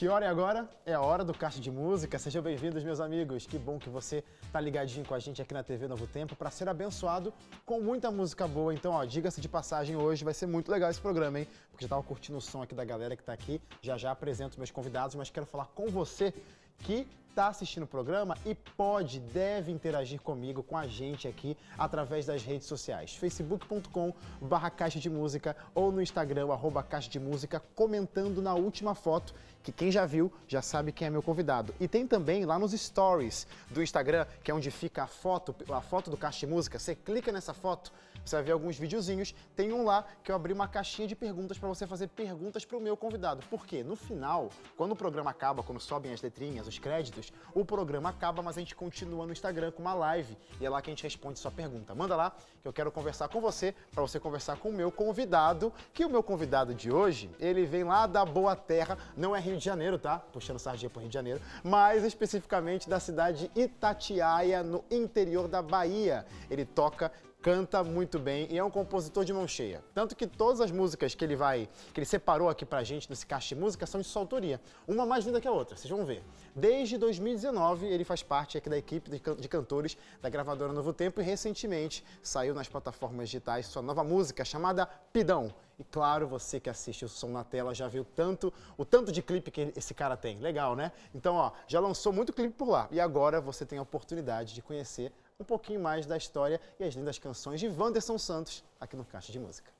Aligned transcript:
Que 0.00 0.08
hora 0.08 0.24
é 0.24 0.28
agora? 0.30 0.66
É 0.86 0.94
a 0.94 1.00
hora 1.02 1.22
do 1.22 1.34
Caixa 1.34 1.60
de 1.60 1.70
Música. 1.70 2.18
Sejam 2.18 2.40
bem-vindos, 2.40 2.82
meus 2.82 3.00
amigos. 3.00 3.44
Que 3.44 3.58
bom 3.58 3.78
que 3.78 3.90
você 3.90 4.24
tá 4.50 4.58
ligadinho 4.58 5.04
com 5.04 5.12
a 5.12 5.18
gente 5.18 5.42
aqui 5.42 5.52
na 5.52 5.62
TV 5.62 5.86
Novo 5.86 6.06
Tempo 6.06 6.34
para 6.34 6.50
ser 6.50 6.70
abençoado 6.70 7.34
com 7.66 7.82
muita 7.82 8.10
música 8.10 8.48
boa. 8.48 8.72
Então, 8.72 8.92
ó, 8.92 9.04
diga-se 9.04 9.42
de 9.42 9.46
passagem, 9.46 9.96
hoje 9.96 10.24
vai 10.24 10.32
ser 10.32 10.46
muito 10.46 10.72
legal 10.72 10.88
esse 10.88 10.98
programa, 10.98 11.40
hein? 11.40 11.46
Porque 11.70 11.84
já 11.84 11.90
tava 11.90 12.02
curtindo 12.02 12.38
o 12.38 12.40
som 12.40 12.62
aqui 12.62 12.74
da 12.74 12.82
galera 12.82 13.14
que 13.14 13.22
tá 13.22 13.34
aqui. 13.34 13.60
Já 13.82 13.98
já 13.98 14.10
apresento 14.10 14.56
meus 14.56 14.70
convidados, 14.70 15.14
mas 15.16 15.28
quero 15.28 15.44
falar 15.44 15.66
com 15.66 15.88
você 15.88 16.32
que 16.78 17.06
está 17.30 17.48
assistindo 17.48 17.84
o 17.84 17.86
programa 17.86 18.36
e 18.44 18.54
pode, 18.54 19.20
deve 19.20 19.72
interagir 19.72 20.20
comigo, 20.20 20.62
com 20.62 20.76
a 20.76 20.86
gente 20.86 21.26
aqui, 21.26 21.56
através 21.78 22.26
das 22.26 22.42
redes 22.42 22.66
sociais. 22.66 23.14
facebook.com 23.14 24.12
barra 24.40 24.68
Caixa 24.68 24.98
de 24.98 25.08
Música 25.08 25.56
ou 25.74 25.90
no 25.90 26.02
Instagram, 26.02 26.52
arroba 26.52 26.82
Caixa 26.82 27.08
de 27.08 27.20
Música, 27.20 27.62
comentando 27.74 28.42
na 28.42 28.54
última 28.54 28.94
foto, 28.94 29.32
que 29.62 29.70
quem 29.70 29.90
já 29.90 30.06
viu 30.06 30.32
já 30.48 30.60
sabe 30.60 30.92
quem 30.92 31.06
é 31.06 31.10
meu 31.10 31.22
convidado. 31.22 31.74
E 31.78 31.86
tem 31.86 32.06
também 32.06 32.44
lá 32.44 32.58
nos 32.58 32.72
stories 32.72 33.46
do 33.70 33.82
Instagram, 33.82 34.26
que 34.42 34.50
é 34.50 34.54
onde 34.54 34.70
fica 34.70 35.04
a 35.04 35.06
foto, 35.06 35.54
a 35.72 35.80
foto 35.80 36.10
do 36.10 36.16
Caixa 36.16 36.40
de 36.40 36.46
Música. 36.46 36.78
Você 36.78 36.94
clica 36.94 37.30
nessa 37.30 37.54
foto, 37.54 37.92
você 38.24 38.36
vai 38.36 38.44
ver 38.44 38.52
alguns 38.52 38.78
videozinhos. 38.78 39.34
Tem 39.54 39.72
um 39.72 39.84
lá 39.84 40.06
que 40.24 40.32
eu 40.32 40.36
abri 40.36 40.52
uma 40.52 40.68
caixinha 40.68 41.06
de 41.06 41.14
perguntas 41.14 41.58
para 41.58 41.68
você 41.68 41.86
fazer 41.86 42.08
perguntas 42.08 42.64
para 42.64 42.76
o 42.76 42.80
meu 42.80 42.96
convidado. 42.96 43.42
Porque 43.50 43.82
no 43.84 43.96
final, 43.96 44.50
quando 44.76 44.92
o 44.92 44.96
programa 44.96 45.30
acaba, 45.30 45.62
quando 45.62 45.80
sobem 45.80 46.12
as 46.12 46.22
letrinhas, 46.22 46.66
os 46.66 46.78
créditos, 46.78 47.19
o 47.54 47.64
programa 47.64 48.08
acaba, 48.08 48.42
mas 48.42 48.56
a 48.56 48.60
gente 48.60 48.74
continua 48.74 49.26
no 49.26 49.32
Instagram 49.32 49.70
com 49.72 49.82
uma 49.82 49.94
live 49.94 50.36
e 50.60 50.66
é 50.66 50.70
lá 50.70 50.80
que 50.80 50.90
a 50.90 50.92
gente 50.92 51.02
responde 51.02 51.38
sua 51.38 51.50
pergunta. 51.50 51.94
Manda 51.94 52.16
lá 52.16 52.34
que 52.62 52.68
eu 52.68 52.72
quero 52.72 52.90
conversar 52.90 53.28
com 53.28 53.40
você, 53.40 53.74
para 53.92 54.02
você 54.02 54.20
conversar 54.20 54.56
com 54.56 54.68
o 54.70 54.72
meu 54.72 54.90
convidado, 54.90 55.72
que 55.92 56.04
o 56.04 56.10
meu 56.10 56.22
convidado 56.22 56.74
de 56.74 56.90
hoje, 56.90 57.30
ele 57.38 57.64
vem 57.64 57.84
lá 57.84 58.06
da 58.06 58.24
Boa 58.24 58.54
Terra, 58.54 58.98
não 59.16 59.34
é 59.34 59.40
Rio 59.40 59.56
de 59.56 59.64
Janeiro, 59.64 59.98
tá? 59.98 60.18
Puxando 60.18 60.58
sardinha 60.58 60.90
pro 60.90 61.00
Rio 61.00 61.08
de 61.08 61.14
Janeiro, 61.14 61.40
mas 61.62 62.04
especificamente 62.04 62.88
da 62.88 63.00
cidade 63.00 63.48
de 63.54 63.60
Itatiaia, 63.60 64.62
no 64.62 64.84
interior 64.90 65.48
da 65.48 65.62
Bahia. 65.62 66.26
Ele 66.50 66.64
toca 66.64 67.12
canta 67.42 67.82
muito 67.82 68.18
bem 68.18 68.46
e 68.50 68.58
é 68.58 68.64
um 68.64 68.70
compositor 68.70 69.24
de 69.24 69.32
mão 69.32 69.48
cheia. 69.48 69.82
Tanto 69.94 70.14
que 70.14 70.26
todas 70.26 70.60
as 70.60 70.70
músicas 70.70 71.14
que 71.14 71.24
ele 71.24 71.36
vai, 71.36 71.68
que 71.92 72.00
ele 72.00 72.06
separou 72.06 72.48
aqui 72.48 72.66
pra 72.66 72.84
gente 72.84 73.08
nesse 73.08 73.26
caixa 73.26 73.54
de 73.54 73.60
música 73.60 73.86
são 73.86 74.00
de 74.00 74.06
sua 74.06 74.22
autoria. 74.22 74.60
Uma 74.86 75.06
mais 75.06 75.24
linda 75.24 75.40
que 75.40 75.48
a 75.48 75.52
outra, 75.52 75.76
vocês 75.76 75.90
vão 75.90 76.04
ver. 76.04 76.22
Desde 76.54 76.98
2019 76.98 77.86
ele 77.86 78.04
faz 78.04 78.22
parte 78.22 78.58
aqui 78.58 78.68
da 78.68 78.76
equipe 78.76 79.10
de 79.10 79.48
cantores 79.48 79.96
da 80.20 80.28
gravadora 80.28 80.72
Novo 80.72 80.92
Tempo 80.92 81.20
e 81.20 81.24
recentemente 81.24 82.04
saiu 82.22 82.54
nas 82.54 82.68
plataformas 82.68 83.28
digitais 83.28 83.66
sua 83.66 83.82
nova 83.82 84.04
música 84.04 84.44
chamada 84.44 84.86
Pidão. 85.12 85.54
E 85.78 85.84
claro, 85.84 86.28
você 86.28 86.60
que 86.60 86.68
assiste 86.68 87.06
o 87.06 87.08
som 87.08 87.28
na 87.28 87.42
tela 87.42 87.74
já 87.74 87.88
viu 87.88 88.04
tanto, 88.04 88.52
o 88.76 88.84
tanto 88.84 89.10
de 89.10 89.22
clipe 89.22 89.50
que 89.50 89.72
esse 89.74 89.94
cara 89.94 90.14
tem. 90.14 90.38
Legal, 90.38 90.76
né? 90.76 90.92
Então, 91.14 91.36
ó, 91.36 91.52
já 91.66 91.80
lançou 91.80 92.12
muito 92.12 92.34
clipe 92.34 92.52
por 92.52 92.68
lá. 92.68 92.86
E 92.90 93.00
agora 93.00 93.40
você 93.40 93.64
tem 93.64 93.78
a 93.78 93.82
oportunidade 93.82 94.52
de 94.52 94.60
conhecer 94.60 95.10
um 95.40 95.44
pouquinho 95.44 95.80
mais 95.80 96.04
da 96.04 96.16
história 96.16 96.60
e 96.78 96.84
as 96.84 96.94
lindas 96.94 97.18
canções 97.18 97.58
de 97.58 97.66
Wanderson 97.66 98.18
Santos 98.18 98.62
aqui 98.78 98.94
no 98.94 99.04
Caixa 99.04 99.32
de 99.32 99.40
Música. 99.40 99.70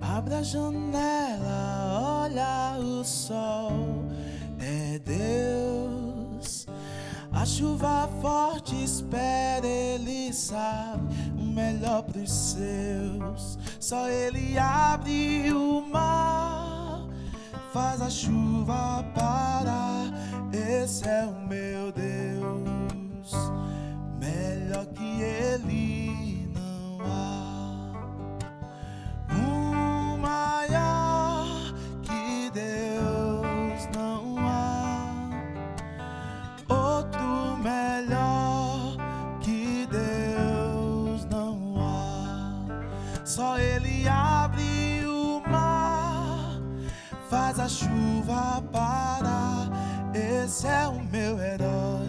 Abra 0.00 0.38
a 0.38 0.42
janela, 0.42 2.24
olha 2.24 2.78
o 2.78 3.04
sol, 3.04 3.72
é 4.58 4.98
Deus. 4.98 5.69
A 7.40 7.46
chuva 7.46 8.06
forte 8.20 8.84
espera, 8.84 9.66
ele 9.66 10.30
sabe 10.30 11.02
o 11.38 11.42
melhor 11.42 12.02
pros 12.02 12.30
seus. 12.30 13.58
Só 13.80 14.06
ele 14.10 14.58
abre 14.58 15.50
o 15.50 15.80
mar, 15.80 17.08
faz 17.72 18.02
a 18.02 18.10
chuva 18.10 19.02
parar. 19.14 20.12
Esse 20.52 21.08
é 21.08 21.24
o 21.24 21.48
meu 21.48 21.90
Deus, 21.92 23.32
melhor 24.18 24.84
que 24.88 25.22
ele 25.22 25.89
chuva 47.70 48.62
parar. 48.72 49.70
Esse 50.12 50.66
é 50.66 50.88
o 50.88 51.00
meu 51.04 51.38
herói, 51.40 51.99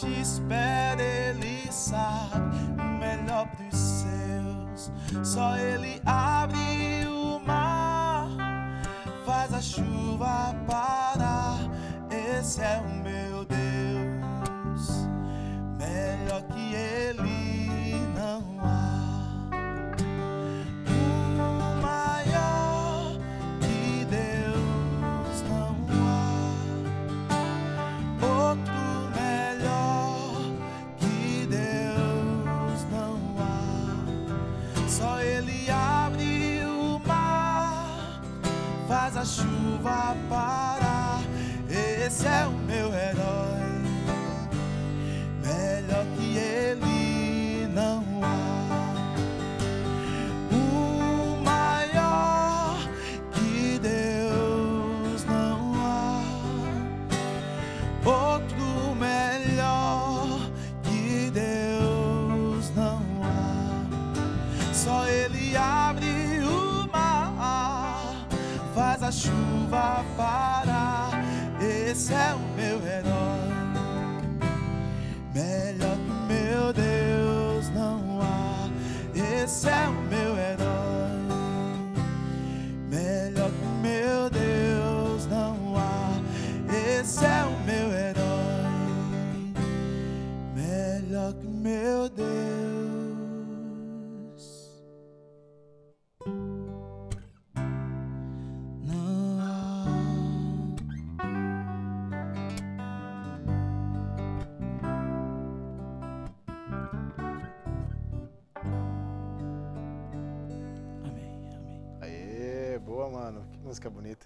forte 0.00 0.20
espera, 0.20 1.02
Ele 1.02 1.70
sabe 1.70 2.56
o 2.78 2.98
melhor 2.98 3.46
pros 3.48 3.76
seus. 3.76 4.92
Só 5.22 5.49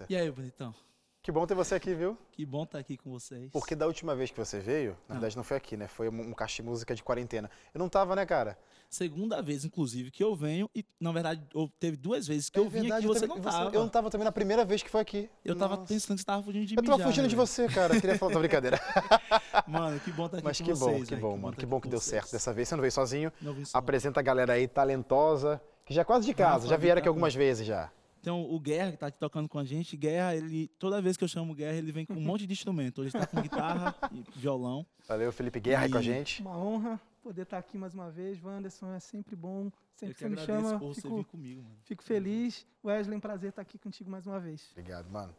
bonita. 0.05 0.13
E 0.13 0.15
aí, 0.15 0.31
bonitão? 0.31 0.73
Que 1.21 1.31
bom 1.31 1.47
ter 1.47 1.55
você 1.55 1.73
aqui, 1.73 1.95
viu? 1.95 2.15
Que 2.31 2.45
bom 2.45 2.63
estar 2.65 2.77
aqui 2.77 2.97
com 2.97 3.09
vocês. 3.09 3.49
Porque 3.51 3.73
da 3.75 3.87
última 3.87 4.15
vez 4.15 4.29
que 4.29 4.37
você 4.37 4.59
veio, 4.59 4.91
na 5.09 5.15
Ah. 5.15 5.19
verdade 5.19 5.35
não 5.35 5.43
foi 5.43 5.57
aqui, 5.57 5.75
né? 5.75 5.87
Foi 5.87 6.07
um 6.07 6.33
caixa 6.33 6.61
de 6.61 6.69
música 6.69 6.93
de 6.93 7.01
quarentena. 7.01 7.49
Eu 7.73 7.79
não 7.79 7.89
tava, 7.89 8.15
né, 8.15 8.23
cara? 8.27 8.55
Segunda 8.91 9.41
vez, 9.41 9.65
inclusive, 9.65 10.11
que 10.11 10.23
eu 10.23 10.35
venho 10.35 10.69
e, 10.75 10.85
na 11.01 11.11
verdade, 11.11 11.41
eu- 11.55 11.67
teve 11.79 11.97
duas 11.97 12.27
vezes 12.27 12.47
que 12.47 12.59
eu 12.59 12.69
vim 12.69 12.91
aqui 12.91 13.01
e 13.01 13.07
eu 13.07 13.11
você 13.13 13.21
também- 13.21 13.37
não 13.37 13.43
tava. 13.51 13.75
Eu 13.75 13.81
não 13.81 13.89
tava 13.89 14.09
também 14.11 14.23
na 14.25 14.31
primeira 14.31 14.63
vez 14.63 14.83
que 14.83 14.89
foi 14.89 15.01
aqui. 15.01 15.27
Eu 15.43 15.55
tava 15.55 15.77
Nossa. 15.77 15.87
pensando 15.91 16.15
que 16.15 16.21
você 16.21 16.25
tava 16.27 16.43
fugindo 16.43 16.65
de 16.67 16.75
Eu 16.75 16.81
mim 16.83 16.87
tava 16.89 16.99
já, 16.99 17.05
fugindo 17.07 17.23
né, 17.23 17.29
de 17.29 17.35
você, 17.35 17.67
cara. 17.69 17.99
Queria 17.99 18.19
falar 18.19 18.33
da 18.33 18.39
brincadeira. 18.39 18.79
Mano, 19.67 19.99
que 19.99 20.11
bom 20.11 20.27
estar 20.27 20.37
aqui 20.37 20.45
Mas 20.45 20.57
com 20.59 20.63
que 20.63 20.73
bom, 20.73 20.77
vocês. 20.77 21.03
que 21.09 21.15
velho, 21.15 21.21
bom, 21.21 21.37
mano. 21.37 21.53
tá 21.55 21.59
Que 21.59 21.65
bom 21.65 21.81
que 21.81 21.89
deu 21.89 21.99
vocês. 21.99 22.11
certo 22.21 22.31
dessa 22.33 22.53
vez. 22.53 22.67
Você 22.69 22.75
não 22.75 22.81
veio 22.81 22.91
sozinho. 22.91 23.33
Não 23.41 23.51
vi 23.51 23.63
isso, 23.63 23.71
não. 23.73 23.79
Apresenta 23.79 24.19
a 24.19 24.23
galera 24.23 24.53
aí 24.53 24.67
talentosa, 24.67 25.59
que 25.83 25.91
já 25.93 26.01
é 26.01 26.05
quase 26.05 26.27
de 26.27 26.35
casa, 26.35 26.53
Rafa, 26.57 26.67
já 26.67 26.77
vieram 26.77 26.99
aqui 26.99 27.07
algumas 27.07 27.33
vezes 27.33 27.65
já. 27.65 27.91
Então, 28.25 28.41
o 28.41 28.59
Guerra, 28.59 28.89
que 28.91 28.97
tá 28.97 29.05
aqui 29.05 29.19
tocando 29.19 29.47
com 29.47 29.59
a 29.59 29.63
gente, 29.63 29.95
Guerra, 29.95 30.35
ele, 30.35 30.67
toda 30.79 30.99
vez 30.99 31.15
que 31.15 31.23
eu 31.23 31.27
chamo 31.27 31.51
o 31.53 31.55
Guerra, 31.55 31.77
ele 31.77 31.91
vem 31.91 32.07
com 32.07 32.15
um 32.15 32.19
monte 32.19 32.47
de 32.47 32.53
instrumento. 32.53 33.01
Hoje 33.03 33.11
ele 33.15 33.23
tá 33.23 33.27
com 33.27 33.39
guitarra 33.39 33.93
e 34.11 34.23
violão. 34.39 34.83
Valeu, 35.07 35.31
Felipe 35.31 35.59
Guerra 35.59 35.83
aí 35.83 35.91
com 35.91 35.97
a 35.99 36.01
E- 36.01 36.03
gente. 36.03 36.41
Uma 36.41 36.57
honra 36.57 36.99
poder 37.21 37.43
estar 37.43 37.59
aqui 37.59 37.77
mais 37.77 37.93
uma 37.93 38.09
vez. 38.09 38.43
Wanderson, 38.43 38.91
é 38.95 38.99
sempre 38.99 39.35
bom. 39.35 39.71
Sempre 39.95 40.15
que 40.15 40.23
que 40.23 40.27
você 40.27 40.29
me 40.35 40.41
agradeço 40.41 40.67
chama, 40.69 40.79
por 40.79 40.95
você 40.95 41.01
fico, 41.01 41.17
vir 41.17 41.25
comigo, 41.25 41.61
mano. 41.61 41.75
fico 41.83 42.03
feliz. 42.03 42.65
Wesley, 42.83 43.15
um 43.15 43.19
prazer 43.19 43.49
estar 43.51 43.61
aqui 43.61 43.77
contigo 43.77 44.09
mais 44.09 44.25
uma 44.25 44.39
vez. 44.39 44.69
Obrigado, 44.71 45.07
mano. 45.11 45.31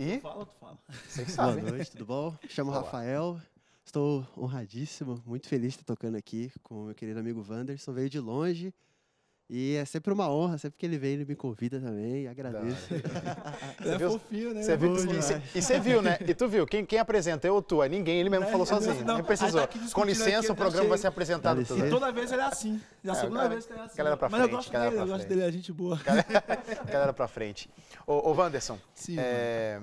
E, 0.00 0.18
Fala, 0.18 0.44
tu 0.44 0.54
fala. 0.58 0.78
você 1.08 1.24
que 1.24 1.32
Boa 1.36 1.54
noite, 1.54 1.90
tudo 1.92 2.06
bom? 2.06 2.36
Chamo 2.50 2.72
Olá. 2.72 2.80
Rafael. 2.80 3.40
Estou 3.84 4.26
honradíssimo, 4.36 5.22
muito 5.24 5.46
feliz 5.48 5.74
de 5.74 5.80
estar 5.80 5.94
tocando 5.94 6.16
aqui 6.16 6.50
com 6.60 6.74
o 6.82 6.84
meu 6.86 6.94
querido 6.96 7.20
amigo 7.20 7.46
Wanderson. 7.48 7.92
Veio 7.92 8.10
de 8.10 8.18
longe 8.18 8.74
e 9.54 9.76
é 9.76 9.84
sempre 9.84 10.10
uma 10.14 10.30
honra, 10.30 10.56
sempre 10.56 10.78
que 10.78 10.86
ele 10.86 10.96
vem, 10.96 11.12
ele 11.12 11.24
me 11.26 11.36
convida 11.36 11.78
também. 11.78 12.26
Agradeço. 12.26 12.88
Você 13.78 13.88
é 13.90 13.98
viu- 13.98 14.10
fofinho, 14.12 14.54
né? 14.54 14.62
Você 14.62 14.76
viu, 14.78 14.96
e 14.96 15.00
você- 15.22 15.42
e 15.54 15.60
viu, 15.80 16.00
né? 16.00 16.16
E 16.26 16.34
tu 16.34 16.48
viu, 16.48 16.66
quem, 16.66 16.86
quem 16.86 16.98
apresenta, 16.98 17.46
eu 17.46 17.54
ou 17.56 17.60
tu? 17.62 17.82
É 17.82 17.88
ninguém, 17.88 18.18
ele 18.18 18.30
mesmo 18.30 18.46
Né? 18.46 18.50
falou 18.50 18.66
Ele 18.66 18.74
mesmo- 18.74 18.86
sozinho, 18.92 19.06
não, 19.06 19.14
nem 19.16 19.24
precisou. 19.24 19.66
tá 19.66 19.78
Com 19.92 20.04
licença, 20.04 20.38
aqui, 20.38 20.46
o 20.48 20.52
eu 20.52 20.56
programa 20.56 20.78
achei- 20.80 20.88
vai 20.88 20.98
ser 20.98 21.06
apresentado 21.08 21.58
tudo. 21.64 21.74
licença. 21.74 21.90
Toda 21.90 22.10
vez 22.12 22.32
ele 22.32 22.40
é 22.40 22.44
assim. 22.46 22.80
Já 23.04 23.12
a 23.12 23.14
É, 23.16 23.18
segunda 23.20 23.36
galera- 23.36 23.54
vez 23.54 23.66
que 23.66 23.72
ele 23.72 23.80
é 23.80 23.84
assim. 23.84 23.96
galera 23.98 24.16
pra 24.16 24.28
Mas 24.30 24.40
eu 24.40 24.46
frente, 24.46 24.56
gosto 24.56 24.72
galera 24.72 24.90
dele, 24.90 25.02
pra 25.02 25.12
eu 25.12 25.16
gosto 25.18 25.28
dele, 25.28 25.42
é 25.42 25.52
gente 25.52 25.72
boa. 25.72 26.00
Galera 26.90 27.12
pra 27.12 27.28
frente. 27.28 27.68
Ô, 28.06 28.30
ô 28.30 28.34
Wanderson, 28.34 28.78
Sim. 28.94 29.16
é, 29.18 29.80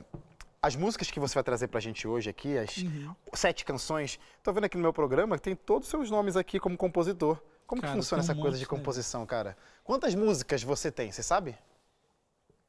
as 0.62 0.76
músicas 0.76 1.12
que 1.12 1.20
você 1.20 1.36
vai 1.36 1.44
trazer 1.44 1.68
pra 1.68 1.80
gente 1.80 2.08
hoje 2.08 2.30
aqui, 2.30 2.58
as 2.58 2.78
Uhum. 2.78 3.14
sete 3.34 3.64
canções, 3.64 4.20
tô 4.44 4.52
vendo 4.52 4.64
aqui 4.66 4.78
no 4.78 4.82
meu 4.84 4.94
programa 4.94 5.38
que 5.38 5.44
tem 5.44 5.56
todos 5.56 5.88
os 5.88 5.92
seus 5.92 6.10
nomes 6.10 6.36
aqui 6.36 6.60
como 6.60 6.76
compositor. 6.76 7.38
Como 7.70 7.84
Cara, 7.84 7.94
que 7.94 8.00
funciona 8.00 8.24
essa 8.24 8.34
um 8.34 8.42
coisa 8.42 8.58
de 8.58 8.66
composição, 8.66 9.24
cara? 9.28 9.56
Quantas 9.84 10.16
músicas 10.16 10.64
você 10.64 10.92
tem, 10.92 11.12
você 11.12 11.22
sabe? 11.22 11.56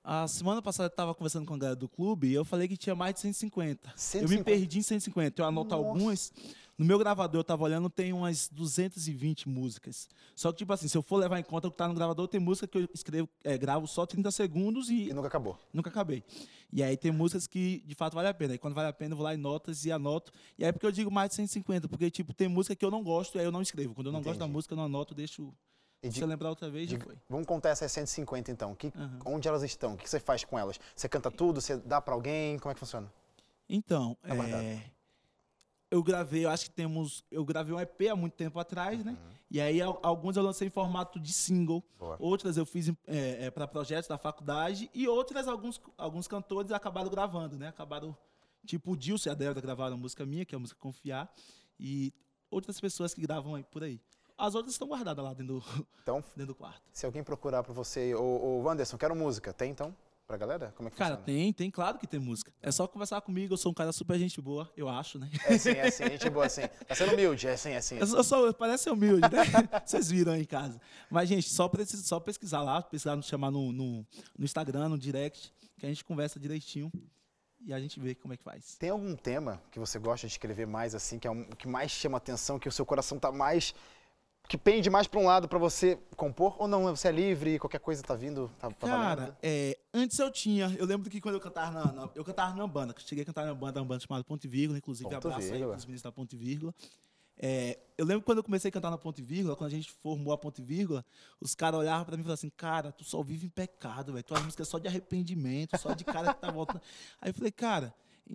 A 0.04 0.28
semana 0.28 0.60
passada 0.60 0.88
eu 0.88 0.94
tava 0.94 1.14
conversando 1.14 1.46
com 1.46 1.54
a 1.54 1.56
galera 1.56 1.74
do 1.74 1.88
clube 1.88 2.28
e 2.28 2.34
eu 2.34 2.44
falei 2.44 2.68
que 2.68 2.76
tinha 2.76 2.94
mais 2.94 3.14
de 3.14 3.20
150. 3.20 3.88
Eu 3.88 3.92
150? 3.96 4.38
me 4.38 4.44
perdi 4.44 4.78
em 4.80 4.82
150. 4.82 5.40
Eu 5.40 5.46
anoto 5.46 5.70
Nossa. 5.70 5.88
algumas. 5.88 6.32
No 6.80 6.86
meu 6.86 6.98
gravador, 6.98 7.40
eu 7.40 7.44
tava 7.44 7.62
olhando, 7.64 7.90
tem 7.90 8.10
umas 8.10 8.48
220 8.48 9.46
músicas. 9.50 10.08
Só 10.34 10.50
que, 10.50 10.56
tipo 10.58 10.72
assim, 10.72 10.88
se 10.88 10.96
eu 10.96 11.02
for 11.02 11.18
levar 11.18 11.38
em 11.38 11.42
conta 11.42 11.68
o 11.68 11.70
que 11.70 11.76
tá 11.76 11.86
no 11.86 11.92
gravador, 11.92 12.26
tem 12.26 12.40
música 12.40 12.66
que 12.66 12.78
eu 12.78 12.88
escrevo, 12.94 13.28
é, 13.44 13.58
gravo 13.58 13.86
só 13.86 14.06
30 14.06 14.30
segundos 14.30 14.88
e, 14.88 15.10
E 15.10 15.12
nunca 15.12 15.28
acabou. 15.28 15.58
nunca 15.74 15.90
acabei. 15.90 16.24
E 16.72 16.82
aí 16.82 16.96
tem 16.96 17.12
músicas 17.12 17.46
que, 17.46 17.82
de 17.84 17.94
fato, 17.94 18.14
vale 18.14 18.28
a 18.28 18.32
pena. 18.32 18.54
E 18.54 18.58
quando 18.58 18.72
vale 18.72 18.88
a 18.88 18.94
pena, 18.94 19.12
eu 19.12 19.16
vou 19.18 19.24
lá 19.24 19.34
em 19.34 19.36
notas 19.36 19.84
e 19.84 19.92
anoto. 19.92 20.32
E 20.58 20.64
aí 20.64 20.72
porque 20.72 20.86
eu 20.86 20.90
digo 20.90 21.10
mais 21.10 21.28
de 21.28 21.34
150, 21.36 21.86
porque, 21.86 22.10
tipo, 22.10 22.32
tem 22.32 22.48
música 22.48 22.74
que 22.74 22.82
eu 22.82 22.90
não 22.90 23.02
gosto, 23.04 23.38
aí 23.38 23.44
eu 23.44 23.52
não 23.52 23.60
escrevo. 23.60 23.94
Quando 23.94 24.06
eu 24.06 24.12
não 24.14 24.22
gosto 24.22 24.38
da 24.38 24.46
Entendi. 24.46 24.54
música, 24.56 24.72
eu 24.72 24.76
não 24.78 24.84
anoto, 24.84 25.14
deixo... 25.14 25.52
E 26.02 26.06
Se 26.08 26.14
de- 26.14 26.22
eu 26.22 26.28
lembrar 26.28 26.48
outra 26.48 26.70
vez, 26.70 26.88
já 26.88 26.96
de- 26.96 27.04
foi. 27.04 27.14
vamos 27.28 27.46
contar 27.46 27.68
essas 27.68 27.92
150 27.92 28.50
então. 28.50 28.74
Que, 28.74 28.90
Aham. 28.96 29.18
Onde 29.26 29.46
elas 29.46 29.62
estão? 29.62 29.92
O 29.92 29.96
que 29.98 30.08
você 30.08 30.18
faz 30.18 30.44
com 30.44 30.58
elas? 30.58 30.80
Você 30.96 31.10
canta 31.10 31.30
tudo? 31.30 31.60
Você 31.60 31.76
dá 31.76 32.00
pra 32.00 32.14
alguém? 32.14 32.58
Como 32.58 32.70
é 32.70 32.74
que 32.74 32.80
funciona? 32.80 33.12
Então, 33.68 34.16
Tá 34.22 34.34
é, 34.34 34.82
eu 35.90 36.02
gravei, 36.02 36.44
eu 36.44 36.50
acho 36.50 36.66
que 36.66 36.70
temos. 36.70 37.24
Eu 37.30 37.44
gravei 37.44 37.74
um 37.74 37.80
EP 37.80 38.02
há 38.10 38.14
muito 38.16 38.34
tempo 38.34 38.58
atrás, 38.58 39.04
né? 39.04 39.12
Uhum. 39.12 39.30
E 39.50 39.60
aí 39.60 39.82
al- 39.82 39.98
alguns 40.02 40.36
eu 40.36 40.42
lancei 40.42 40.68
em 40.68 40.70
formato 40.70 41.18
de 41.18 41.32
single, 41.32 41.82
Boa. 41.98 42.16
outras 42.20 42.56
eu 42.56 42.64
fiz 42.64 42.92
para 43.54 43.66
projetos 43.66 44.08
da 44.08 44.16
faculdade 44.16 44.88
e 44.94 45.08
outras 45.08 45.48
alguns, 45.48 45.80
alguns 45.98 46.28
cantores 46.28 46.70
acabaram 46.70 47.10
gravando, 47.10 47.56
né? 47.58 47.68
Acabaram. 47.68 48.16
Tipo 48.66 48.92
o 48.92 48.96
Dilson 48.96 49.30
e 49.30 49.32
a 49.32 49.34
Débora 49.34 49.60
gravaram 49.60 49.94
a 49.94 49.98
música 49.98 50.24
minha, 50.26 50.44
que 50.44 50.54
é 50.54 50.56
a 50.56 50.58
música 50.58 50.78
Confiar, 50.78 51.32
e 51.78 52.12
outras 52.50 52.78
pessoas 52.78 53.14
que 53.14 53.20
gravam 53.22 53.54
aí 53.54 53.64
por 53.64 53.82
aí. 53.82 53.98
As 54.36 54.54
outras 54.54 54.74
estão 54.74 54.86
guardadas 54.88 55.24
lá 55.24 55.32
dentro 55.34 55.54
do, 55.60 55.84
Então, 56.02 56.22
dentro 56.36 56.48
do 56.52 56.54
quarto. 56.54 56.82
se 56.92 57.04
alguém 57.06 57.22
procurar 57.24 57.62
pra 57.62 57.72
você, 57.72 58.14
ô, 58.14 58.22
ô 58.22 58.62
Wanderson, 58.62 58.96
quero 58.98 59.16
música. 59.16 59.52
Tem 59.52 59.70
então? 59.70 59.94
Pra 60.30 60.36
galera? 60.36 60.72
Como 60.76 60.86
é 60.86 60.92
que 60.92 60.96
Cara, 60.96 61.16
funciona? 61.16 61.26
tem, 61.26 61.52
tem, 61.52 61.70
claro 61.72 61.98
que 61.98 62.06
tem 62.06 62.20
música. 62.20 62.52
É 62.62 62.70
só 62.70 62.86
conversar 62.86 63.20
comigo, 63.20 63.52
eu 63.52 63.56
sou 63.56 63.72
um 63.72 63.74
cara 63.74 63.90
super 63.90 64.16
gente 64.16 64.40
boa, 64.40 64.70
eu 64.76 64.88
acho, 64.88 65.18
né? 65.18 65.28
É 65.44 65.58
sim, 65.58 65.70
é 65.70 65.90
sim, 65.90 66.04
gente 66.04 66.30
boa 66.30 66.46
assim. 66.46 66.60
Tá 66.86 66.94
sendo 66.94 67.14
humilde, 67.14 67.48
é 67.48 67.56
sim, 67.56 67.70
é 67.70 67.80
sim. 67.80 67.96
Eu 67.98 68.06
sim. 68.06 68.10
sou, 68.12 68.18
eu 68.20 68.24
sou- 68.24 68.54
parece 68.54 68.84
ser 68.84 68.90
humilde, 68.92 69.22
né? 69.22 69.28
Vocês 69.84 70.08
viram 70.08 70.32
aí 70.34 70.42
em 70.42 70.44
casa. 70.44 70.80
Mas, 71.10 71.28
gente, 71.28 71.50
só, 71.50 71.66
precisa, 71.68 72.04
só 72.04 72.20
pesquisar 72.20 72.62
lá, 72.62 72.80
pesquisar, 72.80 73.16
nos 73.16 73.26
chamar 73.26 73.50
no, 73.50 73.72
no, 73.72 74.06
no 74.38 74.44
Instagram, 74.44 74.88
no 74.90 74.96
direct, 74.96 75.52
que 75.76 75.84
a 75.84 75.88
gente 75.88 76.04
conversa 76.04 76.38
direitinho 76.38 76.92
e 77.66 77.72
a 77.74 77.80
gente 77.80 77.98
vê 77.98 78.14
como 78.14 78.32
é 78.32 78.36
que 78.36 78.44
faz. 78.44 78.76
Tem 78.78 78.90
algum 78.90 79.16
tema 79.16 79.60
que 79.72 79.80
você 79.80 79.98
gosta 79.98 80.28
de 80.28 80.32
escrever 80.32 80.64
mais 80.64 80.94
assim, 80.94 81.18
que 81.18 81.26
é 81.26 81.30
um, 81.32 81.42
que 81.42 81.66
mais 81.66 81.90
chama 81.90 82.18
atenção, 82.18 82.56
que 82.56 82.68
o 82.68 82.72
seu 82.72 82.86
coração 82.86 83.18
tá 83.18 83.32
mais 83.32 83.74
que 84.50 84.58
pende 84.58 84.90
mais 84.90 85.06
pra 85.06 85.20
um 85.20 85.26
lado 85.26 85.46
pra 85.48 85.60
você 85.60 85.96
compor 86.16 86.56
ou 86.60 86.66
não? 86.66 86.82
Você 86.94 87.06
é 87.06 87.12
livre, 87.12 87.56
qualquer 87.60 87.78
coisa 87.78 88.02
tá 88.02 88.16
vindo, 88.16 88.50
tá, 88.58 88.68
tá 88.68 88.88
Cara, 88.88 89.38
é, 89.40 89.78
antes 89.94 90.18
eu 90.18 90.28
tinha, 90.28 90.74
eu 90.76 90.84
lembro 90.84 91.08
que 91.08 91.20
quando 91.20 91.36
eu 91.36 91.40
cantava 91.40 91.84
na, 91.84 91.92
na- 91.92 92.10
eu 92.16 92.24
cantava 92.24 92.56
numa 92.56 92.66
banda, 92.66 92.92
cheguei 92.98 93.22
a 93.22 93.24
cantar 93.24 93.46
numa 93.46 93.54
banda, 93.54 93.80
uma 93.80 93.86
banda 93.86 94.00
chamada 94.00 94.24
Ponto 94.24 94.44
e 94.44 94.48
Vírgula, 94.48 94.76
inclusive 94.76 95.08
Ponto 95.08 95.28
abraço 95.28 95.44
aí 95.46 95.52
Vírgula. 95.52 95.72
pros 95.74 95.84
meninos 95.84 96.02
da 96.02 96.10
Ponto 96.10 96.34
e 96.34 96.36
Vírgula. 96.36 96.74
É, 97.42 97.78
eu 97.96 98.04
lembro 98.04 98.24
quando 98.24 98.38
eu 98.38 98.44
comecei 98.44 98.68
a 98.70 98.72
cantar 98.72 98.90
na 98.90 98.98
Ponto 98.98 99.20
e 99.20 99.22
Vírgula, 99.22 99.54
quando 99.54 99.68
a 99.68 99.74
gente 99.74 99.92
formou 100.02 100.32
a 100.32 100.36
Ponto 100.36 100.60
e 100.60 100.64
Vírgula, 100.64 101.04
os 101.40 101.54
caras 101.54 101.78
olhavam 101.78 102.04
pra 102.04 102.16
mim 102.16 102.22
e 102.22 102.24
falavam 102.24 102.34
assim, 102.34 102.50
cara, 102.50 102.90
tu 102.90 103.04
só 103.04 103.22
vive 103.22 103.46
em 103.46 103.50
pecado, 103.50 104.12
velho, 104.12 104.24
tua 104.24 104.40
música 104.40 104.64
é 104.64 104.66
só 104.66 104.78
de 104.80 104.88
arrependimento, 104.88 105.78
só 105.78 105.94
de 105.94 106.04
cara 106.04 106.34
que 106.34 106.40
tá 106.40 106.50
voltando. 106.50 106.82
Aí 107.22 107.30
eu 107.30 107.34
falei, 107.34 107.52
cara, 107.52 107.94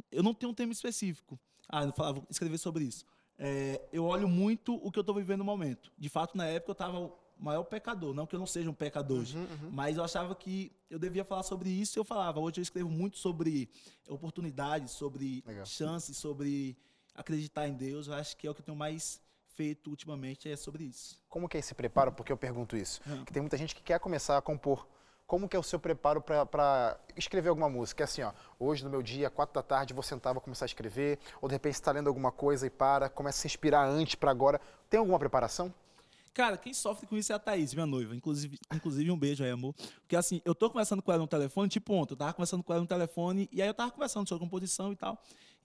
eu 0.10 0.24
não 0.24 0.34
tenho 0.34 0.52
um 0.52 0.56
tema 0.56 0.72
específico. 0.72 1.38
Ah, 1.68 1.84
eu 1.84 1.92
falava, 1.92 2.20
vou 2.20 2.28
escrever 2.30 2.58
sobre 2.58 2.86
isso. 2.86 3.06
É, 3.38 3.82
eu 3.92 4.06
olho 4.06 4.28
muito 4.28 4.76
o 4.76 4.92
que 4.92 5.00
eu 5.00 5.04
tô 5.04 5.14
vivendo 5.14 5.40
no 5.40 5.46
momento. 5.46 5.92
De 5.98 6.10
fato, 6.10 6.38
na 6.38 6.46
época 6.48 6.72
eu 6.72 6.76
tava 6.76 7.00
o 7.00 7.14
maior 7.38 7.64
pecador, 7.64 8.14
não 8.14 8.26
que 8.26 8.34
eu 8.36 8.40
não 8.40 8.48
seja 8.48 8.70
um 8.70 8.74
pecador 8.74 9.20
hoje, 9.20 9.36
Uhum, 9.38 9.70
mas 9.72 9.98
eu 9.98 10.04
achava 10.04 10.34
que 10.34 10.72
eu 10.90 10.98
devia 10.98 11.26
falar 11.26 11.44
sobre 11.44 11.70
isso 11.70 11.98
e 11.98 12.00
eu 12.00 12.06
falava. 12.06 12.40
Hoje 12.40 12.60
eu 12.60 12.64
escrevo 12.64 12.90
muito 12.90 13.18
sobre 13.18 13.70
oportunidades, 14.08 14.92
sobre 14.92 15.44
Legal. 15.46 15.66
chances, 15.66 16.16
sobre 16.18 16.78
acreditar 17.14 17.68
em 17.68 17.74
Deus. 17.74 18.08
Eu 18.08 18.14
acho 18.14 18.38
que 18.38 18.48
é 18.48 18.52
o 18.52 18.54
que 18.56 18.62
eu 18.62 18.66
tenho 18.66 18.78
mais 18.78 19.22
feito 19.48 19.90
ultimamente, 19.90 20.50
é 20.50 20.56
sobre 20.56 20.84
isso. 20.84 21.22
Como 21.30 21.48
que 21.48 21.58
é 21.58 21.60
esse 21.60 21.74
preparo? 21.74 22.12
Porque 22.12 22.32
eu 22.32 22.38
pergunto 22.38 22.76
isso. 22.76 23.02
Que 23.26 23.34
tem 23.34 23.42
muita 23.42 23.58
gente 23.58 23.74
que 23.76 23.82
quer 23.82 24.00
começar 24.00 24.38
a 24.38 24.42
compor. 24.42 24.88
Como 25.28 25.50
que 25.50 25.56
é 25.56 25.60
o 25.60 25.64
seu 25.64 25.80
preparo 25.80 26.22
pra 26.22 27.00
escrever 27.18 27.50
alguma 27.50 27.68
música? 27.68 28.04
É 28.04 28.06
assim, 28.06 28.22
ó, 28.22 28.32
hoje 28.60 28.84
no 28.84 28.92
meu 28.92 29.02
dia, 29.02 29.28
quatro 29.30 29.56
da 29.56 29.64
tarde, 29.64 29.94
vou 29.94 30.04
sentar, 30.04 30.34
vou 30.34 30.42
começar 30.42 30.66
a 30.66 30.68
escrever, 30.68 31.18
ou 31.42 31.50
de 31.50 31.56
repente 31.56 31.78
você 31.78 31.84
tá 31.84 31.92
lendo 31.92 32.08
alguma 32.08 32.32
coisa 32.32 32.68
e 32.68 32.70
para, 32.70 33.10
começa 33.10 33.40
a 33.40 33.42
se 33.42 33.48
inspirar 33.48 33.88
antes 33.88 34.14
pra 34.14 34.30
agora. 34.30 34.62
Tem 34.88 35.00
alguma 35.00 35.18
preparação? 35.18 35.74
Cara, 36.32 36.58
quem 36.58 36.74
sofre 36.74 37.08
com 37.08 37.16
isso 37.16 37.32
é 37.32 37.36
a 37.36 37.40
Thaís, 37.40 37.74
minha 37.74 37.86
noiva. 37.86 38.14
Inclusive, 38.16 38.60
inclusive 38.72 39.10
um 39.10 39.18
beijo 39.18 39.44
aí, 39.44 39.50
amor. 39.50 39.74
Porque 40.02 40.16
assim, 40.16 40.42
eu 40.46 40.54
tô 40.54 40.70
conversando 40.70 41.02
com 41.02 41.12
ela 41.12 41.22
no 41.22 41.28
telefone, 41.28 41.70
tipo 41.70 41.94
ontem, 41.94 42.14
eu 42.14 42.18
tava 42.18 42.34
conversando 42.34 42.62
com 42.62 42.74
ela 42.74 42.82
no 42.82 42.88
telefone, 42.88 43.50
e 43.52 43.62
aí 43.62 43.68
eu 43.68 43.74
tava 43.74 43.90
conversando 43.90 44.28
sobre 44.28 44.44
composição 44.44 44.92
e 44.92 44.96
tal. 44.96 45.18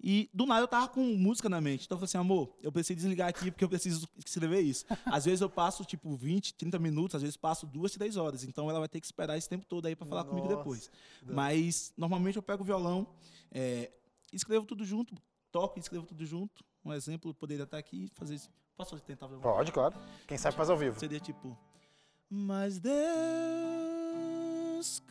E 0.03 0.31
do 0.33 0.47
nada 0.47 0.63
eu 0.63 0.69
tava 0.69 0.89
com 0.89 1.03
música 1.03 1.49
na 1.49 1.61
mente. 1.61 1.85
Então 1.85 1.97
eu 1.97 1.99
falei 2.01 2.07
assim, 2.07 2.19
amor, 2.19 2.57
eu 2.63 2.73
preciso 2.73 2.97
desligar 2.97 3.29
aqui 3.29 3.51
porque 3.51 3.65
eu 3.65 3.69
preciso 3.69 4.09
escrever 4.25 4.61
isso. 4.61 4.87
Às 5.05 5.27
vezes 5.27 5.41
eu 5.41 5.51
passo, 5.51 5.85
tipo, 5.85 6.17
20, 6.17 6.55
30 6.55 6.79
minutos, 6.79 7.15
às 7.15 7.23
vezes 7.23 7.37
passo 7.37 7.67
duas, 7.67 7.93
três 7.93 8.17
horas. 8.17 8.45
Então 8.45 8.71
ela 8.71 8.79
vai 8.79 8.89
ter 8.89 9.01
que 9.01 9.07
esperar 9.07 9.37
esse 9.37 9.49
tempo 9.49 9.67
todo 9.67 9.87
aí 9.87 9.95
pra 9.95 10.07
falar 10.07 10.25
comigo 10.25 10.47
Nossa, 10.47 10.57
depois. 10.57 10.91
Mas 11.23 11.93
normalmente 11.97 12.37
eu 12.37 12.43
pego 12.43 12.63
o 12.63 12.67
violão, 12.67 13.07
é, 13.51 13.91
escrevo 14.33 14.65
tudo 14.65 14.85
junto, 14.85 15.15
toco 15.53 15.79
e 15.79 15.81
escrevo 15.81 16.07
tudo 16.07 16.25
junto. 16.25 16.65
Um 16.85 16.93
exemplo, 16.93 17.31
eu 17.31 17.35
poderia 17.35 17.65
estar 17.65 17.79
aqui 17.79 18.05
e 18.05 18.09
fazer 18.09 18.37
isso. 18.37 18.51
Posso 18.77 18.99
tentar 19.01 19.29
Pode, 19.29 19.73
claro. 19.73 19.95
Quem 20.27 20.39
sabe 20.39 20.57
faz 20.57 20.71
ao 20.71 20.77
vivo. 20.77 20.99
Seria 20.99 21.21
tipo. 21.21 21.57
Mas 22.31 22.79
Deus 22.79 23.70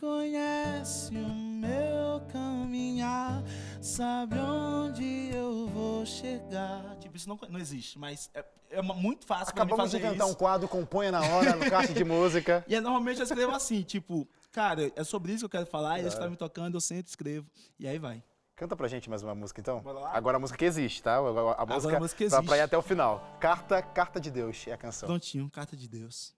conhece 0.00 1.14
o 1.14 1.28
meu 1.34 2.20
caminhar, 2.32 3.42
sabe 3.80 4.36
onde 4.38 5.30
eu 5.34 5.68
vou 5.68 6.04
chegar. 6.06 6.96
Tipo, 6.98 7.16
isso 7.16 7.28
não, 7.28 7.38
não 7.48 7.58
existe, 7.60 7.98
mas 7.98 8.30
é, 8.34 8.44
é 8.70 8.82
muito 8.82 9.26
fácil 9.26 9.54
pra 9.54 9.64
mim 9.64 9.70
Acabamos 9.72 9.90
de 9.90 9.96
fazer 9.98 10.06
inventar 10.08 10.26
isso. 10.26 10.36
um 10.36 10.38
quadro, 10.38 10.68
componha 10.68 11.12
na 11.12 11.20
hora, 11.20 11.56
no 11.56 11.70
caixa 11.70 11.92
de 11.92 12.04
música. 12.04 12.64
E 12.68 12.74
é, 12.74 12.80
normalmente 12.80 13.18
eu 13.18 13.24
escrevo 13.24 13.52
assim, 13.52 13.82
tipo, 13.82 14.28
cara, 14.52 14.90
é 14.96 15.04
sobre 15.04 15.32
isso 15.32 15.40
que 15.40 15.44
eu 15.46 15.50
quero 15.60 15.66
falar, 15.66 15.98
e 15.98 16.02
eles 16.02 16.14
Claro. 16.14 16.24
estão 16.24 16.30
me 16.30 16.36
tocando, 16.36 16.74
eu 16.76 16.80
sento, 16.80 17.06
escrevo, 17.08 17.46
e 17.78 17.86
aí 17.86 17.98
vai. 17.98 18.22
Canta 18.56 18.76
pra 18.76 18.88
gente 18.88 19.08
mais 19.08 19.22
uma 19.22 19.34
música, 19.34 19.58
então. 19.60 19.82
Agora 20.12 20.36
a 20.36 20.40
música 20.40 20.58
que 20.58 20.66
existe, 20.66 21.02
tá? 21.02 21.16
Agora 21.16 21.56
A 21.58 21.64
música, 21.64 21.96
a 21.96 22.00
música 22.00 22.18
que 22.24 22.28
pra- 22.28 22.42
pra 22.42 22.56
ir 22.56 22.58
existe. 22.58 22.64
até 22.64 22.76
o 22.76 22.82
final. 22.82 23.36
Carta, 23.40 23.80
Carta 23.80 24.20
de 24.20 24.30
Deus 24.30 24.66
é 24.66 24.72
a 24.72 24.76
canção. 24.76 25.06
Prontinho, 25.06 25.48
carta 25.48 25.74
de 25.74 25.88
Deus. 25.88 26.34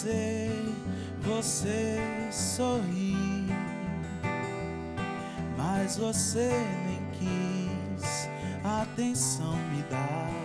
Fazer 0.00 0.50
você 1.20 1.98
sorrir, 2.32 3.46
mas 5.58 5.98
você 5.98 6.50
nem 6.86 7.02
quis 7.12 8.28
atenção 8.64 9.56
me 9.56 9.82
dar. 9.90 10.39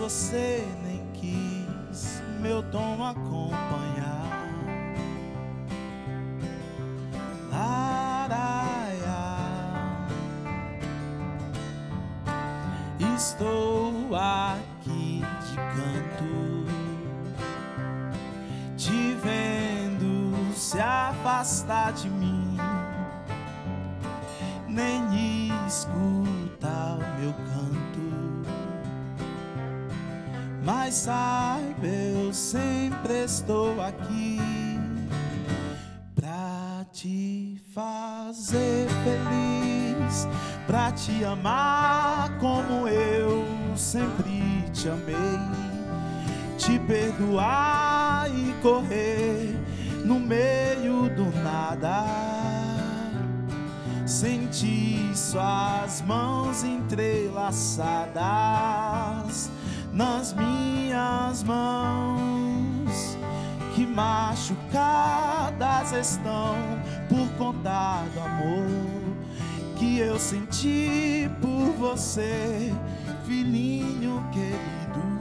Você 0.00 0.66
nem 0.82 1.06
quis 1.12 2.22
meu 2.40 2.62
tom 2.70 3.04
acompanhar. 3.04 4.48
Laraia. 7.50 8.88
Estou 13.14 14.16
aqui 14.16 15.22
de 15.46 15.56
canto, 15.74 16.64
te 18.78 19.14
vendo 19.22 20.34
se 20.54 20.80
afastar 20.80 21.92
de 21.92 22.08
mim, 22.08 22.56
nem 24.66 25.02
escutar 25.66 26.96
o 26.96 27.20
meu 27.20 27.34
canto. 27.34 27.79
Mas 30.72 30.94
saiba, 30.94 31.84
eu 31.84 32.32
sempre 32.32 33.24
estou 33.24 33.82
aqui 33.82 34.38
pra 36.14 36.86
te 36.92 37.60
fazer 37.74 38.86
feliz, 39.02 40.28
pra 40.68 40.92
te 40.92 41.24
amar 41.24 42.38
como 42.38 42.86
eu 42.86 43.44
sempre 43.74 44.62
te 44.72 44.88
amei, 44.88 45.40
te 46.56 46.78
perdoar 46.78 48.30
e 48.30 48.54
correr 48.62 49.58
no 50.04 50.20
meio 50.20 51.12
do 51.16 51.24
nada. 51.42 52.04
Sentir 54.06 55.16
suas 55.16 56.00
mãos 56.02 56.62
entrelaçadas 56.62 59.50
nas 59.92 60.32
minhas 60.32 61.42
mãos 61.42 63.18
que 63.74 63.84
machucadas 63.86 65.92
estão 65.92 66.54
por 67.08 67.28
conta 67.36 68.04
do 68.14 68.20
amor 68.20 68.68
que 69.76 69.98
eu 69.98 70.18
senti 70.18 71.30
por 71.40 71.72
você, 71.78 72.72
filhinho 73.24 74.22
querido. 74.30 75.19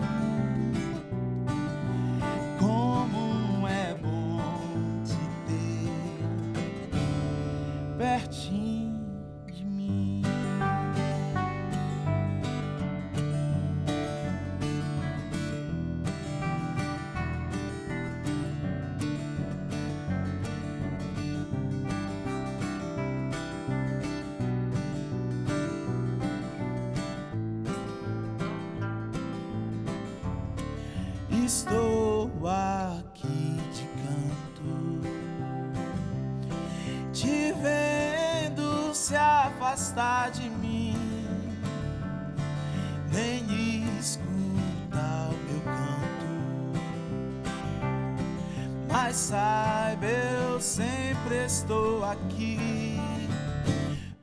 Mas 49.09 49.17
saiba, 49.17 50.05
eu 50.05 50.61
sempre 50.61 51.43
estou 51.43 52.05
aqui 52.05 52.95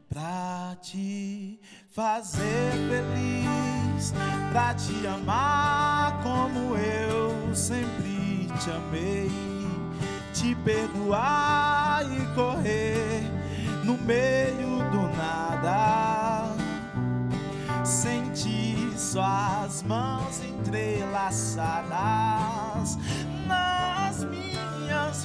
pra 0.08 0.76
te 0.80 1.60
fazer 1.92 2.70
feliz, 2.88 4.14
pra 4.52 4.72
te 4.74 5.04
amar 5.08 6.22
como 6.22 6.76
eu 6.76 7.52
sempre 7.52 8.48
te 8.60 8.70
amei, 8.70 9.28
te 10.32 10.54
perdoar 10.54 12.04
e 12.04 12.24
correr 12.36 13.24
no 13.82 13.98
meio 13.98 14.88
do 14.92 15.08
nada, 15.16 16.46
sentir 17.84 18.96
suas 18.96 19.82
mãos 19.82 20.40
entrelaçadas 20.44 22.96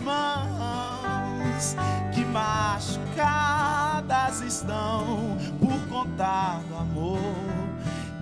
mãos 0.01 1.75
que 2.13 2.25
machucadas 2.25 3.61
estão 4.41 5.37
por 5.59 5.79
conta 5.89 6.59
do 6.67 6.75
amor 6.75 7.19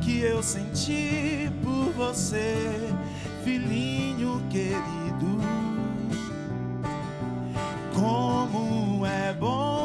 que 0.01 0.21
eu 0.21 0.41
senti 0.41 1.51
por 1.63 1.91
você, 1.93 2.79
filhinho 3.43 4.41
querido. 4.49 5.39
Como 7.93 9.05
é 9.05 9.33
bom 9.33 9.78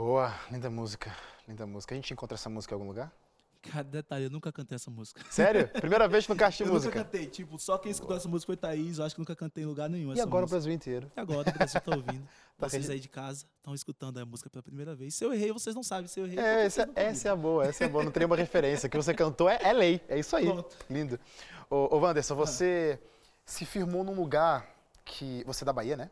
Boa, 0.00 0.34
linda 0.50 0.70
música, 0.70 1.14
linda 1.46 1.66
música. 1.66 1.94
A 1.94 1.96
gente 1.96 2.10
encontra 2.14 2.34
essa 2.34 2.48
música 2.48 2.72
em 2.72 2.76
algum 2.76 2.88
lugar? 2.88 3.12
Cara, 3.60 3.84
detalhe, 3.84 4.24
eu 4.24 4.30
nunca 4.30 4.50
cantei 4.50 4.74
essa 4.76 4.90
música. 4.90 5.20
Sério? 5.28 5.68
Primeira 5.78 6.08
vez 6.08 6.26
no 6.26 6.34
caixa 6.34 6.64
de 6.64 6.70
eu 6.70 6.72
música. 6.72 6.90
nunca 6.90 7.04
cantei, 7.04 7.26
tipo, 7.26 7.58
só 7.58 7.76
quem 7.76 7.92
escutou 7.92 8.16
essa 8.16 8.26
música 8.26 8.46
foi 8.46 8.56
Thaís, 8.56 8.96
eu 8.96 9.04
acho 9.04 9.14
que 9.14 9.20
nunca 9.20 9.36
cantei 9.36 9.62
em 9.62 9.66
lugar 9.66 9.90
nenhum. 9.90 10.14
E 10.14 10.20
agora 10.22 10.46
o 10.46 10.48
música. 10.48 10.56
Brasil 10.56 10.72
inteiro. 10.72 11.12
E 11.14 11.20
agora 11.20 11.50
o 11.50 11.52
Brasil 11.52 11.80
tá 11.82 11.94
ouvindo. 11.94 12.26
Tá 12.56 12.68
vocês 12.68 12.88
aí 12.88 12.98
de 12.98 13.08
casa 13.08 13.44
estão 13.58 13.74
escutando 13.74 14.16
a 14.18 14.24
música 14.24 14.48
pela 14.48 14.62
primeira 14.62 14.94
vez. 14.94 15.14
Se 15.14 15.22
eu 15.22 15.34
errei, 15.34 15.52
vocês 15.52 15.74
não 15.76 15.82
sabem. 15.82 16.06
Se 16.08 16.18
eu 16.18 16.24
errei, 16.26 16.38
É, 16.38 16.64
essa, 16.64 16.88
essa 16.94 17.28
é 17.28 17.30
a 17.30 17.36
boa, 17.36 17.66
essa 17.66 17.84
é 17.84 17.86
a 17.86 17.90
boa. 17.90 18.02
Não 18.04 18.10
tem 18.10 18.24
uma 18.24 18.36
referência. 18.36 18.86
O 18.86 18.90
que 18.90 18.96
você 18.96 19.12
cantou 19.12 19.50
é, 19.50 19.58
é 19.62 19.72
lei. 19.74 20.00
É 20.08 20.18
isso 20.18 20.34
aí. 20.34 20.46
Pronto. 20.46 20.76
Lindo. 20.88 21.20
Ô, 21.68 21.94
ô 21.94 21.98
Wanderson, 21.98 22.34
você 22.34 22.98
se 23.44 23.66
firmou 23.66 24.02
num 24.02 24.14
lugar 24.14 24.66
que. 25.04 25.44
Você 25.46 25.62
é 25.62 25.66
da 25.66 25.74
Bahia, 25.74 25.94
né? 25.94 26.10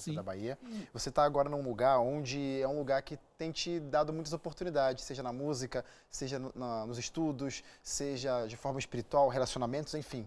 Você 0.00 0.10
Sim. 0.10 0.16
da 0.16 0.22
Bahia. 0.22 0.58
Você 0.92 1.08
está 1.10 1.24
agora 1.24 1.48
num 1.48 1.62
lugar 1.62 1.98
onde 2.00 2.60
é 2.60 2.66
um 2.66 2.78
lugar 2.78 3.02
que 3.02 3.16
tem 3.38 3.52
te 3.52 3.78
dado 3.80 4.12
muitas 4.12 4.32
oportunidades, 4.32 5.04
seja 5.04 5.22
na 5.22 5.32
música, 5.32 5.84
seja 6.10 6.38
no- 6.38 6.52
na- 6.54 6.86
nos 6.86 6.98
estudos, 6.98 7.62
seja 7.82 8.46
de 8.46 8.56
forma 8.56 8.78
espiritual, 8.78 9.28
relacionamentos, 9.28 9.94
enfim. 9.94 10.26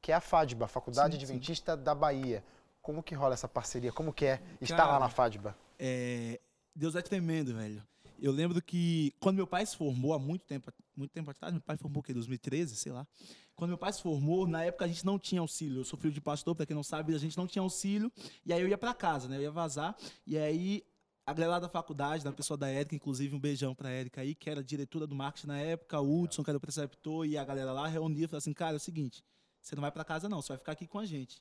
Que 0.00 0.12
é 0.12 0.14
a 0.14 0.20
FADBA, 0.20 0.66
Faculdade 0.68 1.14
Sim, 1.14 1.20
sim. 1.20 1.24
Adventista 1.32 1.76
da 1.76 1.94
Bahia. 1.94 2.42
Como 2.80 3.02
que 3.02 3.14
rola 3.14 3.34
essa 3.34 3.46
parceria? 3.48 3.92
Como 3.92 4.12
que 4.12 4.24
é 4.26 4.40
estar 4.60 4.76
Cara, 4.76 4.92
lá 4.92 4.98
na 4.98 5.08
FADBA? 5.08 5.56
É, 5.78 6.40
Deus 6.74 6.96
é 6.96 7.02
tremendo, 7.02 7.54
velho. 7.54 7.82
Eu 8.20 8.30
lembro 8.32 8.60
que 8.62 9.12
quando 9.20 9.36
meu 9.36 9.46
pai 9.46 9.64
se 9.66 9.76
formou 9.76 10.12
há 10.14 10.18
muito 10.18 10.44
tempo, 10.44 10.72
muito 10.96 11.10
tempo 11.12 11.30
atrás, 11.30 11.52
meu 11.52 11.60
pai 11.62 11.76
formou 11.76 12.00
o 12.00 12.02
quê? 12.02 12.12
2013, 12.12 12.76
sei 12.76 12.92
lá. 12.92 13.06
Quando 13.54 13.70
meu 13.70 13.78
pai 13.78 13.92
se 13.92 14.02
formou, 14.02 14.46
na 14.46 14.64
época 14.64 14.84
a 14.84 14.88
gente 14.88 15.04
não 15.04 15.18
tinha 15.18 15.40
auxílio. 15.40 15.80
Eu 15.80 15.84
sou 15.84 15.98
filho 15.98 16.12
de 16.12 16.20
pastor, 16.20 16.54
para 16.54 16.66
quem 16.66 16.74
não 16.74 16.82
sabe, 16.82 17.14
a 17.14 17.18
gente 17.18 17.36
não 17.36 17.46
tinha 17.46 17.62
auxílio. 17.62 18.10
E 18.44 18.52
aí 18.52 18.60
eu 18.60 18.68
ia 18.68 18.78
para 18.78 18.94
casa, 18.94 19.28
né? 19.28 19.36
Eu 19.36 19.42
ia 19.42 19.50
vazar. 19.50 19.96
E 20.26 20.36
aí 20.38 20.84
a 21.24 21.32
galera 21.32 21.60
da 21.60 21.68
faculdade, 21.68 22.24
da 22.24 22.32
pessoa 22.32 22.56
da 22.56 22.68
Érica, 22.68 22.94
inclusive 22.96 23.34
um 23.34 23.40
beijão 23.40 23.74
pra 23.74 23.90
Érica 23.90 24.20
aí, 24.20 24.34
que 24.34 24.50
era 24.50 24.62
diretora 24.62 25.06
do 25.06 25.14
marketing 25.14 25.46
na 25.46 25.58
época, 25.58 26.00
o 26.00 26.22
Hudson, 26.22 26.42
que 26.42 26.50
era 26.50 26.56
o 26.56 26.60
preceptor, 26.60 27.26
e 27.26 27.38
a 27.38 27.44
galera 27.44 27.72
lá 27.72 27.86
reunia 27.86 28.24
e 28.24 28.28
falou 28.28 28.38
assim: 28.38 28.52
cara, 28.52 28.74
é 28.74 28.76
o 28.76 28.80
seguinte, 28.80 29.24
você 29.60 29.76
não 29.76 29.82
vai 29.82 29.92
para 29.92 30.04
casa 30.04 30.28
não, 30.28 30.42
você 30.42 30.48
vai 30.48 30.58
ficar 30.58 30.72
aqui 30.72 30.86
com 30.86 30.98
a 30.98 31.04
gente. 31.04 31.40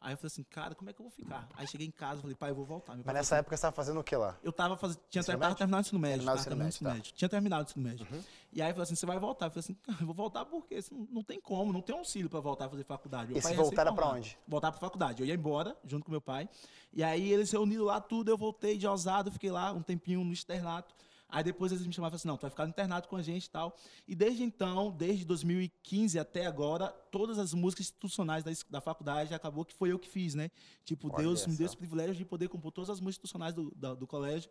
Aí 0.00 0.12
eu 0.12 0.16
falei 0.16 0.26
assim, 0.28 0.44
cara, 0.44 0.74
como 0.74 0.90
é 0.90 0.92
que 0.92 1.00
eu 1.00 1.04
vou 1.04 1.10
ficar? 1.10 1.48
Aí 1.56 1.66
cheguei 1.66 1.86
em 1.86 1.90
casa, 1.90 2.20
falei, 2.20 2.36
pai, 2.36 2.50
eu 2.50 2.54
vou 2.54 2.64
voltar. 2.64 2.94
Meu 2.94 3.02
Mas 3.04 3.14
nessa 3.14 3.30
falou 3.30 3.40
época 3.40 3.56
você 3.56 3.58
estava 3.58 3.74
fazendo 3.74 4.00
o 4.00 4.04
que 4.04 4.14
lá? 4.14 4.36
eu 4.42 4.52
tava 4.52 4.76
fazendo, 4.76 5.00
tinha 5.08 5.20
Ensino 5.20 5.38
tava 5.38 5.54
terminado 5.54 5.82
o 5.82 5.86
ensino 5.86 5.98
médio, 5.98 6.16
Terminado 6.18 6.68
ensino 6.68 6.90
médio, 6.90 7.10
tá. 7.10 7.16
Tinha 7.16 7.28
terminado 7.28 7.62
o 7.62 7.70
ensino 7.70 7.84
médio. 7.84 8.06
Uhum. 8.10 8.22
E 8.52 8.62
aí 8.62 8.70
eu 8.70 8.74
falei 8.74 8.82
assim, 8.84 8.94
você 8.94 9.06
vai 9.06 9.18
voltar? 9.18 9.46
Eu 9.46 9.50
falei 9.50 9.60
assim, 9.60 9.76
eu 10.00 10.06
vou 10.06 10.14
voltar 10.14 10.44
porque 10.44 10.78
não, 11.10 11.22
tem 11.22 11.40
como, 11.40 11.72
não 11.72 11.80
tem 11.80 11.96
auxílio 11.96 12.28
para 12.28 12.40
voltar 12.40 12.66
a 12.66 12.68
fazer 12.68 12.84
faculdade. 12.84 13.32
Meu 13.32 13.42
pai 13.42 13.52
é 13.52 13.56
voltar 13.56 13.82
era 13.82 13.92
pra 13.92 14.08
onde? 14.08 14.38
Voltar 14.46 14.70
pra 14.70 14.80
faculdade. 14.80 15.22
Eu 15.22 15.26
ia 15.26 15.34
embora 15.34 15.76
junto 15.84 16.04
com 16.04 16.10
meu 16.10 16.20
pai. 16.20 16.48
E 16.92 17.02
aí 17.02 17.32
eles 17.32 17.50
reuniram 17.50 17.84
lá 17.84 18.00
tudo, 18.00 18.30
eu 18.30 18.36
voltei 18.36 18.76
de 18.76 18.86
ousado, 18.86 19.32
fiquei 19.32 19.50
lá 19.50 19.72
um 19.72 19.82
tempinho 19.82 20.22
no 20.22 20.32
externato. 20.32 20.94
Aí 21.28 21.42
depois 21.42 21.72
eles 21.72 21.84
me 21.86 21.92
falaram 21.92 22.14
assim, 22.14 22.28
não, 22.28 22.36
tu 22.36 22.42
vai 22.42 22.50
ficar 22.50 22.64
no 22.64 22.70
internato 22.70 23.08
com 23.08 23.16
a 23.16 23.22
gente 23.22 23.46
e 23.46 23.50
tal. 23.50 23.76
E 24.06 24.14
desde 24.14 24.44
então, 24.44 24.92
desde 24.92 25.24
2015 25.24 26.18
até 26.18 26.46
agora, 26.46 26.88
todas 27.10 27.38
as 27.38 27.52
músicas 27.52 27.86
institucionais 27.86 28.44
da, 28.44 28.52
da 28.70 28.80
faculdade, 28.80 29.34
acabou 29.34 29.64
que 29.64 29.74
foi 29.74 29.90
eu 29.92 29.98
que 29.98 30.08
fiz, 30.08 30.34
né? 30.34 30.50
Tipo, 30.84 31.08
Olha 31.08 31.16
Deus 31.24 31.46
me 31.46 31.56
deu 31.56 31.66
esse 31.66 31.76
privilégio 31.76 32.14
de 32.14 32.24
poder 32.24 32.48
compor 32.48 32.70
todas 32.70 32.90
as 32.90 33.00
músicas 33.00 33.24
institucionais 33.24 33.54
do, 33.54 33.72
da- 33.74 33.94
do 33.94 34.06
colégio. 34.06 34.48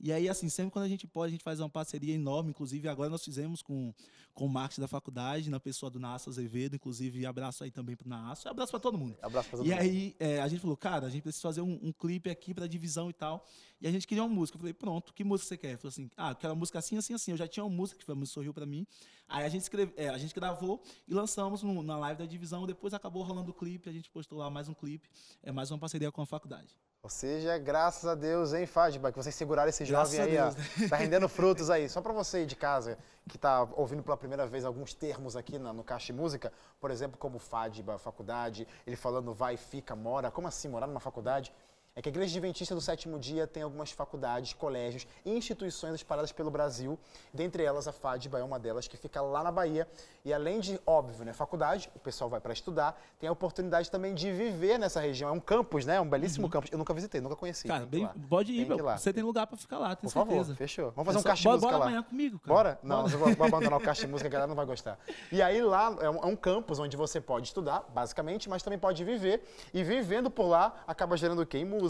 E 0.00 0.12
aí, 0.12 0.28
assim, 0.28 0.48
sempre 0.48 0.70
quando 0.70 0.84
a 0.84 0.88
gente 0.88 1.06
pode, 1.08 1.28
a 1.28 1.32
gente 1.32 1.42
faz 1.42 1.58
uma 1.58 1.68
parceria 1.68 2.14
enorme. 2.14 2.50
Inclusive, 2.50 2.86
agora 2.88 3.10
nós 3.10 3.24
fizemos 3.24 3.62
com, 3.62 3.92
com 4.32 4.46
o 4.46 4.48
marketing 4.48 4.80
da 4.82 4.86
faculdade, 4.88 5.50
na 5.50 5.58
pessoa 5.58 5.90
do 5.90 5.98
Nasso 5.98 6.30
Azevedo. 6.30 6.76
Inclusive, 6.76 7.26
abraço 7.26 7.64
aí 7.64 7.70
também 7.72 7.96
pro 7.96 8.08
Nasso. 8.08 8.48
Abraço 8.48 8.70
para 8.70 8.78
todo 8.78 8.96
mundo. 8.96 9.16
Abraço 9.20 9.48
pra 9.48 9.58
todo 9.58 9.66
E 9.66 9.70
mundo. 9.70 9.80
aí 9.80 10.14
é, 10.20 10.40
a 10.40 10.46
gente 10.46 10.60
falou, 10.60 10.76
cara, 10.76 11.06
a 11.06 11.10
gente 11.10 11.22
precisa 11.22 11.42
fazer 11.42 11.62
um, 11.62 11.78
um 11.82 11.92
clipe 11.92 12.30
aqui 12.30 12.54
pra 12.54 12.68
divisão 12.68 13.10
e 13.10 13.12
tal. 13.12 13.44
E 13.80 13.88
a 13.88 13.90
gente 13.90 14.06
queria 14.06 14.22
uma 14.22 14.32
música. 14.32 14.56
Eu 14.56 14.60
falei, 14.60 14.74
pronto, 14.74 15.12
que 15.12 15.24
música 15.24 15.48
você 15.48 15.56
quer? 15.56 15.68
Ele 15.70 15.76
falou 15.78 15.88
assim, 15.90 16.08
ah, 16.16 16.30
eu 16.30 16.36
quero 16.36 16.52
uma 16.52 16.58
música 16.60 16.78
assim, 16.78 16.96
assim, 16.96 17.14
assim. 17.14 17.30
Eu 17.32 17.36
já 17.36 17.48
tinha 17.48 17.64
uma 17.64 17.74
música 17.74 17.98
que 17.98 18.04
foi 18.04 18.14
Sorriu 18.26 18.54
pra 18.54 18.66
mim. 18.66 18.86
Aí 19.28 19.44
a 19.44 19.48
gente, 19.48 19.62
escreve, 19.62 19.92
é, 19.96 20.08
a 20.08 20.18
gente 20.18 20.34
gravou 20.34 20.80
e 21.08 21.12
lançamos 21.14 21.62
no- 21.62 21.82
na 21.82 21.96
live 21.96 22.18
da 22.20 22.26
divisão. 22.26 22.66
Depois 22.66 22.94
acabou 22.94 23.22
rolando 23.24 23.50
o 23.50 23.54
clipe, 23.54 23.88
a 23.88 23.92
gente 23.92 24.08
postou 24.10 24.38
lá 24.38 24.48
mais 24.48 24.68
um 24.68 24.74
clipe. 24.74 25.08
É 25.42 25.50
mais 25.50 25.70
uma 25.72 25.78
parceria 25.78 26.12
com 26.12 26.22
a 26.22 26.26
faculdade. 26.26 26.76
Ou 27.00 27.08
seja, 27.08 27.56
graças 27.58 28.04
a 28.06 28.14
Deus, 28.16 28.52
hein, 28.52 28.66
Fádiba, 28.66 29.12
que 29.12 29.16
vocês 29.16 29.32
seguraram 29.34 29.68
esse 29.68 29.84
jovem 29.84 30.20
aí, 30.20 30.36
ó. 30.38 30.88
Tá 30.88 30.96
rendendo 30.96 31.28
frutos 31.28 31.70
aí. 31.70 31.88
Só 31.88 32.00
pra 32.02 32.12
você 32.12 32.38
aí 32.38 32.46
de 32.46 32.56
casa, 32.56 32.98
que 33.28 33.38
tá 33.38 33.68
ouvindo 33.76 34.02
pela 34.02 34.16
primeira 34.16 34.46
vez 34.48 34.64
alguns 34.64 34.92
termos 34.94 35.36
aqui 35.36 35.58
na- 35.60 35.72
no 35.72 35.84
Caixa 35.84 36.06
de 36.12 36.12
Música, 36.12 36.52
por 36.80 36.90
exemplo, 36.90 37.16
como 37.16 37.38
Fádiba, 37.38 37.98
faculdade, 37.98 38.66
ele 38.84 38.96
falando 38.96 39.32
vai, 39.32 39.56
fica, 39.56 39.94
mora. 39.94 40.28
Como 40.30 40.48
assim, 40.48 40.68
morar 40.68 40.88
numa 40.88 40.98
faculdade? 41.00 41.52
É 41.98 42.00
que 42.00 42.08
a 42.08 42.12
Igreja 42.12 42.30
Adventista 42.38 42.76
do 42.76 42.80
Sétimo 42.80 43.18
Dia 43.18 43.44
tem 43.44 43.64
algumas 43.64 43.90
faculdades, 43.90 44.52
colégios 44.52 45.04
e 45.24 45.36
instituições 45.36 45.96
espalhadas 45.96 46.30
pelo 46.30 46.48
Brasil. 46.48 46.96
Dentre 47.34 47.64
elas, 47.64 47.88
a 47.88 47.92
FADBA 47.92 48.38
é 48.38 48.44
uma 48.44 48.56
delas, 48.56 48.86
que 48.86 48.96
fica 48.96 49.20
lá 49.20 49.42
na 49.42 49.50
Bahia. 49.50 49.84
E 50.24 50.32
além 50.32 50.60
de, 50.60 50.80
óbvio, 50.86 51.24
né, 51.24 51.32
faculdade, 51.32 51.90
o 51.96 51.98
pessoal 51.98 52.30
vai 52.30 52.40
para 52.40 52.52
estudar, 52.52 52.96
tem 53.18 53.28
a 53.28 53.32
oportunidade 53.32 53.90
também 53.90 54.14
de 54.14 54.30
viver 54.30 54.78
nessa 54.78 55.00
região. 55.00 55.28
É 55.28 55.32
um 55.32 55.40
campus, 55.40 55.84
né? 55.86 56.00
Um 56.00 56.08
belíssimo 56.08 56.48
campus. 56.48 56.70
Eu 56.70 56.78
nunca 56.78 56.94
visitei, 56.94 57.20
nunca 57.20 57.34
conheci. 57.34 57.66
Uhum. 57.66 57.74
Cara, 57.74 57.86
Tem 57.88 58.04
bem, 58.06 58.22
pode 58.28 58.52
ir, 58.52 58.64
Tem. 58.68 58.76
Você 58.78 59.12
tem 59.12 59.24
lugar 59.24 59.48
pra 59.48 59.56
ficar 59.56 59.78
lá, 59.78 59.96
tenho 59.96 60.08
Por 60.08 60.10
favor, 60.12 60.34
certeza. 60.36 60.54
fechou. 60.54 60.92
Vamos 60.92 61.06
fazer 61.06 61.16
É 61.16 61.18
um 61.18 61.22
só- 61.22 61.28
caixa 61.30 61.42
de 61.42 61.48
música 61.48 61.66
bora 61.66 61.78
lá. 61.78 61.84
amanhã 61.86 62.02
comigo, 62.04 62.38
cara. 62.38 62.54
Bora? 62.54 62.78
Não, 62.80 63.02
Bora. 63.02 63.12
eu 63.12 63.18
vou, 63.18 63.34
vou 63.34 63.46
abandonar 63.48 63.80
o 63.80 63.82
caixa 63.82 64.02
de 64.02 64.06
música, 64.06 64.28
a 64.28 64.30
galera 64.30 64.46
não 64.46 64.54
vai 64.54 64.66
gostar. 64.66 65.00
E 65.32 65.42
aí 65.42 65.60
lá 65.60 65.96
é 66.00 66.08
um, 66.08 66.16
é 66.22 66.26
um 66.26 66.36
campus 66.36 66.78
onde 66.78 66.96
você 66.96 67.20
pode 67.20 67.48
estudar, 67.48 67.84
basicamente, 67.92 68.48
mas 68.48 68.62
também 68.62 68.78
pode 68.78 69.02
viver. 69.04 69.42
E 69.74 69.82
vivendo 69.82 70.30
por 70.30 70.46
lá, 70.46 70.76
acaba 70.86 71.16
gerando 71.16 71.42
o 71.42 71.46
quê? 71.46 71.58
Em 71.58 71.64
música, 71.64 71.87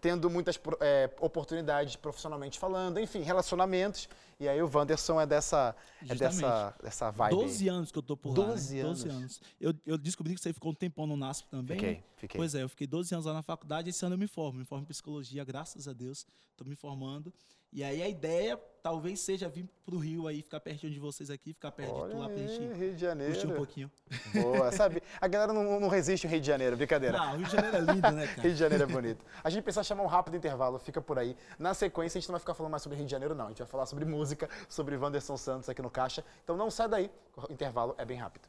tendo 0.00 0.28
muitas 0.28 0.60
é, 0.80 1.10
oportunidades 1.20 1.96
profissionalmente 1.96 2.58
falando, 2.58 2.98
enfim, 2.98 3.20
relacionamentos. 3.20 4.08
E 4.38 4.46
aí 4.46 4.60
o 4.60 4.70
Wanderson 4.72 5.20
é 5.20 5.26
dessa, 5.26 5.74
é 6.06 6.14
dessa, 6.14 6.74
dessa 6.82 7.10
vibe. 7.10 7.34
aí. 7.34 7.40
12 7.42 7.68
anos 7.68 7.92
que 7.92 7.98
eu 7.98 8.02
tô 8.02 8.16
por 8.16 8.36
lá. 8.38 8.46
12 8.46 8.76
né? 8.76 8.82
12 8.82 9.08
anos. 9.08 9.18
anos. 9.18 9.40
Eu, 9.58 9.74
eu 9.86 9.96
descobri 9.96 10.34
que 10.34 10.40
você 10.40 10.52
ficou 10.52 10.72
um 10.72 10.74
tempão 10.74 11.06
no 11.06 11.16
NASP 11.16 11.48
também. 11.48 11.78
Fiquei, 11.78 12.04
fiquei. 12.16 12.38
Pois 12.38 12.54
é, 12.54 12.62
eu 12.62 12.68
fiquei 12.68 12.86
12 12.86 13.14
anos 13.14 13.26
lá 13.26 13.32
na 13.32 13.42
faculdade. 13.42 13.88
Esse 13.88 14.04
ano 14.04 14.14
eu 14.14 14.18
me 14.18 14.26
formo. 14.26 14.58
Me 14.58 14.64
formo 14.64 14.84
em 14.84 14.86
psicologia, 14.86 15.42
graças 15.44 15.88
a 15.88 15.92
Deus. 15.92 16.26
Estou 16.50 16.66
me 16.66 16.76
formando. 16.76 17.32
E 17.76 17.84
aí 17.84 18.02
a 18.02 18.08
ideia 18.08 18.58
talvez 18.82 19.20
seja 19.20 19.50
vir 19.50 19.68
pro 19.84 19.98
Rio 19.98 20.26
aí, 20.26 20.40
ficar 20.40 20.60
pertinho 20.60 20.90
de 20.90 20.98
vocês 20.98 21.28
aqui, 21.28 21.52
ficar 21.52 21.70
perto 21.70 21.92
de 21.92 22.10
tu 22.10 22.16
lá 22.16 22.24
Olha 22.24 22.34
pra 22.34 22.46
gente 22.46 22.72
Rio 22.72 22.94
de 22.94 23.00
Janeiro. 23.00 23.32
curtir 23.34 23.46
um 23.46 23.54
pouquinho. 23.54 23.90
Boa, 24.32 24.72
sabe? 24.72 25.02
A 25.20 25.28
galera 25.28 25.52
não, 25.52 25.78
não 25.78 25.88
resiste 25.88 26.26
o 26.26 26.30
Rio 26.30 26.40
de 26.40 26.46
Janeiro, 26.46 26.74
brincadeira. 26.74 27.18
Ah, 27.20 27.34
o 27.34 27.36
Rio 27.36 27.44
de 27.44 27.52
Janeiro 27.52 27.76
é 27.76 27.80
lindo, 27.80 28.10
né, 28.12 28.26
cara? 28.28 28.40
Rio 28.40 28.52
de 28.52 28.58
Janeiro 28.58 28.84
é 28.84 28.86
bonito. 28.86 29.26
A 29.44 29.50
gente 29.50 29.62
precisa 29.62 29.84
chamar 29.84 30.04
um 30.04 30.06
rápido 30.06 30.38
intervalo, 30.38 30.78
fica 30.78 31.02
por 31.02 31.18
aí. 31.18 31.36
Na 31.58 31.74
sequência, 31.74 32.16
a 32.16 32.20
gente 32.20 32.28
não 32.30 32.32
vai 32.32 32.40
ficar 32.40 32.54
falando 32.54 32.70
mais 32.70 32.82
sobre 32.82 32.96
Rio 32.96 33.04
de 33.04 33.12
Janeiro, 33.12 33.34
não. 33.34 33.44
A 33.44 33.48
gente 33.48 33.58
vai 33.58 33.68
falar 33.68 33.84
sobre 33.84 34.06
música, 34.06 34.48
sobre 34.70 34.96
Wanderson 34.96 35.36
Santos 35.36 35.68
aqui 35.68 35.82
no 35.82 35.90
Caixa. 35.90 36.24
Então 36.42 36.56
não 36.56 36.70
sai 36.70 36.88
daí, 36.88 37.10
o 37.36 37.52
intervalo 37.52 37.94
é 37.98 38.06
bem 38.06 38.16
rápido. 38.16 38.48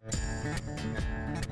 Quem 0.00 1.49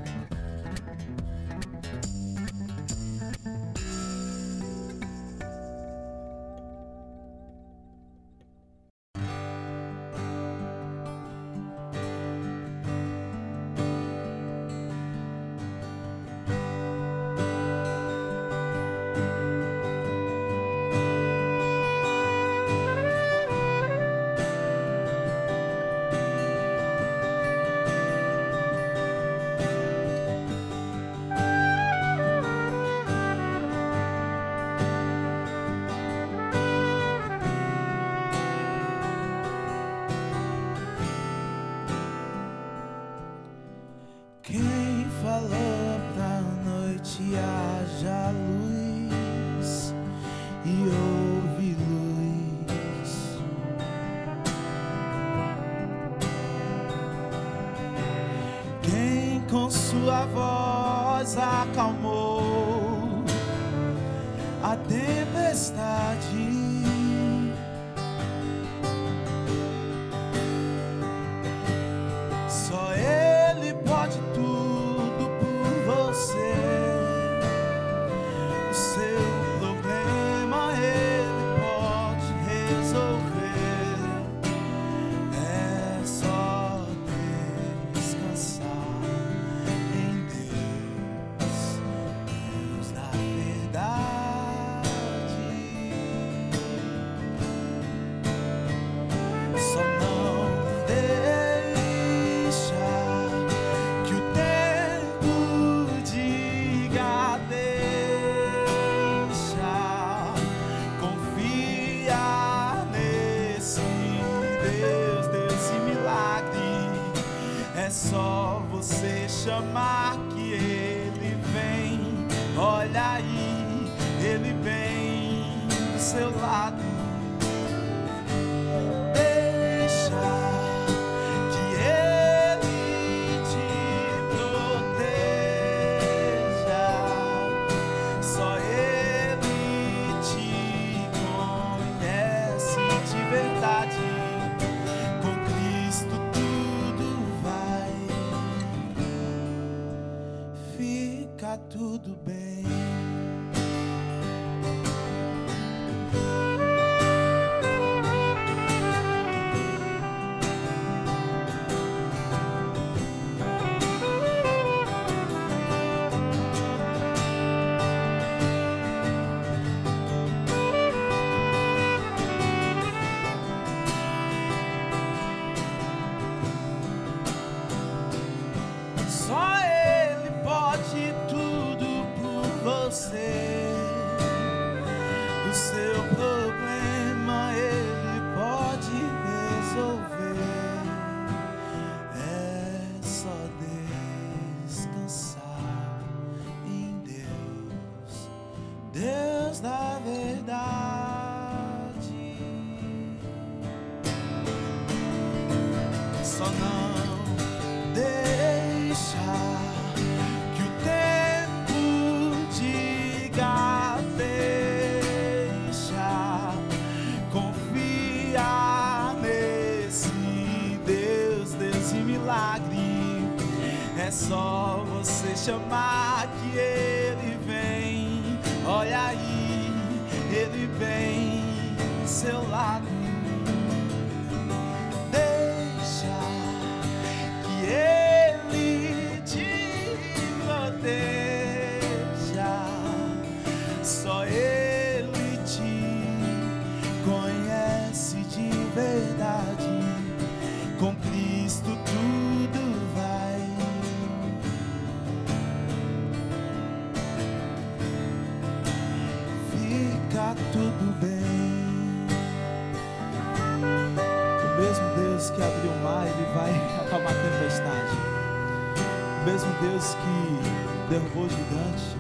mesmo 269.31 269.53
Deus 269.61 269.95
que 269.95 270.89
derrubou 270.89 271.25
o 271.25 271.29
gigante, 271.29 271.97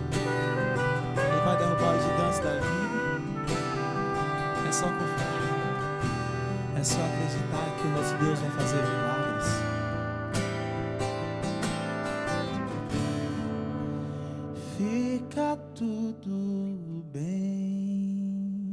ele 1.15 1.41
vai 1.45 1.59
derrubar 1.59 1.95
os 1.95 2.03
gigantes 2.03 2.39
da 2.39 2.55
vida. 2.55 2.69
É 4.67 4.73
só 4.73 4.87
confiar. 4.87 5.39
É 6.79 6.83
só 6.83 6.97
acreditar 6.97 7.69
que 7.77 7.87
o 7.87 7.91
nosso 7.91 8.17
Deus 8.17 8.39
vai 8.39 8.51
fazer 8.53 8.83
milagres. 8.83 9.47
Fica 14.79 15.57
tudo 15.75 17.05
bem. 17.13 18.73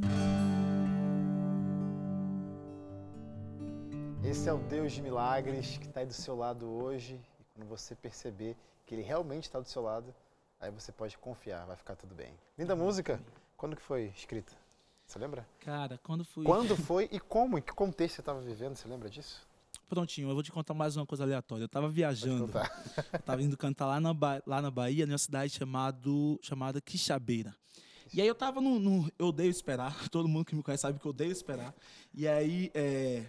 Esse 4.23 4.47
é 4.47 4.53
o 4.53 4.59
Deus 4.59 4.93
de 4.93 5.01
milagres 5.01 5.77
que 5.77 5.87
está 5.87 5.99
aí 5.99 6.05
do 6.05 6.13
seu 6.13 6.37
lado 6.37 6.65
hoje. 6.65 7.19
Quando 7.55 7.69
você 7.69 7.95
perceber 7.95 8.57
que 8.85 8.93
ele 8.93 9.01
realmente 9.01 9.43
está 9.45 9.61
do 9.61 9.67
seu 9.67 9.81
lado, 9.81 10.13
aí 10.59 10.69
você 10.69 10.91
pode 10.91 11.17
confiar, 11.17 11.65
vai 11.65 11.77
ficar 11.77 11.95
tudo 11.95 12.13
bem. 12.13 12.33
Linda 12.57 12.75
música. 12.75 13.17
Quando 13.55 13.77
que 13.77 13.81
foi 13.81 14.11
escrita? 14.15 14.51
Você 15.07 15.17
lembra? 15.17 15.47
Cara, 15.61 15.97
quando 16.03 16.25
fui. 16.25 16.43
Quando 16.45 16.75
foi 16.75 17.07
e 17.13 17.17
como? 17.17 17.57
Em 17.57 17.61
que 17.61 17.71
contexto 17.71 18.15
você 18.15 18.21
estava 18.21 18.41
vivendo? 18.41 18.75
Você 18.75 18.89
lembra 18.89 19.09
disso? 19.09 19.47
Prontinho, 19.87 20.27
eu 20.29 20.33
vou 20.33 20.43
te 20.43 20.51
contar 20.51 20.73
mais 20.73 20.97
uma 20.97 21.05
coisa 21.05 21.23
aleatória. 21.23 21.63
Eu 21.63 21.69
tava 21.69 21.85
Pode 21.85 21.95
viajando. 21.95 22.47
contar. 22.47 22.83
Eu 23.13 23.19
tava 23.19 23.41
indo 23.41 23.55
cantar 23.55 23.85
lá 23.85 24.01
na, 24.01 24.13
Ba- 24.13 24.41
lá 24.45 24.61
na 24.61 24.69
Bahia, 24.69 25.05
numa 25.05 25.17
cidade 25.17 25.53
chamado, 25.53 26.37
chamada 26.41 26.81
Quixabeira. 26.81 27.55
E 28.13 28.19
aí 28.21 28.27
eu 28.27 28.35
tava 28.35 28.59
no, 28.59 28.79
no- 28.79 29.09
Eu 29.17 29.27
odeio 29.27 29.49
esperar. 29.49 29.95
Todo 30.11 30.27
mundo 30.27 30.43
que 30.43 30.53
me 30.55 30.61
conhece 30.61 30.81
sabe 30.81 30.99
que 30.99 31.05
eu 31.05 31.11
odeio 31.11 31.31
esperar. 31.31 31.73
E 32.13 32.27
aí. 32.27 32.69
é, 32.73 33.23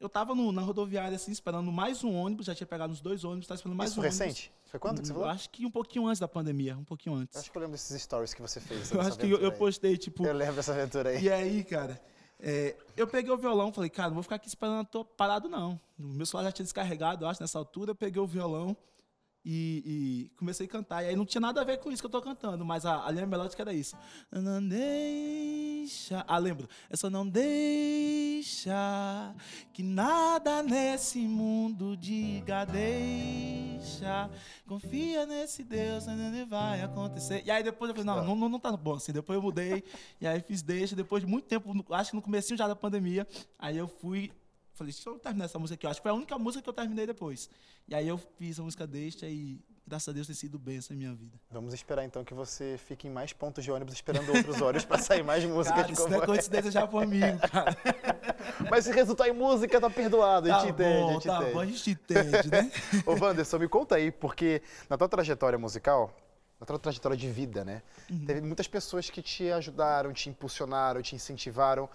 eu 0.00 0.08
tava 0.08 0.34
no- 0.34 0.52
na 0.52 0.62
rodoviária, 0.62 1.16
assim, 1.16 1.32
esperando 1.32 1.70
mais 1.72 2.04
um 2.04 2.14
ônibus. 2.14 2.46
Já 2.46 2.54
tinha 2.54 2.66
pegado 2.66 2.92
uns 2.92 3.00
dois 3.00 3.24
ônibus, 3.24 3.46
tava 3.46 3.56
esperando 3.58 3.76
mais 3.76 3.90
Isso 3.90 4.00
um 4.00 4.02
ônibus. 4.02 4.18
recente? 4.18 4.52
Foi 4.66 4.78
quando 4.80 5.00
que 5.00 5.06
você 5.06 5.12
Eu 5.12 5.16
falou? 5.16 5.30
acho 5.30 5.48
que 5.50 5.64
um 5.64 5.70
pouquinho 5.70 6.06
antes 6.06 6.20
da 6.20 6.28
pandemia, 6.28 6.76
um 6.76 6.84
pouquinho 6.84 7.16
antes. 7.16 7.36
Acho 7.38 7.50
que 7.50 7.56
eu 7.56 7.60
lembro 7.60 7.72
desses 7.76 8.02
stories 8.02 8.34
que 8.34 8.42
você 8.42 8.60
fez. 8.60 8.90
Eu 8.92 9.00
acho 9.00 9.18
que 9.18 9.30
eu, 9.30 9.38
eu 9.40 9.52
postei, 9.52 9.96
tipo. 9.96 10.24
Eu 10.26 10.34
lembro 10.34 10.56
dessa 10.56 10.72
aventura 10.72 11.10
aí. 11.10 11.22
E 11.24 11.30
aí, 11.30 11.64
cara, 11.64 12.00
é, 12.38 12.76
eu 12.96 13.06
peguei 13.06 13.32
o 13.32 13.38
violão, 13.38 13.72
falei, 13.72 13.88
cara, 13.88 14.08
não 14.08 14.14
vou 14.14 14.22
ficar 14.22 14.36
aqui 14.36 14.48
esperando, 14.48 14.86
tô 14.86 15.04
parado 15.04 15.48
não. 15.48 15.80
O 15.98 16.02
meu 16.02 16.26
celular 16.26 16.48
já 16.48 16.52
tinha 16.52 16.64
descarregado, 16.64 17.24
eu 17.24 17.28
acho, 17.28 17.40
nessa 17.40 17.58
altura. 17.58 17.92
Eu 17.92 17.94
peguei 17.94 18.20
o 18.20 18.26
violão 18.26 18.76
e, 19.48 19.82
e 19.86 20.36
comecei 20.36 20.66
a 20.66 20.68
cantar. 20.68 21.04
E 21.04 21.08
aí 21.08 21.14
não 21.14 21.24
tinha 21.24 21.40
nada 21.40 21.60
a 21.60 21.64
ver 21.64 21.78
com 21.78 21.92
isso 21.92 22.02
que 22.02 22.06
eu 22.06 22.10
tô 22.10 22.20
cantando, 22.20 22.64
mas 22.64 22.84
a, 22.84 23.06
a 23.06 23.10
linha 23.12 23.24
melódica 23.26 23.62
era 23.62 23.72
isso. 23.72 23.96
Não 24.32 24.60
deixa. 24.66 26.24
Ah, 26.26 26.36
lembro. 26.36 26.68
É 26.90 26.96
só 26.96 27.08
não 27.08 27.26
deixa 27.28 28.74
que 29.72 29.84
nada 29.84 30.64
nesse 30.64 31.20
mundo 31.20 31.96
diga 31.96 32.64
deixa. 32.64 34.28
Confia 34.66 35.24
nesse 35.24 35.62
Deus, 35.62 36.06
né, 36.06 36.44
vai 36.50 36.82
acontecer. 36.82 37.44
E 37.46 37.50
aí 37.50 37.62
depois 37.62 37.88
eu 37.88 37.94
falei, 37.94 38.24
não, 38.24 38.34
não, 38.34 38.48
não, 38.48 38.58
tá 38.58 38.76
bom 38.76 38.94
assim. 38.94 39.12
Depois 39.12 39.36
eu 39.36 39.42
mudei, 39.42 39.84
e 40.20 40.26
aí 40.26 40.40
fiz 40.40 40.60
deixa. 40.60 40.96
Depois 40.96 41.22
de 41.22 41.30
muito 41.30 41.46
tempo, 41.46 41.72
acho 41.90 42.10
que 42.10 42.16
no 42.16 42.22
comecinho 42.22 42.58
já 42.58 42.66
da 42.66 42.74
pandemia, 42.74 43.24
aí 43.56 43.76
eu 43.76 43.86
fui, 43.86 44.32
falei, 44.76 44.92
deixa 44.92 45.08
eu 45.08 45.18
terminar 45.18 45.46
essa 45.46 45.58
música 45.58 45.74
aqui. 45.74 45.86
Eu 45.86 45.90
acho 45.90 46.00
que 46.00 46.02
foi 46.02 46.10
a 46.10 46.14
única 46.14 46.38
música 46.38 46.62
que 46.62 46.68
eu 46.68 46.72
terminei 46.72 47.06
depois. 47.06 47.48
E 47.88 47.94
aí 47.94 48.06
eu 48.06 48.18
fiz 48.38 48.58
a 48.60 48.62
música 48.62 48.86
deixa 48.86 49.26
e 49.26 49.58
graças 49.86 50.08
a 50.08 50.12
Deus 50.12 50.26
tem 50.26 50.34
sido 50.34 50.58
bênção 50.58 50.94
em 50.94 50.98
minha 50.98 51.14
vida. 51.14 51.38
Vamos 51.50 51.72
esperar 51.72 52.04
então 52.04 52.24
que 52.24 52.34
você 52.34 52.78
fique 52.86 53.06
em 53.06 53.10
mais 53.10 53.32
pontos 53.32 53.62
de 53.64 53.70
ônibus 53.70 53.94
esperando 53.94 54.28
outros 54.34 54.60
ônibus 54.60 54.84
para 54.84 54.98
sair 54.98 55.22
mais 55.22 55.44
músicas 55.44 55.76
Cara, 55.76 55.86
de 55.86 55.92
isso 55.94 56.08
não 56.08 56.16
é 56.16 56.20
como 56.20 56.26
coincidência 56.32 56.70
já 56.70 56.86
comigo, 56.86 57.38
cara. 57.50 57.76
Mas 58.70 58.84
se 58.84 58.92
resultar 58.92 59.28
em 59.28 59.32
música, 59.32 59.80
tá 59.80 59.88
perdoado. 59.90 60.50
A 60.50 60.54
Tá 60.54 60.60
gente 60.60 60.72
entende, 60.72 61.10
a 61.10 61.12
gente 61.12 61.26
tá 61.26 61.36
entende. 61.36 61.52
bom, 61.52 61.60
a 61.60 61.66
gente 61.66 61.90
entende, 61.90 62.50
né? 62.50 62.72
Ô, 63.06 63.12
Wanderson, 63.12 63.58
me 63.58 63.68
conta 63.68 63.94
aí, 63.96 64.10
porque 64.10 64.62
na 64.90 64.96
tua 64.98 65.08
trajetória 65.08 65.58
musical, 65.58 66.14
na 66.58 66.66
tua 66.66 66.78
trajetória 66.78 67.16
de 67.16 67.30
vida, 67.30 67.64
né? 67.64 67.82
Uhum. 68.10 68.24
Teve 68.26 68.40
muitas 68.40 68.66
pessoas 68.66 69.08
que 69.10 69.22
te 69.22 69.50
ajudaram, 69.50 70.12
te 70.12 70.28
impulsionaram, 70.28 71.00
te 71.02 71.14
incentivaram. 71.14 71.88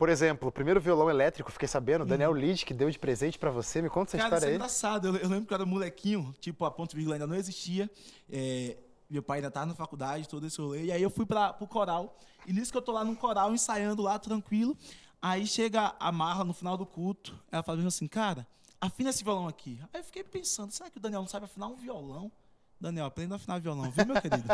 Por 0.00 0.08
exemplo, 0.08 0.48
o 0.48 0.50
primeiro 0.50 0.80
violão 0.80 1.10
elétrico, 1.10 1.52
fiquei 1.52 1.68
sabendo, 1.68 2.06
Daniel 2.06 2.32
Lid, 2.32 2.64
que 2.64 2.72
deu 2.72 2.90
de 2.90 2.98
presente 2.98 3.38
pra 3.38 3.50
você. 3.50 3.82
Me 3.82 3.90
conta 3.90 4.16
essa 4.16 4.24
Uhum. 4.24 4.30
Cara, 4.30 4.36
isso 4.36 4.36
história 4.36 4.46
é 4.46 4.48
aí. 4.48 4.56
engraçado. 4.56 5.08
Eu, 5.08 5.16
eu 5.16 5.28
lembro 5.28 5.44
que 5.46 5.52
eu 5.52 5.56
era 5.56 5.66
molequinho, 5.66 6.34
tipo, 6.40 6.64
a 6.64 6.70
ponto 6.70 6.96
vírgula 6.96 7.16
ainda 7.16 7.26
não 7.26 7.34
existia. 7.36 7.90
É, 8.32 8.78
meu 9.10 9.22
pai 9.22 9.40
ainda 9.40 9.48
estava 9.48 9.66
na 9.66 9.74
faculdade, 9.74 10.26
todo 10.26 10.46
esse 10.46 10.58
rolê. 10.58 10.84
E 10.84 10.90
aí 10.90 11.02
eu 11.02 11.10
fui 11.10 11.26
para 11.26 11.52
pro 11.52 11.66
coral. 11.66 12.18
E 12.46 12.52
nisso 12.54 12.72
que 12.72 12.78
eu 12.78 12.80
tô 12.80 12.92
lá 12.92 13.04
no 13.04 13.14
coral, 13.14 13.52
ensaiando 13.52 14.00
lá, 14.00 14.18
tranquilo. 14.18 14.74
Aí 15.20 15.46
chega 15.46 15.94
a 16.00 16.10
Marla 16.10 16.46
no 16.46 16.54
final 16.54 16.78
do 16.78 16.86
culto. 16.86 17.38
Ela 17.52 17.62
fala 17.62 17.86
assim, 17.86 18.08
cara, 18.08 18.46
afina 18.80 19.10
esse 19.10 19.22
violão 19.22 19.48
aqui. 19.48 19.78
Aí 19.92 20.00
eu 20.00 20.04
fiquei 20.04 20.24
pensando, 20.24 20.72
será 20.72 20.88
que 20.88 20.96
o 20.96 21.00
Daniel 21.00 21.20
não 21.20 21.28
sabe 21.28 21.44
afinar 21.44 21.66
um 21.66 21.76
violão? 21.76 22.32
Daniel, 22.80 23.04
aprenda 23.04 23.34
a 23.34 23.36
afinar 23.36 23.60
violão, 23.60 23.90
viu, 23.90 24.06
meu 24.06 24.18
querido? 24.18 24.44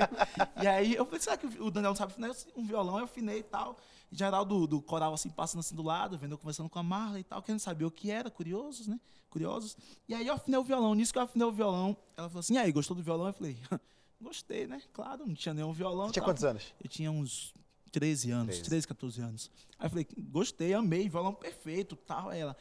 e 0.62 0.66
aí 0.66 0.94
eu 0.94 1.04
falei, 1.04 1.20
será 1.20 1.36
que 1.36 1.44
o 1.46 1.70
Daniel 1.70 1.90
não 1.90 1.96
sabe 1.96 2.12
afinar 2.12 2.30
um 2.56 2.64
violão? 2.64 2.96
Eu 2.96 3.04
afinei 3.04 3.40
e 3.40 3.42
tal. 3.42 3.76
E 4.10 4.16
geral 4.16 4.44
do, 4.44 4.80
coral, 4.80 5.14
assim, 5.14 5.28
passando 5.28 5.60
assim 5.60 5.74
do 5.74 5.82
lado, 5.82 6.16
vendo 6.16 6.32
eu 6.32 6.38
conversando 6.38 6.68
com 6.68 6.78
a 6.78 6.82
Marla 6.82 7.18
e 7.18 7.24
tal, 7.24 7.42
querendo 7.42 7.60
saber 7.60 7.84
o 7.84 7.90
que 7.90 8.10
era, 8.10 8.30
curiosos, 8.30 8.86
né? 8.86 9.00
Curiosos. 9.30 9.76
E 10.08 10.14
aí 10.14 10.26
eu 10.26 10.34
afinei 10.34 10.58
o 10.58 10.64
violão. 10.64 10.94
Nisso 10.94 11.12
que 11.12 11.18
eu 11.18 11.22
afinei 11.22 11.46
o 11.46 11.52
violão, 11.52 11.96
ela 12.16 12.28
falou 12.28 12.40
assim, 12.40 12.54
e 12.54 12.58
aí, 12.58 12.70
gostou 12.72 12.96
do 12.96 13.02
violão? 13.02 13.26
Eu 13.26 13.32
falei, 13.32 13.58
gostei, 14.20 14.66
né? 14.66 14.80
Claro, 14.92 15.26
não 15.26 15.34
tinha 15.34 15.54
nenhum 15.54 15.72
violão. 15.72 16.06
Você 16.06 16.14
tinha 16.14 16.22
tal. 16.22 16.30
quantos 16.30 16.44
anos? 16.44 16.74
Eu 16.82 16.88
tinha 16.88 17.10
uns 17.10 17.52
13 17.92 18.30
anos, 18.30 18.54
13. 18.56 18.62
13, 18.62 18.88
14 18.88 19.20
anos. 19.22 19.50
Aí 19.78 19.86
eu 19.86 19.90
falei, 19.90 20.06
gostei, 20.30 20.74
amei, 20.74 21.08
violão 21.08 21.34
perfeito, 21.34 21.96
tal. 21.96 22.28
Aí 22.28 22.40
ela, 22.40 22.56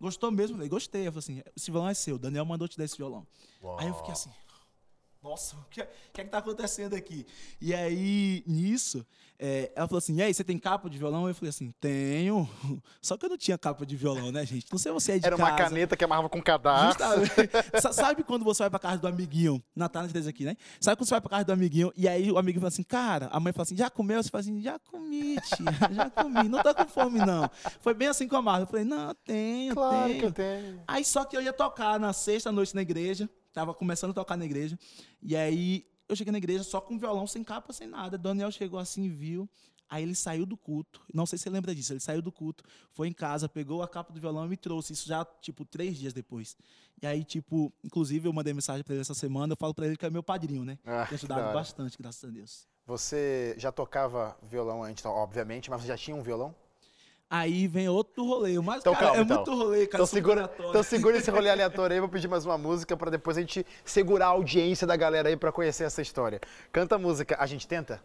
gostou 0.00 0.30
mesmo? 0.30 0.54
Eu 0.54 0.58
falei, 0.58 0.68
gostei. 0.68 1.02
Ela 1.02 1.12
falou 1.12 1.18
assim, 1.18 1.42
esse 1.56 1.70
violão 1.70 1.88
é 1.88 1.94
seu, 1.94 2.18
Daniel 2.18 2.44
mandou 2.44 2.66
te 2.68 2.78
dar 2.78 2.84
esse 2.84 2.96
violão. 2.96 3.26
Aí 3.78 3.88
eu 3.88 3.94
fiquei 3.94 4.12
assim, 4.12 4.30
nossa, 5.24 5.56
o 5.56 5.64
que, 5.70 5.80
o 5.80 5.86
que 6.12 6.20
é 6.20 6.24
que 6.24 6.30
tá 6.30 6.36
acontecendo 6.36 6.94
aqui? 6.94 7.26
E 7.58 7.74
aí, 7.74 8.44
nisso, 8.46 9.06
é, 9.38 9.72
ela 9.74 9.88
falou 9.88 9.96
assim, 9.98 10.16
e 10.16 10.22
aí, 10.22 10.34
você 10.34 10.44
tem 10.44 10.58
capa 10.58 10.90
de 10.90 10.98
violão? 10.98 11.26
Eu 11.26 11.34
falei 11.34 11.48
assim, 11.48 11.72
tenho. 11.80 12.46
Só 13.00 13.16
que 13.16 13.24
eu 13.24 13.30
não 13.30 13.38
tinha 13.38 13.56
capa 13.56 13.86
de 13.86 13.96
violão, 13.96 14.30
né, 14.30 14.44
gente? 14.44 14.66
Não 14.70 14.78
sei 14.78 14.92
se 14.92 14.94
você 14.94 15.12
é 15.12 15.18
de 15.18 15.26
Era 15.26 15.34
uma 15.34 15.50
casa. 15.52 15.70
caneta 15.70 15.96
que 15.96 16.04
amarrava 16.04 16.28
com 16.28 16.42
cadarço. 16.42 16.98
Sabe 17.94 18.22
quando 18.22 18.44
você 18.44 18.64
vai 18.64 18.70
pra 18.70 18.78
casa 18.78 18.98
do 18.98 19.08
amiguinho? 19.08 19.64
Natal 19.74 20.02
na 20.02 20.08
três 20.10 20.26
aqui, 20.26 20.44
né? 20.44 20.56
Sabe 20.78 20.98
quando 20.98 21.08
você 21.08 21.14
vai 21.14 21.20
pra 21.22 21.30
casa 21.30 21.44
do 21.46 21.52
amiguinho 21.52 21.90
e 21.96 22.06
aí 22.06 22.30
o 22.30 22.36
amiguinho 22.36 22.60
fala 22.60 22.68
assim, 22.68 22.82
cara, 22.82 23.28
a 23.32 23.40
mãe 23.40 23.50
fala 23.54 23.62
assim, 23.62 23.76
já 23.78 23.88
comeu? 23.88 24.22
Você 24.22 24.28
fala 24.28 24.42
assim, 24.42 24.60
já 24.60 24.78
comi, 24.78 25.36
tia, 25.40 25.94
já 25.94 26.10
comi, 26.10 26.48
não 26.50 26.62
tô 26.62 26.74
com 26.74 26.86
fome, 26.86 27.18
não. 27.20 27.50
Foi 27.80 27.94
bem 27.94 28.08
assim 28.08 28.28
com 28.28 28.36
a 28.36 28.42
Marla. 28.42 28.64
Eu 28.64 28.66
falei, 28.66 28.84
não, 28.84 29.14
tenho, 29.24 29.74
Claro 29.74 30.06
tenho. 30.06 30.18
que 30.20 30.26
eu 30.26 30.32
tenho. 30.32 30.82
Aí 30.86 31.02
só 31.02 31.24
que 31.24 31.34
eu 31.34 31.40
ia 31.40 31.52
tocar 31.52 31.98
na 31.98 32.12
sexta 32.12 32.52
noite 32.52 32.74
na 32.74 32.82
igreja, 32.82 33.28
tava 33.54 33.72
começando 33.72 34.10
a 34.10 34.14
tocar 34.14 34.36
na 34.36 34.44
igreja, 34.44 34.78
e 35.22 35.34
aí 35.34 35.86
eu 36.08 36.14
cheguei 36.14 36.32
na 36.32 36.38
igreja 36.38 36.62
só 36.62 36.80
com 36.80 36.98
violão, 36.98 37.26
sem 37.26 37.42
capa, 37.42 37.72
sem 37.72 37.86
nada. 37.86 38.18
Daniel 38.18 38.50
chegou 38.50 38.78
assim, 38.78 39.08
viu. 39.08 39.48
Aí 39.88 40.02
ele 40.02 40.14
saiu 40.14 40.46
do 40.46 40.56
culto, 40.56 41.02
não 41.12 41.26
sei 41.26 41.38
se 41.38 41.42
você 41.44 41.50
lembra 41.50 41.74
disso, 41.74 41.92
ele 41.92 42.00
saiu 42.00 42.22
do 42.22 42.32
culto, 42.32 42.64
foi 42.90 43.06
em 43.06 43.12
casa, 43.12 43.48
pegou 43.50 43.82
a 43.82 43.86
capa 43.86 44.12
do 44.14 44.18
violão 44.18 44.46
e 44.46 44.48
me 44.48 44.56
trouxe, 44.56 44.94
isso 44.94 45.06
já, 45.06 45.24
tipo, 45.42 45.62
três 45.64 45.96
dias 45.98 46.12
depois. 46.14 46.56
E 47.02 47.06
aí, 47.06 47.22
tipo, 47.22 47.70
inclusive 47.84 48.26
eu 48.26 48.32
mandei 48.32 48.54
mensagem 48.54 48.82
pra 48.82 48.94
ele 48.94 49.02
essa 49.02 49.12
semana, 49.14 49.52
eu 49.52 49.56
falo 49.58 49.74
pra 49.74 49.86
ele 49.86 49.96
que 49.96 50.04
é 50.06 50.10
meu 50.10 50.22
padrinho, 50.22 50.64
né? 50.64 50.78
Ah, 50.86 51.04
Tem 51.06 51.16
ajudado 51.16 51.52
bastante, 51.52 51.98
graças 51.98 52.24
a 52.24 52.32
Deus. 52.32 52.66
Você 52.86 53.54
já 53.58 53.70
tocava 53.70 54.36
violão 54.42 54.82
antes, 54.82 55.04
obviamente, 55.04 55.70
mas 55.70 55.82
você 55.82 55.88
já 55.88 55.96
tinha 55.98 56.16
um 56.16 56.22
violão? 56.22 56.54
Aí 57.36 57.66
vem 57.66 57.88
outro 57.88 58.24
rolê. 58.24 58.56
Mas, 58.60 58.78
Então, 58.78 58.94
cara, 58.94 59.06
calma, 59.06 59.18
é 59.18 59.22
então. 59.24 59.36
muito 59.38 59.54
rolê, 59.56 59.88
cara. 59.88 60.04
Então 60.04 60.06
segura, 60.06 60.54
então 60.56 60.82
segura 60.84 61.16
esse 61.16 61.28
rolê 61.32 61.50
aleatório 61.50 61.94
aí, 61.94 61.98
vou 61.98 62.08
pedir 62.08 62.28
mais 62.28 62.46
uma 62.46 62.56
música 62.56 62.96
pra 62.96 63.10
depois 63.10 63.36
a 63.36 63.40
gente 63.40 63.66
segurar 63.84 64.26
a 64.26 64.28
audiência 64.28 64.86
da 64.86 64.94
galera 64.94 65.28
aí 65.28 65.36
pra 65.36 65.50
conhecer 65.50 65.82
essa 65.82 66.00
história. 66.00 66.40
Canta 66.70 66.94
a 66.94 66.98
música, 66.98 67.36
a 67.36 67.44
gente 67.44 67.66
tenta? 67.66 68.00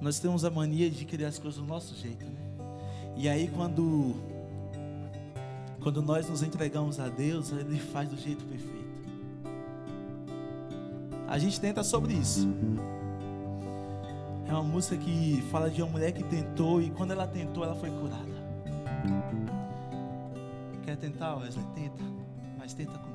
Nós 0.00 0.20
temos 0.20 0.44
a 0.44 0.50
mania 0.50 0.88
de 0.88 1.04
querer 1.04 1.24
as 1.24 1.40
coisas 1.40 1.58
do 1.60 1.66
nosso 1.66 1.92
jeito, 1.96 2.24
né? 2.24 2.40
E 3.16 3.28
aí 3.28 3.48
quando 3.48 4.14
quando 5.82 6.00
nós 6.00 6.28
nos 6.28 6.40
entregamos 6.40 7.00
a 7.00 7.08
Deus, 7.08 7.50
ele 7.50 7.80
faz 7.80 8.08
do 8.08 8.16
jeito 8.16 8.44
perfeito. 8.44 8.78
A 11.26 11.36
gente 11.36 11.60
tenta 11.60 11.82
sobre 11.82 12.12
isso. 12.12 12.48
É 14.48 14.52
uma 14.52 14.62
música 14.62 14.96
que 14.96 15.42
fala 15.50 15.70
de 15.70 15.82
uma 15.82 15.92
mulher 15.92 16.10
que 16.10 16.24
tentou 16.24 16.80
e 16.80 16.90
quando 16.90 17.10
ela 17.10 17.26
tentou, 17.26 17.62
ela 17.64 17.74
foi 17.74 17.90
curada. 17.90 18.48
Quer 20.84 20.96
tentar, 20.96 21.36
Wesley? 21.36 21.66
Tenta, 21.74 22.02
mas 22.56 22.72
tenta 22.72 22.98
com 22.98 23.07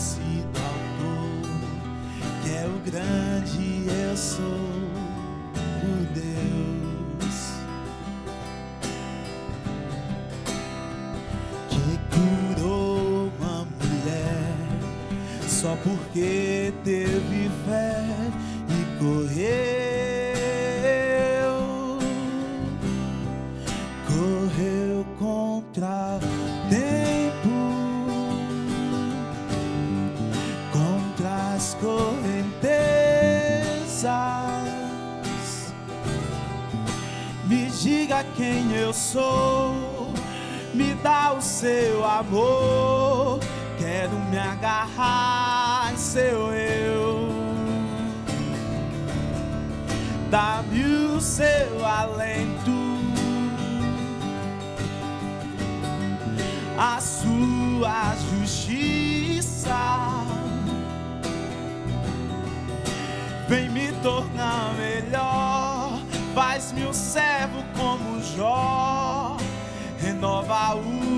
do 0.00 0.58
autor 0.58 1.60
que 2.42 2.50
é 2.50 2.66
o 2.66 2.80
grande 2.90 3.86
eu 4.10 4.16
sou 4.16 4.42
o 4.42 6.06
Deus. 6.14 7.52
Que 11.68 11.98
curou 12.14 13.30
uma 13.38 13.66
mulher 13.78 14.56
só 15.46 15.76
porque 15.84 16.72
teve 16.82 17.50
fé 17.66 18.06
e 18.68 18.98
correu 18.98 19.69
seu 41.40 42.04
amor. 42.04 43.40
Quero 43.78 44.18
me 44.30 44.38
agarrar 44.38 45.92
em 45.92 45.96
seu 45.96 46.52
eu. 46.52 47.28
Dá-me 50.30 50.84
o 50.84 51.20
seu 51.20 51.84
alento. 51.84 52.90
a 56.80 56.98
sua 56.98 58.14
justiça. 58.30 59.76
Vem 63.46 63.68
me 63.68 63.92
tornar 64.02 64.72
melhor, 64.78 66.00
faz-me 66.34 66.86
um 66.86 66.92
servo 66.92 67.62
como 67.76 68.22
Jó, 68.22 69.36
renova 69.98 70.76
o 70.76 71.09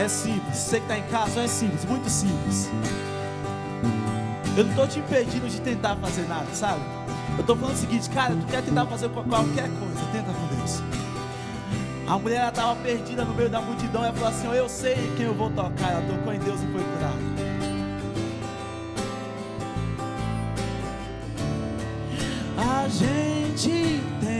É 0.00 0.08
simples, 0.08 0.56
você 0.56 0.80
que 0.80 0.86
tá 0.86 0.96
em 0.96 1.02
casa, 1.08 1.40
é 1.42 1.46
simples, 1.46 1.84
muito 1.84 2.08
simples. 2.08 2.70
Eu 4.56 4.64
não 4.64 4.74
tô 4.74 4.86
te 4.86 4.98
impedindo 4.98 5.46
de 5.46 5.60
tentar 5.60 5.94
fazer 5.96 6.26
nada, 6.26 6.46
sabe? 6.54 6.80
Eu 7.36 7.44
tô 7.44 7.54
falando 7.54 7.74
o 7.74 7.78
seguinte, 7.78 8.08
cara, 8.08 8.34
tu 8.34 8.46
quer 8.46 8.62
tentar 8.62 8.86
fazer 8.86 9.10
qual- 9.10 9.24
qualquer 9.26 9.68
coisa, 9.68 10.00
tenta 10.10 10.32
com 10.32 10.56
Deus. 10.56 10.82
A 12.08 12.18
mulher 12.18 12.40
ela 12.40 12.50
tava 12.50 12.76
perdida 12.76 13.24
no 13.26 13.34
meio 13.34 13.50
da 13.50 13.60
multidão, 13.60 14.02
ela 14.02 14.12
falou 14.14 14.28
assim: 14.30 14.46
Eu 14.48 14.68
sei 14.68 14.94
em 14.94 15.16
quem 15.16 15.26
eu 15.26 15.34
vou 15.34 15.50
tocar. 15.50 15.92
Ela 15.92 16.02
tocou 16.02 16.32
em 16.32 16.38
Deus 16.38 16.60
e 16.62 16.66
foi 16.66 16.82
curada. 16.82 17.30
A 22.56 22.88
gente 22.88 24.00
tenta 24.20 24.39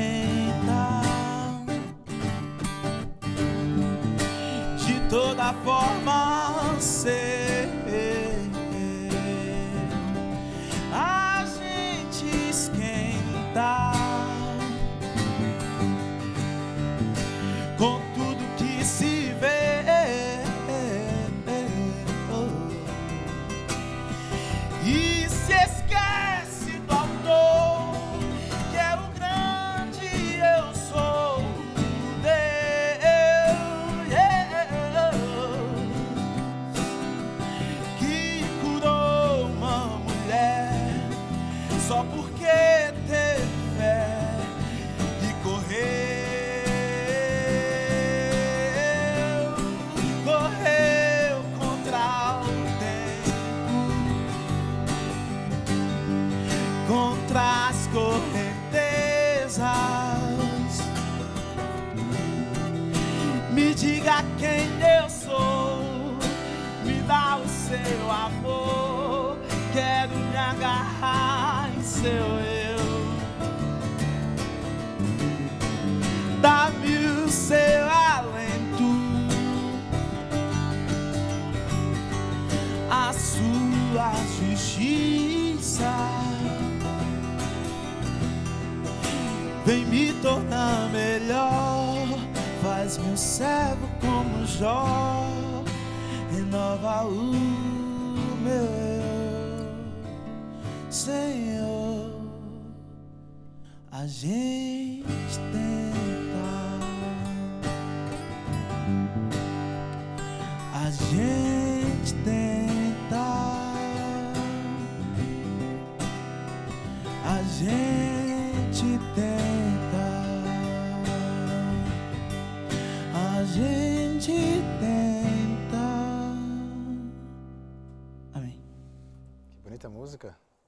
de 5.41 5.47
toda 5.47 5.53
forma 5.65 6.77
ser. 6.79 7.60
Seu 67.71 68.11
amor. 68.11 69.39
Quero 69.73 70.17
me 70.17 70.37
agarrar 70.37 71.71
em 71.77 71.83
seu 71.83 72.11
eu. 72.11 72.81
Dá-me 76.41 76.97
o 77.25 77.29
seu 77.29 77.89
alento, 77.89 78.91
a 82.91 83.13
sua 83.13 84.13
justiça. 84.41 85.95
Vem 89.65 89.85
me 89.85 90.13
tornar 90.15 90.89
melhor, 90.91 92.19
faz-me 92.63 93.13
um 93.13 93.17
servo 93.17 93.89
como 94.01 94.45
Jó, 94.47 95.63
renova 96.33 97.05
o 97.05 97.50
meu 98.41 98.91
Senhor, 100.91 102.11
a 103.93 104.07
gente 104.07 105.05
tem. 105.53 105.80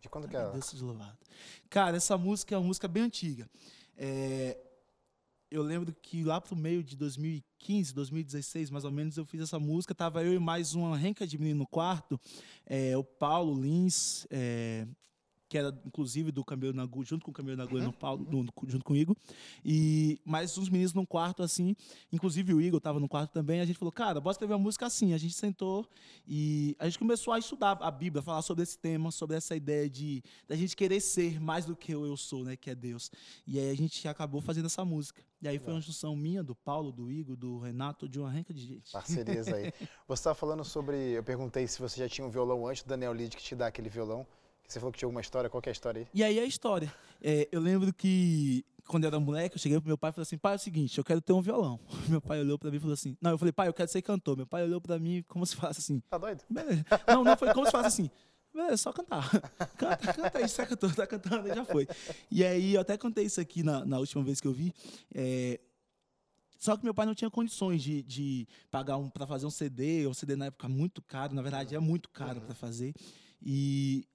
De 0.03 0.09
quando 0.09 0.29
que 0.29 0.37
é? 0.37 0.51
Deus 0.51 0.67
seja 0.67 0.85
louvado. 0.85 1.17
Cara, 1.71 1.97
essa 1.97 2.19
música 2.19 2.55
é 2.55 2.59
uma 2.59 2.67
música 2.67 2.89
bem 2.89 3.05
antiga. 3.05 3.49
É, 3.97 4.59
eu 5.49 5.63
lembro 5.63 5.95
que 6.03 6.25
lá 6.25 6.41
pro 6.41 6.57
meio 6.57 6.83
de 6.83 6.97
2015, 6.97 7.95
2016, 7.95 8.71
mais 8.71 8.85
ou 8.85 8.91
menos, 8.91 9.17
eu 9.17 9.25
fiz 9.25 9.41
essa 9.41 9.61
música. 9.61 9.95
Tava 9.95 10.25
eu 10.25 10.35
e 10.35 10.41
mais 10.41 10.75
uma 10.75 10.97
renca 10.97 11.25
de 11.25 11.39
menino 11.39 11.61
no 11.61 11.67
quarto. 11.69 12.21
é, 12.67 12.97
o 12.97 13.05
Paulo 13.05 13.55
Lins, 13.55 14.27
é, 14.29 14.87
que 15.53 15.59
era 15.59 15.79
inclusive 15.85 16.33
do 16.33 16.43
Camelo 16.43 16.73
na 16.73 16.83
Agulha, 16.85 17.05
junto 17.07 17.27
com 17.27 17.31
o 17.31 17.35
Camelo 17.35 17.59
na 17.59 17.65
Agulha, 17.65 17.85
no 17.85 17.93
Paulo, 17.93 18.27
no- 18.31 18.47
junto 18.67 18.83
comigo. 18.83 19.15
E 19.63 20.19
mais 20.25 20.57
uns 20.57 20.71
meninos 20.71 20.95
num 20.95 21.05
quarto 21.05 21.43
assim. 21.43 21.77
Inclusive 22.11 22.55
o 22.55 22.61
Igor 22.63 22.79
estava 22.79 22.99
no 22.99 23.07
quarto 23.07 23.33
também. 23.33 23.61
A 23.61 23.67
gente 23.67 23.79
falou, 23.79 23.93
cara, 23.93 24.19
bora 24.19 24.33
escrever 24.33 24.55
uma 24.55 24.59
música 24.61 24.87
assim. 24.87 25.13
A 25.13 25.19
gente 25.19 25.35
sentou 25.35 25.87
e 26.27 26.75
a 26.79 26.87
gente 26.87 26.99
começou 26.99 27.35
a 27.35 27.39
estudar 27.39 27.73
a 27.83 27.91
Bíblia, 27.91 28.23
falar 28.23 28.41
sobre 28.41 28.63
esse 28.63 28.79
tema, 28.79 29.11
sobre 29.11 29.37
essa 29.37 29.55
ideia 29.55 29.91
de 29.91 30.23
da 30.49 30.57
gente 30.57 30.75
querer 30.75 31.01
ser 31.03 31.39
mais 31.39 31.67
do 31.67 31.77
que 31.77 31.95
o 31.95 32.07
eu 32.07 32.17
sou, 32.17 32.45
né, 32.45 32.57
que 32.57 32.71
é 32.71 32.75
Deus. 32.75 33.11
E 33.47 33.59
aí 33.59 33.69
a 33.69 33.75
gente 33.77 34.09
acabou 34.09 34.41
fazendo 34.41 34.65
essa 34.67 34.87
música. 34.87 35.23
E 35.43 35.49
aí 35.49 35.59
foi 35.59 35.75
uma 35.75 35.81
junção 35.83 36.17
minha, 36.17 36.43
do 36.43 36.55
Paulo, 36.55 36.91
do 36.91 37.11
Igor, 37.11 37.37
do 37.37 37.59
Renato, 37.59 38.09
de 38.09 38.19
uma 38.19 38.31
renca 38.31 38.55
de 38.55 38.65
gente. 38.65 38.91
Parcerias 38.91 39.49
aí. 39.49 39.71
Você 40.09 40.21
estava 40.21 40.35
falando 40.35 40.65
sobre. 40.65 40.97
Eu 41.13 41.23
perguntei 41.23 41.67
se 41.67 41.79
você 41.79 41.99
já 41.99 42.09
tinha 42.09 42.27
um 42.27 42.31
violão 42.31 42.67
antes 42.67 42.83
do 42.85 42.89
Daniel 42.89 43.13
Lid 43.13 43.37
que 43.37 43.43
te 43.43 43.55
dá 43.55 43.67
aquele 43.67 43.89
violão. 43.91 44.27
Você 44.73 44.81
falou 44.81 44.91
que 44.91 44.99
tinha 44.99 45.07
alguma 45.07 45.21
história. 45.21 45.51
Qual 45.51 45.61
que 45.61 45.69
é 45.69 45.71
a 45.71 45.73
história 45.73 46.01
aí? 46.01 46.09
E 46.15 46.25
aí 46.25 46.41
a 46.41 46.47
história. 46.47 46.93
É, 47.21 47.47
eu 47.53 47.61
lembro 47.61 47.93
que 47.93 48.65
quando 48.89 49.05
eu 49.05 49.09
era 49.09 49.21
moleque, 49.21 49.57
eu 49.57 49.61
cheguei 49.61 49.79
pro 49.79 49.87
meu 49.87 49.99
pai 49.99 50.09
e 50.11 50.13
falei 50.15 50.23
assim: 50.23 50.39
pai, 50.39 50.55
é 50.55 50.57
o 50.57 50.59
seguinte, 50.59 50.97
eu 50.97 51.05
quero 51.05 51.21
ter 51.21 51.35
um 51.35 51.43
violão. 51.43 51.79
Meu 52.09 52.23
pai 52.23 52.41
olhou 52.41 52.59
pra 52.59 52.71
mim 52.71 52.79
e 52.79 52.81
falou 52.81 52.95
assim: 52.95 53.15
não, 53.21 53.33
eu 53.33 53.39
falei, 53.39 53.53
pai, 53.53 53.69
eu 53.69 53.75
quero 53.75 53.91
ser 53.91 54.01
cantor. 54.01 54.35
Meu 54.35 54.47
pai 54.47 54.63
olhou 54.65 54.81
pra 54.81 54.99
mim 54.99 55.23
como 55.29 55.45
se 55.45 55.55
falasse 55.55 55.81
assim: 55.81 56.01
Tá 56.09 56.17
doido? 56.17 56.43
Beleza. 56.49 56.85
Não, 57.07 57.23
não, 57.23 57.37
foi 57.37 57.53
como 57.53 57.67
se 57.67 57.73
fosse 57.73 57.87
assim. 57.87 58.11
Beleza, 58.55 58.79
só 58.79 58.93
cantar. 58.93 59.31
Canta, 59.77 60.13
canta 60.13 60.39
aí, 60.39 60.49
você 60.49 60.63
é 60.63 60.67
cantor, 60.67 60.95
tá 60.95 61.07
cantando, 61.07 61.49
já 61.49 61.65
foi. 61.65 61.87
E 62.31 62.43
aí, 62.45 62.75
eu 62.75 62.81
até 62.81 62.97
contei 62.97 63.25
isso 63.25 63.41
aqui 63.41 63.63
na, 63.63 63.85
na 63.85 63.99
última 63.99 64.23
vez 64.23 64.41
que 64.41 64.47
eu 64.49 64.53
vi. 64.53 64.73
é, 65.15 65.59
Só 66.59 66.77
que 66.77 66.85
meu 66.85 66.95
pai 66.95 67.07
não 67.07 67.15
tinha 67.15 67.31
condições 67.31 67.83
de, 67.83 68.03
de 68.03 68.47
pagar 68.71 68.97
um 68.97 69.09
para 69.09 69.27
fazer 69.27 69.47
um 69.47 69.51
CD, 69.51 70.07
um 70.07 70.15
CD 70.15 70.37
na 70.37 70.47
época 70.47 70.69
muito 70.69 71.01
caro, 71.03 71.35
na 71.35 71.43
verdade 71.43 71.75
é 71.75 71.79
muito 71.79 72.11
caro 72.11 72.41
para 72.41 72.55
fazer. 72.55 72.95
E 73.41 74.07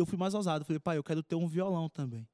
eu 0.00 0.06
fui 0.06 0.18
mais 0.18 0.34
ousado, 0.34 0.64
falei, 0.64 0.80
pai, 0.80 0.98
eu 0.98 1.04
quero 1.04 1.22
ter 1.22 1.34
um 1.34 1.46
violão 1.46 1.88
também. 1.88 2.26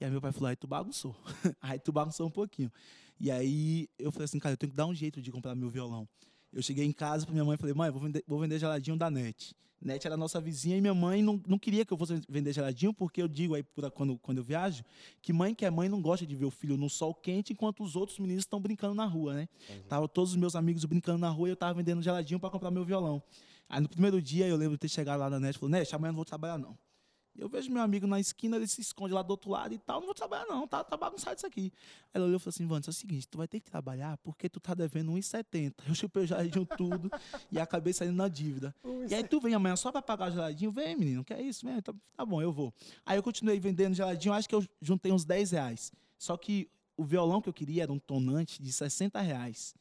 E 0.00 0.04
aí 0.04 0.10
meu 0.10 0.20
pai 0.20 0.32
falou, 0.32 0.48
aí 0.48 0.56
tu 0.56 0.66
bagunçou. 0.66 1.16
aí 1.60 1.78
tu 1.78 1.92
bagunçou 1.92 2.26
um 2.26 2.30
pouquinho. 2.30 2.70
E 3.18 3.30
aí 3.30 3.88
eu 3.98 4.12
falei 4.12 4.26
assim, 4.26 4.38
cara, 4.38 4.52
eu 4.52 4.56
tenho 4.56 4.70
que 4.70 4.76
dar 4.76 4.86
um 4.86 4.94
jeito 4.94 5.22
de 5.22 5.32
comprar 5.32 5.54
meu 5.54 5.70
violão. 5.70 6.08
Eu 6.52 6.62
cheguei 6.62 6.84
em 6.84 6.92
casa 6.92 7.24
pra 7.24 7.32
minha 7.32 7.44
mãe 7.44 7.54
e 7.54 7.58
falei, 7.58 7.74
mãe, 7.74 7.90
vou 7.90 8.00
vender, 8.00 8.24
vou 8.26 8.38
vender 8.38 8.58
geladinho 8.58 8.96
da 8.96 9.10
NET. 9.10 9.54
NET 9.80 10.06
era 10.06 10.14
a 10.14 10.18
nossa 10.18 10.40
vizinha 10.40 10.76
e 10.76 10.80
minha 10.80 10.94
mãe 10.94 11.22
não, 11.22 11.40
não 11.46 11.58
queria 11.58 11.84
que 11.84 11.92
eu 11.92 11.98
fosse 11.98 12.20
vender 12.28 12.52
geladinho, 12.52 12.94
porque 12.94 13.20
eu 13.20 13.28
digo 13.28 13.54
aí 13.54 13.64
quando, 13.94 14.18
quando 14.18 14.38
eu 14.38 14.44
viajo, 14.44 14.82
que 15.20 15.32
mãe 15.32 15.54
que 15.54 15.64
é 15.64 15.70
mãe 15.70 15.88
não 15.88 16.00
gosta 16.00 16.26
de 16.26 16.34
ver 16.34 16.46
o 16.46 16.50
filho 16.50 16.76
no 16.76 16.88
sol 16.88 17.14
quente 17.14 17.52
enquanto 17.52 17.82
os 17.82 17.94
outros 17.94 18.18
meninos 18.18 18.42
estão 18.42 18.60
brincando 18.60 18.94
na 18.94 19.04
rua, 19.04 19.34
né? 19.34 19.48
Tava 19.88 20.08
todos 20.08 20.30
os 20.30 20.36
meus 20.36 20.56
amigos 20.56 20.84
brincando 20.84 21.18
na 21.18 21.28
rua 21.28 21.48
e 21.48 21.52
eu 21.52 21.56
tava 21.56 21.74
vendendo 21.74 22.02
geladinho 22.02 22.40
para 22.40 22.50
comprar 22.50 22.70
meu 22.70 22.84
violão. 22.84 23.22
Aí 23.68 23.80
no 23.80 23.88
primeiro 23.88 24.20
dia 24.20 24.46
eu 24.46 24.56
lembro 24.56 24.76
de 24.76 24.80
ter 24.80 24.88
chegado 24.88 25.20
lá 25.20 25.28
na 25.28 25.38
NET 25.38 25.56
e 25.56 25.58
falou, 25.58 25.70
NET, 25.70 25.94
amanhã 25.94 26.12
não 26.12 26.16
vou 26.16 26.24
trabalhar 26.24 26.58
não. 26.58 26.76
Eu 27.38 27.48
vejo 27.48 27.70
meu 27.70 27.82
amigo 27.82 28.06
na 28.06 28.18
esquina, 28.18 28.56
ele 28.56 28.66
se 28.66 28.80
esconde 28.80 29.12
lá 29.12 29.22
do 29.22 29.30
outro 29.30 29.50
lado 29.50 29.74
e 29.74 29.78
tal. 29.78 30.00
Não 30.00 30.06
vou 30.06 30.14
trabalhar, 30.14 30.46
não, 30.46 30.66
tá, 30.66 30.82
tá 30.82 30.96
bagunçado 30.96 31.36
isso 31.36 31.46
aqui. 31.46 31.72
Aí 32.06 32.10
ela 32.14 32.26
olhou 32.26 32.36
e 32.36 32.40
falou 32.40 32.50
assim: 32.50 32.66
Vandes, 32.66 32.88
é 32.88 32.90
o 32.90 32.94
seguinte, 32.94 33.28
tu 33.28 33.38
vai 33.38 33.46
ter 33.46 33.60
que 33.60 33.70
trabalhar 33.70 34.16
porque 34.18 34.48
tu 34.48 34.58
tá 34.60 34.74
devendo 34.74 35.12
1,70. 35.12 35.74
Eu 35.88 35.94
chupei 35.94 36.24
o 36.24 36.26
geladinho 36.26 36.66
tudo 36.76 37.10
e 37.50 37.58
acabei 37.58 37.92
saindo 37.92 38.16
na 38.16 38.28
dívida. 38.28 38.74
E 39.08 39.14
aí 39.14 39.24
tu 39.24 39.40
vem 39.40 39.54
amanhã 39.54 39.76
só 39.76 39.92
pra 39.92 40.02
pagar 40.02 40.30
o 40.30 40.34
geladinho? 40.34 40.70
Vem, 40.70 40.96
menino, 40.96 41.24
que 41.24 41.34
é 41.34 41.42
isso? 41.42 41.66
Vem, 41.66 41.80
tá, 41.80 41.94
tá 42.16 42.24
bom, 42.24 42.40
eu 42.40 42.52
vou. 42.52 42.72
Aí 43.04 43.18
eu 43.18 43.22
continuei 43.22 43.58
vendendo 43.60 43.94
geladinho, 43.94 44.34
acho 44.34 44.48
que 44.48 44.54
eu 44.54 44.64
juntei 44.80 45.12
uns 45.12 45.24
10 45.24 45.50
reais. 45.50 45.92
Só 46.18 46.36
que 46.36 46.70
o 46.96 47.04
violão 47.04 47.42
que 47.42 47.48
eu 47.48 47.52
queria 47.52 47.82
era 47.82 47.92
um 47.92 47.98
tonante 47.98 48.62
de 48.62 48.72
60 48.72 49.20
reais. 49.20 49.74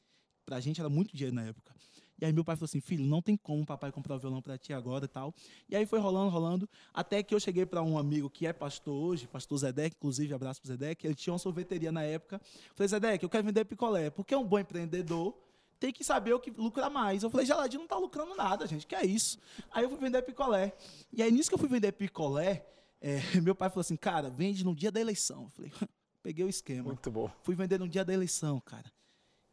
Pra 0.45 0.59
gente 0.59 0.79
era 0.79 0.89
muito 0.89 1.15
dinheiro 1.15 1.36
na 1.36 1.43
época. 1.43 1.73
E 2.20 2.26
aí 2.26 2.32
meu 2.32 2.43
pai 2.43 2.55
falou 2.55 2.66
assim, 2.66 2.80
filho, 2.80 3.05
não 3.05 3.22
tem 3.22 3.36
como 3.36 3.63
o 3.63 3.66
papai 3.66 3.91
comprar 3.91 4.16
o 4.16 4.20
violão 4.20 4.41
para 4.41 4.57
ti 4.57 4.74
agora 4.74 5.05
e 5.05 5.07
tal. 5.07 5.34
E 5.68 5.76
aí 5.76 5.86
foi 5.86 5.99
rolando, 5.99 6.30
rolando, 6.30 6.70
até 6.93 7.22
que 7.22 7.36
eu 7.36 7.39
cheguei 7.39 7.66
para 7.66 7.82
um 7.82 7.97
amigo 7.97 8.30
que 8.30 8.47
é 8.47 8.53
pastor 8.53 8.93
hoje, 8.93 9.28
pastor 9.28 9.57
Zedek, 9.57 9.95
inclusive 9.97 10.34
abraço 10.34 10.61
pro 10.61 10.68
Zedek, 10.70 11.05
ele 11.05 11.16
tinha 11.16 11.34
uma 11.34 11.39
sorveteria 11.39 11.91
na 11.91 12.03
época. 12.03 12.41
Falei, 12.74 12.88
Zedek, 12.88 13.24
eu 13.24 13.30
quero 13.30 13.43
vender 13.43 13.66
picolé, 13.66 14.09
porque 14.09 14.34
é 14.34 14.38
um 14.38 14.45
bom 14.45 14.59
empreendedor, 14.59 15.36
tem 15.80 15.91
que 15.91 16.03
saber 16.03 16.34
o 16.34 16.39
que 16.39 16.51
lucra 16.51 16.89
mais. 16.89 17.24
Eu 17.24 17.30
falei, 17.30 17.45
geladinho 17.45 17.82
não 17.82 17.88
tá 17.88 17.97
lucrando 17.97 18.34
nada, 18.36 18.66
gente, 18.66 18.88
que 18.88 18.95
é 18.95 19.05
isso? 19.05 19.38
Aí 19.72 19.84
eu 19.84 19.89
fui 19.89 19.99
vender 19.99 20.22
picolé. 20.22 20.74
E 21.11 21.22
aí 21.22 21.32
nisso 21.32 21.49
que 21.49 21.55
eu 21.55 21.59
fui 21.59 21.70
vender 21.70 21.91
picolé, 21.91 22.66
é, 23.01 23.20
meu 23.41 23.53
pai 23.53 23.70
falou 23.70 23.82
assim, 23.82 23.95
cara, 23.95 24.30
vende 24.30 24.63
no 24.63 24.76
dia 24.76 24.91
da 24.91 24.99
eleição. 24.99 25.43
Eu 25.43 25.49
falei, 25.49 25.72
peguei 26.24 26.45
o 26.45 26.49
esquema. 26.49 26.84
Muito 26.84 27.11
bom. 27.11 27.30
Fui 27.43 27.55
vender 27.55 27.80
no 27.80 27.88
dia 27.88 28.05
da 28.05 28.13
eleição, 28.13 28.59
cara. 28.61 28.91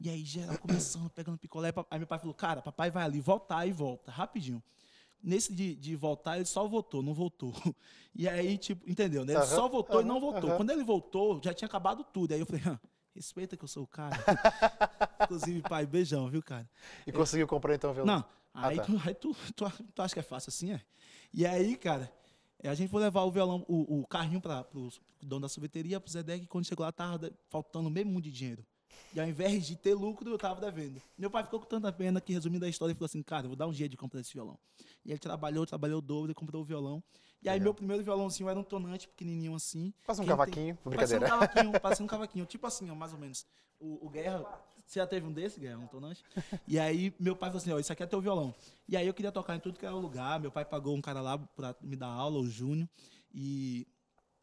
E 0.03 0.11
aí, 0.11 0.25
geral 0.25 0.59
começando, 0.59 1.09
pegando 1.11 1.39
picolé. 1.39 1.73
Aí 1.89 1.97
meu 1.97 2.09
pai 2.09 2.19
falou, 2.19 2.35
cara, 2.35 2.61
papai 2.61 2.91
vai 2.91 3.05
ali 3.05 3.21
voltar 3.21 3.65
e 3.69 3.71
volta, 3.73 4.11
rapidinho. 4.11 4.61
Nesse 5.23 5.55
de, 5.55 5.77
de 5.77 5.95
voltar, 5.95 6.35
ele 6.37 6.45
só 6.45 6.67
voltou, 6.67 7.03
não 7.05 7.15
voltou. 7.15 7.53
E 8.15 8.29
aí, 8.29 8.59
tipo, 8.59 8.89
entendeu? 8.91 9.25
né? 9.25 9.33
Ele 9.35 9.41
Aham, 9.41 9.55
só 9.55 9.69
voltou 9.69 10.01
e 10.01 10.03
aham, 10.03 10.09
não 10.09 10.21
voltou. 10.21 10.51
aham. 10.51 10.57
Quando 10.57 10.71
ele 10.71 10.83
voltou, 10.85 11.41
já 11.43 11.55
tinha 11.55 11.67
acabado 11.67 12.05
tudo. 12.13 12.33
Aí 12.35 12.41
eu 12.41 12.45
falei, 12.47 12.63
"Ah, 12.67 12.79
respeita 13.15 13.57
que 13.57 13.63
eu 13.65 13.69
sou 13.69 13.85
o 13.85 13.87
cara. 13.87 14.13
Inclusive, 15.25 15.63
pai, 15.63 15.87
beijão, 15.87 16.29
viu, 16.29 16.43
cara? 16.43 16.69
E 17.07 17.13
conseguiu 17.13 17.47
comprar 17.47 17.75
então 17.75 17.91
o 17.91 17.95
violão? 17.95 18.17
Não, 18.17 18.25
Ah, 18.53 18.69
aí, 18.69 18.77
tá. 18.77 18.85
tu, 18.85 19.01
aí 19.07 19.15
tu, 19.15 19.35
tu, 19.57 19.65
tu 19.95 20.03
acha 20.03 20.13
que 20.15 20.21
é 20.21 20.23
fácil 20.23 20.51
assim, 20.51 20.73
é? 20.73 20.81
E 21.33 21.47
aí, 21.47 21.77
cara, 21.77 22.13
é, 22.63 22.69
a 22.69 22.75
gente 22.75 22.91
foi 22.91 23.01
levar 23.01 23.23
o 23.23 23.31
violão, 23.31 23.65
o, 23.69 24.01
o 24.01 24.07
carrinho 24.07 24.41
para 24.41 24.67
o 24.75 24.91
dono 25.23 25.43
da 25.43 25.49
sorveteria, 25.49 26.01
pro 26.01 26.11
Zedek, 26.13 26.45
e 26.45 26.47
quando 26.49 26.67
chegou 26.67 26.85
lá, 26.85 26.93
tava 26.93 27.33
faltando 27.49 27.89
mesmo 27.89 28.11
muito 28.13 28.25
de 28.27 28.33
dinheiro. 28.33 28.67
E 29.15 29.21
ao 29.21 29.27
invés 29.27 29.67
de 29.67 29.77
ter 29.77 29.95
lucro, 29.95 30.31
eu 30.31 30.39
tava 30.39 30.61
devendo. 30.61 31.01
Meu 31.19 31.31
pai 31.31 31.45
ficou 31.45 31.61
com 31.61 31.67
tanta 31.67 31.93
pena 31.93 32.21
que, 32.21 32.33
resumindo 32.33 32.65
a 32.65 32.69
história, 32.69 32.93
ele 32.93 32.99
falou 32.99 33.07
assim, 33.07 33.23
cara, 33.23 33.47
vou 33.47 33.57
dar 33.57 33.67
um 33.67 33.73
jeito 33.73 33.91
de 33.93 33.97
comprar 33.97 34.21
esse 34.21 34.33
violão. 34.33 34.59
E 35.05 35.11
ele 35.11 35.19
trabalhou, 35.19 35.67
trabalhou 35.67 35.99
o 35.99 36.03
dobro, 36.03 36.31
e 36.31 36.35
comprou 36.35 36.63
o 36.63 36.65
violão. 36.65 37.03
E 37.43 37.49
aí, 37.49 37.55
Legal. 37.55 37.65
meu 37.65 37.75
primeiro 37.75 38.03
violãozinho 38.05 38.49
era 38.49 38.59
um 38.59 38.63
tonante 38.63 39.09
pequenininho 39.09 39.55
assim. 39.55 39.93
Quase 40.07 40.21
um 40.21 40.25
Quem 40.25 40.29
tem- 40.29 40.37
cavaquinho, 40.39 40.77
Parecia 40.77 41.17
um 41.17 41.21
brincadeira. 41.21 41.27
cavaquinho, 41.29 41.73
parecia 41.81 42.05
um 42.05 42.09
cavaquinho, 42.09 42.47
tipo 42.47 42.67
assim, 42.67 42.89
ó, 42.91 42.95
mais 42.95 43.13
ou 43.13 43.19
menos. 43.19 43.45
O, 43.81 44.07
o 44.07 44.09
Guerra, 44.09 44.45
você 44.87 45.01
já 45.01 45.07
teve 45.09 45.27
um 45.27 45.33
desse, 45.33 45.59
Guerra, 45.59 45.79
um 45.79 45.89
tonante? 45.89 46.23
E 46.69 46.79
aí 46.79 47.13
meu 47.19 47.35
pai 47.35 47.51
falou 47.51 47.61
assim, 47.61 47.73
ó, 47.73 47.79
isso 47.81 47.93
aqui 47.93 48.03
é 48.03 48.07
teu 48.07 48.21
violão. 48.21 48.55
E 48.89 48.97
aí 48.97 49.07
eu 49.07 49.13
queria 49.13 49.33
tocar 49.33 49.57
em 49.57 49.61
tudo 49.61 49.77
que 49.77 49.85
era 49.85 49.95
lugar, 49.95 50.39
meu 50.39 50.53
pai 50.53 50.65
pagou 50.65 50.95
um 50.97 51.01
cara 51.01 51.21
lá 51.21 51.37
pra 51.37 51.75
me 51.81 51.97
dar 51.97 52.07
aula, 52.07 52.39
o 52.39 52.47
Júnior, 52.49 52.89
e... 53.35 53.87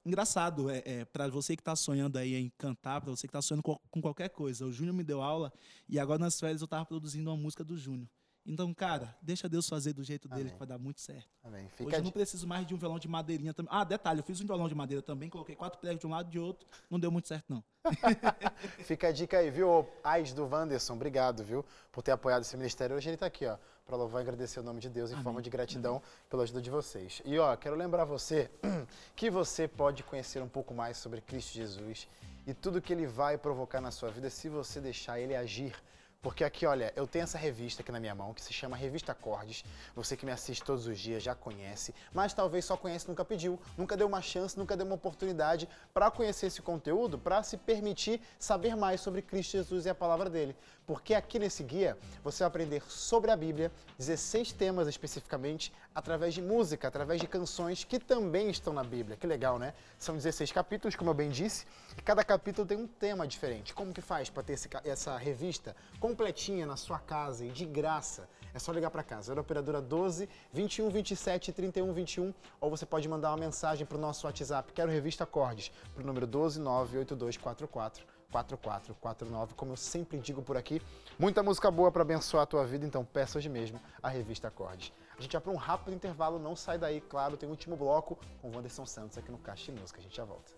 Engraçado, 0.10 0.72
é, 0.72 0.82
é 0.84 1.06
para 1.06 1.28
você 1.28 1.56
que 1.56 1.62
está 1.62 1.76
sonhando 1.76 2.18
aí 2.18 2.34
em 2.34 2.52
cantar, 2.58 3.00
para 3.00 3.12
você 3.12 3.28
que 3.28 3.30
está 3.30 3.44
sonhando 3.44 3.62
com, 3.62 3.80
com 3.92 4.02
qualquer 4.02 4.30
coisa. 4.30 4.66
O 4.66 4.74
Júnior 4.74 4.96
me 4.96 5.04
deu 5.04 5.22
aula 5.22 5.54
e 5.88 6.00
agora 6.00 6.18
nas 6.18 6.40
férias 6.40 6.62
eu 6.62 6.66
estava 6.66 6.84
produzindo 6.84 7.30
uma 7.30 7.38
música 7.38 7.64
do 7.64 7.78
Júnior. 7.78 8.10
Então, 8.46 8.74
cara, 8.74 9.16
deixa 9.22 9.48
Deus 9.48 9.68
fazer 9.68 9.94
do 9.94 10.04
jeito 10.04 10.28
dele 10.28 10.42
Amém. 10.42 10.54
que 10.54 10.60
vai 10.60 10.68
dar 10.68 10.78
muito 10.78 11.02
certo. 11.02 11.28
Amém. 11.44 11.66
Hoje 11.66 11.76
Fica, 11.76 11.96
a 11.96 12.00
eu 12.00 12.04
não 12.04 12.12
preciso 12.12 12.48
mais 12.48 12.66
de 12.66 12.74
um 12.74 12.78
violão 12.78 12.98
de 12.98 13.08
madeirinha 13.08 13.54
também. 13.54 13.72
Ah, 13.72 13.84
detalhe, 13.84 14.20
eu 14.20 14.24
fiz 14.24 14.42
um 14.42 14.46
violão 14.46 14.68
de 14.68 14.76
madeira 14.76 15.02
também, 15.02 15.30
coloquei 15.30 15.56
quatro 15.56 15.80
pregos 15.80 16.00
de 16.00 16.08
um 16.08 16.10
lado 16.10 16.28
e 16.30 16.32
de 16.32 16.40
outro. 16.40 16.68
Não 16.90 17.00
deu 17.00 17.12
muito 17.12 17.28
certo, 17.28 17.46
não. 17.50 17.64
fica 18.84 19.10
a 19.10 19.12
dica 19.12 19.38
aí, 19.38 19.52
viu? 19.52 19.88
Ais 20.04 20.34
do 20.34 20.48
Wanderson, 20.48 20.94
obrigado, 20.94 21.44
viu? 21.44 21.64
Por 21.92 22.02
ter 22.02 22.12
apoiado 22.12 22.42
esse 22.42 22.56
ministério. 22.58 22.96
Hoje 22.96 23.10
ele 23.10 23.16
está 23.16 23.28
aqui, 23.28 23.46
ó, 23.46 23.58
para 23.86 23.98
louvar 23.98 24.22
e 24.22 24.24
agradecer 24.24 24.60
o 24.60 24.64
nome 24.64 24.80
de 24.80 24.90
Deus 24.90 25.12
em 25.12 25.22
forma 25.22 25.42
de 25.42 25.50
gratidão 25.50 26.02
pela 26.30 26.44
ajuda 26.44 26.62
de 26.62 26.70
vocês. 26.70 27.22
E, 27.26 27.38
ó, 27.38 27.56
quero 27.56 27.76
lembrar 27.76 28.06
você 28.06 28.50
que 29.16 29.30
você 29.30 29.68
pode 29.68 30.04
conhecer 30.04 30.42
um 30.42 30.50
pouco 30.50 30.74
mais 30.74 30.98
sobre 30.98 31.22
Cristo 31.22 31.54
Jesus 31.54 32.08
e 32.48 32.54
tudo 32.54 32.82
que 32.82 32.94
ele 32.94 33.06
vai 33.06 33.38
provocar 33.38 33.82
na 33.82 33.92
sua 33.92 34.10
vida 34.10 34.30
se 34.30 34.50
você 34.50 34.80
deixar 34.80 35.20
ele 35.20 35.36
agir. 35.36 35.76
Porque 36.22 36.44
aqui, 36.44 36.66
olha, 36.66 36.92
eu 36.98 37.08
tenho 37.08 37.24
essa 37.24 37.38
revista 37.38 37.82
aqui 37.82 37.94
na 37.94 38.00
minha 38.00 38.14
mão 38.14 38.34
que 38.34 38.42
se 38.42 38.52
chama 38.52 38.76
Revista 38.76 39.14
Acordes. 39.14 39.64
Você 39.96 40.18
que 40.18 40.26
me 40.26 40.34
assiste 40.34 40.62
todos 40.62 40.86
os 40.86 41.00
dias 41.00 41.24
já 41.24 41.34
conhece, 41.34 41.96
mas 42.14 42.34
talvez 42.34 42.66
só 42.66 42.76
conhece 42.76 43.08
nunca 43.08 43.24
pediu, 43.24 43.58
nunca 43.78 43.96
deu 43.96 44.06
uma 44.06 44.22
chance, 44.22 44.60
nunca 44.60 44.76
deu 44.76 44.86
uma 44.86 44.96
oportunidade 44.96 45.70
para 45.94 46.12
conhecer 46.12 46.48
esse 46.48 46.62
conteúdo, 46.62 47.18
para 47.18 47.42
se 47.42 47.56
permitir 47.56 48.22
saber 48.38 48.76
mais 48.76 49.00
sobre 49.00 49.22
Cristo 49.22 49.54
Jesus 49.54 49.86
e 49.86 49.90
a 49.90 49.96
palavra 49.96 50.30
dele. 50.30 50.58
Porque 50.90 51.14
aqui 51.14 51.38
nesse 51.38 51.62
guia 51.62 51.96
você 52.24 52.40
vai 52.40 52.48
aprender 52.48 52.82
sobre 52.90 53.30
a 53.30 53.36
Bíblia, 53.36 53.72
16 54.00 54.54
temas 54.54 54.88
especificamente, 54.88 55.72
através 55.94 56.34
de 56.34 56.42
música, 56.42 56.88
através 56.88 57.22
de 57.22 57.28
canções 57.28 57.84
que 57.84 58.00
também 58.00 58.50
estão 58.50 58.74
na 58.74 58.84
Bíblia. 58.84 59.16
Que 59.16 59.28
legal, 59.28 59.60
né? 59.60 59.76
São 60.00 60.16
16 60.16 60.52
capítulos, 60.52 60.96
como 60.96 61.12
eu 61.12 61.14
bem 61.14 61.30
disse, 61.30 61.68
e 61.96 62.02
cada 62.02 62.24
capítulo 62.24 62.68
tem 62.68 62.76
um 62.76 62.88
tema 62.88 63.28
diferente. 63.28 63.72
Como 63.72 63.94
que 63.94 64.02
faz 64.02 64.32
para 64.32 64.42
ter 64.42 64.54
esse, 64.54 64.68
essa 64.84 65.16
revista 65.16 65.76
completinha 66.00 66.66
na 66.66 66.76
sua 66.76 66.98
casa 66.98 67.46
e 67.46 67.52
de 67.52 67.68
graça? 67.68 68.28
É 68.52 68.58
só 68.58 68.72
ligar 68.72 68.90
para 68.90 69.04
casa. 69.04 69.32
Era 69.32 69.42
operadora 69.42 69.80
12 69.80 70.28
21 70.52 70.90
27 70.90 71.52
31 71.52 71.94
21 71.94 72.34
ou 72.60 72.68
você 72.68 72.88
pode 72.88 73.08
mandar 73.08 73.30
uma 73.30 73.38
mensagem 73.38 73.86
para 73.86 73.96
o 73.96 74.02
nosso 74.02 74.26
WhatsApp, 74.26 74.74
quero 74.74 74.90
revista 74.90 75.24
Acordes, 75.24 75.72
para 75.94 76.02
o 76.02 76.08
número 76.08 76.26
12 76.26 76.60
98244 76.60 78.19
4449, 78.32 79.54
como 79.56 79.74
eu 79.74 79.78
sempre 79.78 80.18
digo 80.20 80.42
por 80.42 80.58
aqui. 80.58 80.82
Muita 81.18 81.44
música 81.44 81.70
boa 81.70 81.92
para 81.92 82.02
abençoar 82.02 82.44
a 82.44 82.46
tua 82.46 82.66
vida, 82.66 82.86
então 82.86 83.04
peça 83.04 83.38
hoje 83.38 83.50
mesmo 83.50 83.80
a 84.02 84.10
revista 84.10 84.48
Acordes. 84.48 84.94
A 85.18 85.22
gente 85.22 85.34
vai 85.34 85.42
para 85.42 85.52
um 85.52 85.58
rápido 85.58 85.94
intervalo, 85.94 86.40
não 86.40 86.56
sai 86.56 86.78
daí, 86.78 87.02
claro, 87.02 87.36
tem 87.36 87.48
o 87.48 87.52
último 87.52 87.76
bloco 87.76 88.18
com 88.42 88.50
o 88.50 88.56
Wanderson 88.56 88.86
Santos 88.86 89.18
aqui 89.18 89.32
no 89.32 89.38
Caixa 89.38 89.72
de 89.72 89.80
Música. 89.80 90.00
A 90.00 90.04
gente 90.04 90.16
já 90.16 90.24
volta. 90.24 90.52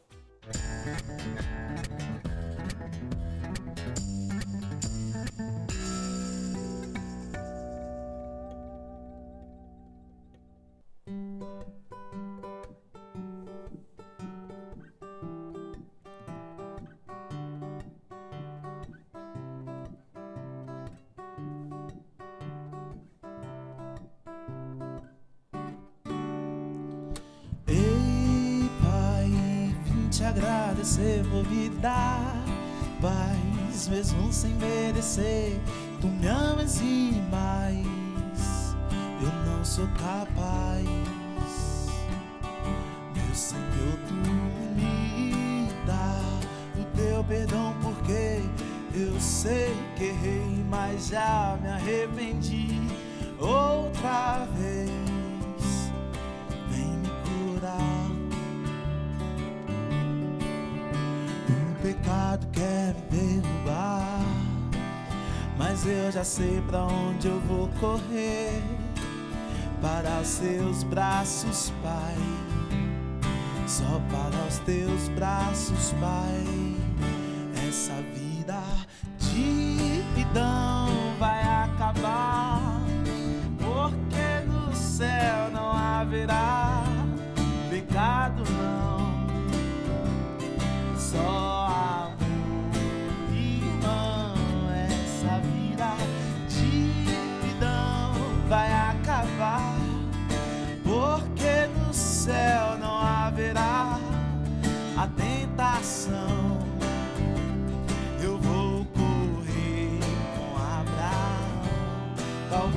Ei, 3.24 3.31
agradecer 30.32 31.24
por 31.30 31.46
me 31.50 31.70
dar 31.82 32.34
paz, 33.02 33.88
mesmo 33.90 34.32
sem 34.32 34.54
merecer. 34.56 35.60
Tu 36.00 36.08
me 36.08 36.28
amas 36.28 36.80
e 36.82 37.22
mais, 37.30 38.76
eu 39.22 39.32
não 39.46 39.64
sou 39.64 39.88
capaz. 39.90 40.88
Meu 43.14 43.36
Senhor, 43.36 44.00
tu 44.08 44.14
me 44.76 45.68
dá 45.86 46.22
o 46.80 46.84
teu 46.96 47.24
perdão, 47.26 47.76
porque 47.82 48.42
eu 48.94 49.20
sei 49.20 49.76
que 49.98 50.06
errei, 50.06 50.66
mas 50.70 51.08
já 51.08 51.58
me 51.62 51.70
arrependi 51.70 52.82
outra 53.38 54.48
vez 54.58 55.01
já 66.12 66.26
sei 66.26 66.62
pra 66.68 66.84
onde 66.84 67.28
eu 67.28 67.40
vou 67.42 67.70
correr. 67.80 68.62
Para 69.82 70.20
os 70.20 70.28
seus 70.28 70.84
braços, 70.84 71.72
Pai. 71.82 72.16
Só 73.66 74.02
para 74.12 74.48
os 74.48 74.58
teus 74.60 75.08
braços, 75.10 75.94
Pai. 76.00 76.81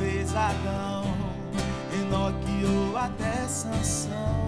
Talvez 0.05 0.36
Adão, 0.36 1.05
Enoque 1.94 2.66
ou 2.66 2.96
até 2.96 3.48
Sansão. 3.48 4.43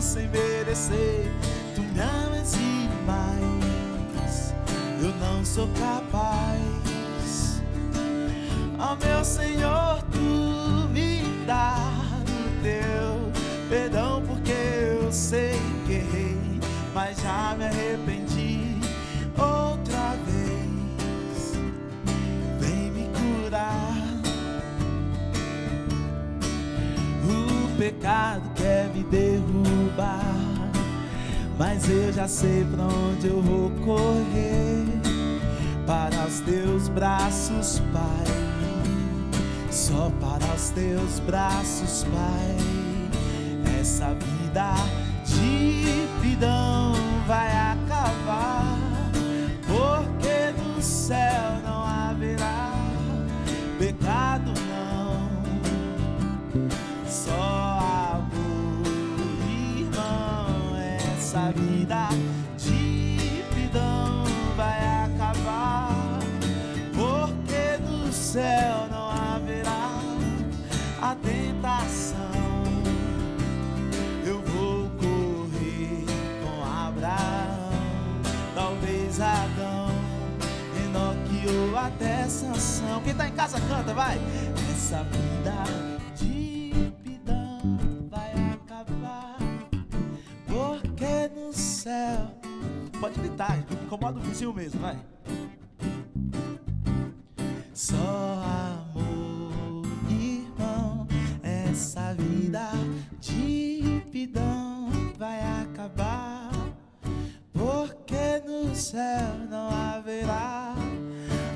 Sem 0.00 0.28
merecer. 0.28 1.30
Tu 1.74 1.82
me 1.82 2.00
amas 2.00 2.54
e 2.54 2.88
mais, 3.06 4.54
eu 5.02 5.14
não 5.16 5.44
sou 5.44 5.68
capaz. 5.78 6.07
Eu 31.90 32.12
já 32.12 32.28
sei 32.28 32.66
pra 32.70 32.84
onde 32.84 33.28
eu 33.28 33.40
vou 33.40 33.70
correr. 33.84 34.84
Para 35.86 36.26
os 36.26 36.40
teus 36.40 36.88
braços, 36.88 37.80
Pai. 37.92 38.24
Só 39.70 40.10
para 40.20 40.54
os 40.54 40.70
teus 40.70 41.18
braços, 41.20 42.04
Pai. 42.12 42.56
Essa 43.80 44.14
vida 44.14 44.74
de 45.24 46.08
pidão 46.20 46.77
até 81.98 82.28
Sansão. 82.28 83.02
Quem 83.02 83.14
tá 83.14 83.28
em 83.28 83.32
casa 83.32 83.60
canta, 83.60 83.92
vai. 83.92 84.18
Essa 84.70 85.02
vida 85.02 85.64
de 86.14 86.92
pidão 87.02 87.60
vai 88.08 88.32
acabar, 88.52 89.36
porque 90.46 91.28
no 91.34 91.52
céu. 91.52 92.30
Pode 93.00 93.18
gritar, 93.20 93.58
incomoda 93.84 94.18
o 94.18 94.22
vizinho 94.22 94.52
mesmo, 94.52 94.80
vai. 94.80 94.96
Só 97.72 97.96
amor, 98.94 99.86
irmão, 100.08 101.06
essa 101.42 102.14
vida 102.14 102.70
de 103.20 104.02
pidão 104.10 104.90
vai 105.16 105.40
acabar. 105.62 106.50
Porque 107.52 108.42
no 108.46 108.74
céu 108.74 109.34
não 109.48 109.70
haverá 109.70 110.67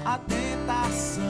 a 0.04 0.18
tentação. 0.18 1.22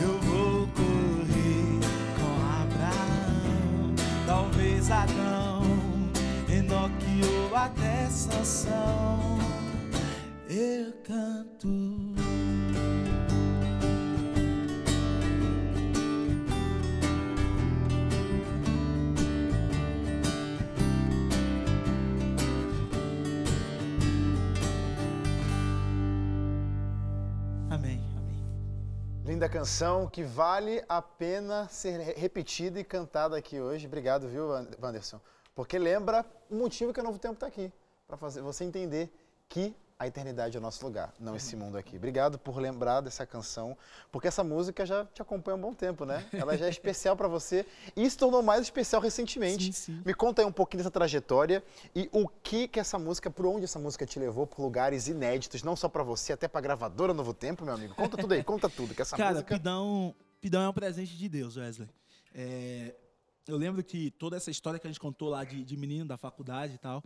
Eu 0.00 0.18
vou 0.20 0.68
correr 0.68 1.80
com 2.18 2.34
Abraão, 2.62 3.94
talvez 4.26 4.90
Adão, 4.90 5.62
Enoque 6.48 7.20
ou 7.24 7.56
até 7.56 8.08
Sansão. 8.08 9.38
Eu 10.48 10.92
canto. 11.04 11.93
Linda 29.34 29.48
canção 29.48 30.06
que 30.06 30.22
vale 30.22 30.84
a 30.88 31.02
pena 31.02 31.66
ser 31.68 31.98
re- 31.98 32.12
repetida 32.12 32.78
e 32.78 32.84
cantada 32.84 33.36
aqui 33.36 33.60
hoje. 33.60 33.84
Obrigado, 33.84 34.28
viu, 34.28 34.46
Wan- 34.46 34.68
Wanderson? 34.80 35.20
Porque 35.56 35.76
lembra 35.76 36.24
o 36.48 36.54
motivo 36.54 36.92
que 36.92 37.00
o 37.00 37.02
Novo 37.02 37.18
Tempo 37.18 37.34
está 37.34 37.48
aqui. 37.48 37.72
Para 38.06 38.16
fazer 38.16 38.42
você 38.42 38.62
entender 38.62 39.12
que 39.48 39.74
a 40.04 40.08
eternidade 40.08 40.56
é 40.56 40.60
o 40.60 40.62
nosso 40.62 40.84
lugar, 40.84 41.12
não 41.18 41.34
esse 41.34 41.56
mundo 41.56 41.76
aqui. 41.76 41.96
Obrigado 41.96 42.38
por 42.38 42.58
lembrar 42.58 43.00
dessa 43.00 43.26
canção, 43.26 43.76
porque 44.12 44.28
essa 44.28 44.44
música 44.44 44.84
já 44.84 45.04
te 45.06 45.22
acompanha 45.22 45.54
há 45.54 45.58
um 45.58 45.60
bom 45.60 45.74
tempo, 45.74 46.04
né? 46.04 46.24
Ela 46.32 46.56
já 46.56 46.66
é 46.66 46.68
especial 46.68 47.16
para 47.16 47.26
você 47.26 47.66
e 47.96 48.08
se 48.08 48.16
tornou 48.16 48.42
mais 48.42 48.62
especial 48.62 49.00
recentemente. 49.00 49.72
Sim, 49.72 49.94
sim. 49.94 50.02
Me 50.04 50.12
conta 50.12 50.42
aí 50.42 50.46
um 50.46 50.52
pouquinho 50.52 50.78
dessa 50.78 50.90
trajetória 50.90 51.64
e 51.94 52.08
o 52.12 52.28
que 52.28 52.68
que 52.68 52.78
essa 52.78 52.98
música, 52.98 53.30
por 53.30 53.46
onde 53.46 53.64
essa 53.64 53.78
música 53.78 54.04
te 54.04 54.18
levou, 54.18 54.46
por 54.46 54.62
lugares 54.62 55.08
inéditos, 55.08 55.62
não 55.62 55.74
só 55.74 55.88
para 55.88 56.02
você, 56.02 56.34
até 56.34 56.46
para 56.46 56.60
gravadora 56.60 57.14
Novo 57.14 57.32
Tempo, 57.32 57.64
meu 57.64 57.74
amigo. 57.74 57.94
Conta 57.94 58.16
tudo 58.16 58.32
aí, 58.34 58.44
conta 58.44 58.68
tudo, 58.68 58.94
que 58.94 59.02
essa 59.02 59.16
Cara, 59.16 59.32
música 59.32 59.56
Pidão, 59.56 60.14
Pidão 60.40 60.62
é 60.62 60.68
um 60.68 60.72
presente 60.72 61.16
de 61.16 61.28
Deus, 61.28 61.56
Wesley. 61.56 61.88
É, 62.34 62.94
eu 63.48 63.56
lembro 63.56 63.82
que 63.82 64.10
toda 64.10 64.36
essa 64.36 64.50
história 64.50 64.78
que 64.78 64.86
a 64.86 64.90
gente 64.90 65.00
contou 65.00 65.30
lá 65.30 65.44
de, 65.44 65.64
de 65.64 65.76
menino 65.76 66.04
da 66.04 66.18
faculdade 66.18 66.74
e 66.74 66.78
tal, 66.78 67.02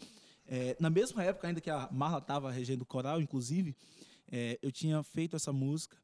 é, 0.49 0.77
na 0.81 0.91
mesma 0.91 1.23
época 1.23 1.47
ainda 1.47 1.61
que 1.61 1.71
a 1.71 1.89
Marla 1.93 2.19
estava 2.19 2.51
regendo 2.51 2.83
o 2.83 2.87
coral, 2.87 3.21
inclusive, 3.21 3.77
é, 4.31 4.59
eu 4.63 4.73
tinha 4.73 5.03
feito 5.03 5.37
essa 5.37 5.53
música 5.53 5.97